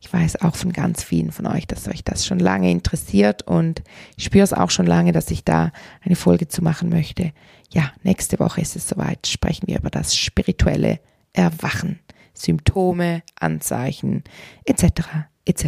Ich 0.00 0.12
weiß 0.12 0.42
auch 0.42 0.54
von 0.54 0.72
ganz 0.72 1.02
vielen 1.02 1.32
von 1.32 1.46
euch, 1.46 1.66
dass 1.66 1.88
euch 1.88 2.04
das 2.04 2.26
schon 2.26 2.38
lange 2.38 2.70
interessiert 2.70 3.42
und 3.42 3.82
ich 4.16 4.24
spüre 4.24 4.44
es 4.44 4.52
auch 4.52 4.70
schon 4.70 4.86
lange, 4.86 5.12
dass 5.12 5.30
ich 5.30 5.44
da 5.44 5.72
eine 6.02 6.16
Folge 6.16 6.48
zu 6.48 6.62
machen 6.62 6.88
möchte. 6.88 7.32
Ja, 7.72 7.92
nächste 8.02 8.38
Woche 8.38 8.60
ist 8.60 8.76
es 8.76 8.88
soweit, 8.88 9.26
sprechen 9.26 9.66
wir 9.66 9.78
über 9.78 9.90
das 9.90 10.16
spirituelle 10.16 11.00
Erwachen, 11.32 11.98
Symptome, 12.34 13.22
Anzeichen 13.38 14.22
etc. 14.64 15.26
etc. 15.44 15.64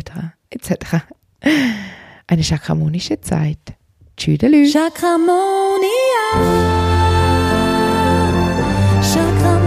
etc. 0.50 0.74
Eine 2.26 2.42
chakramonische 2.42 3.20
Zeit. 3.20 3.58
Tschüdelü. 4.16 4.70
Chakramonia. 4.70 6.24
Chakramonia. 9.02 9.57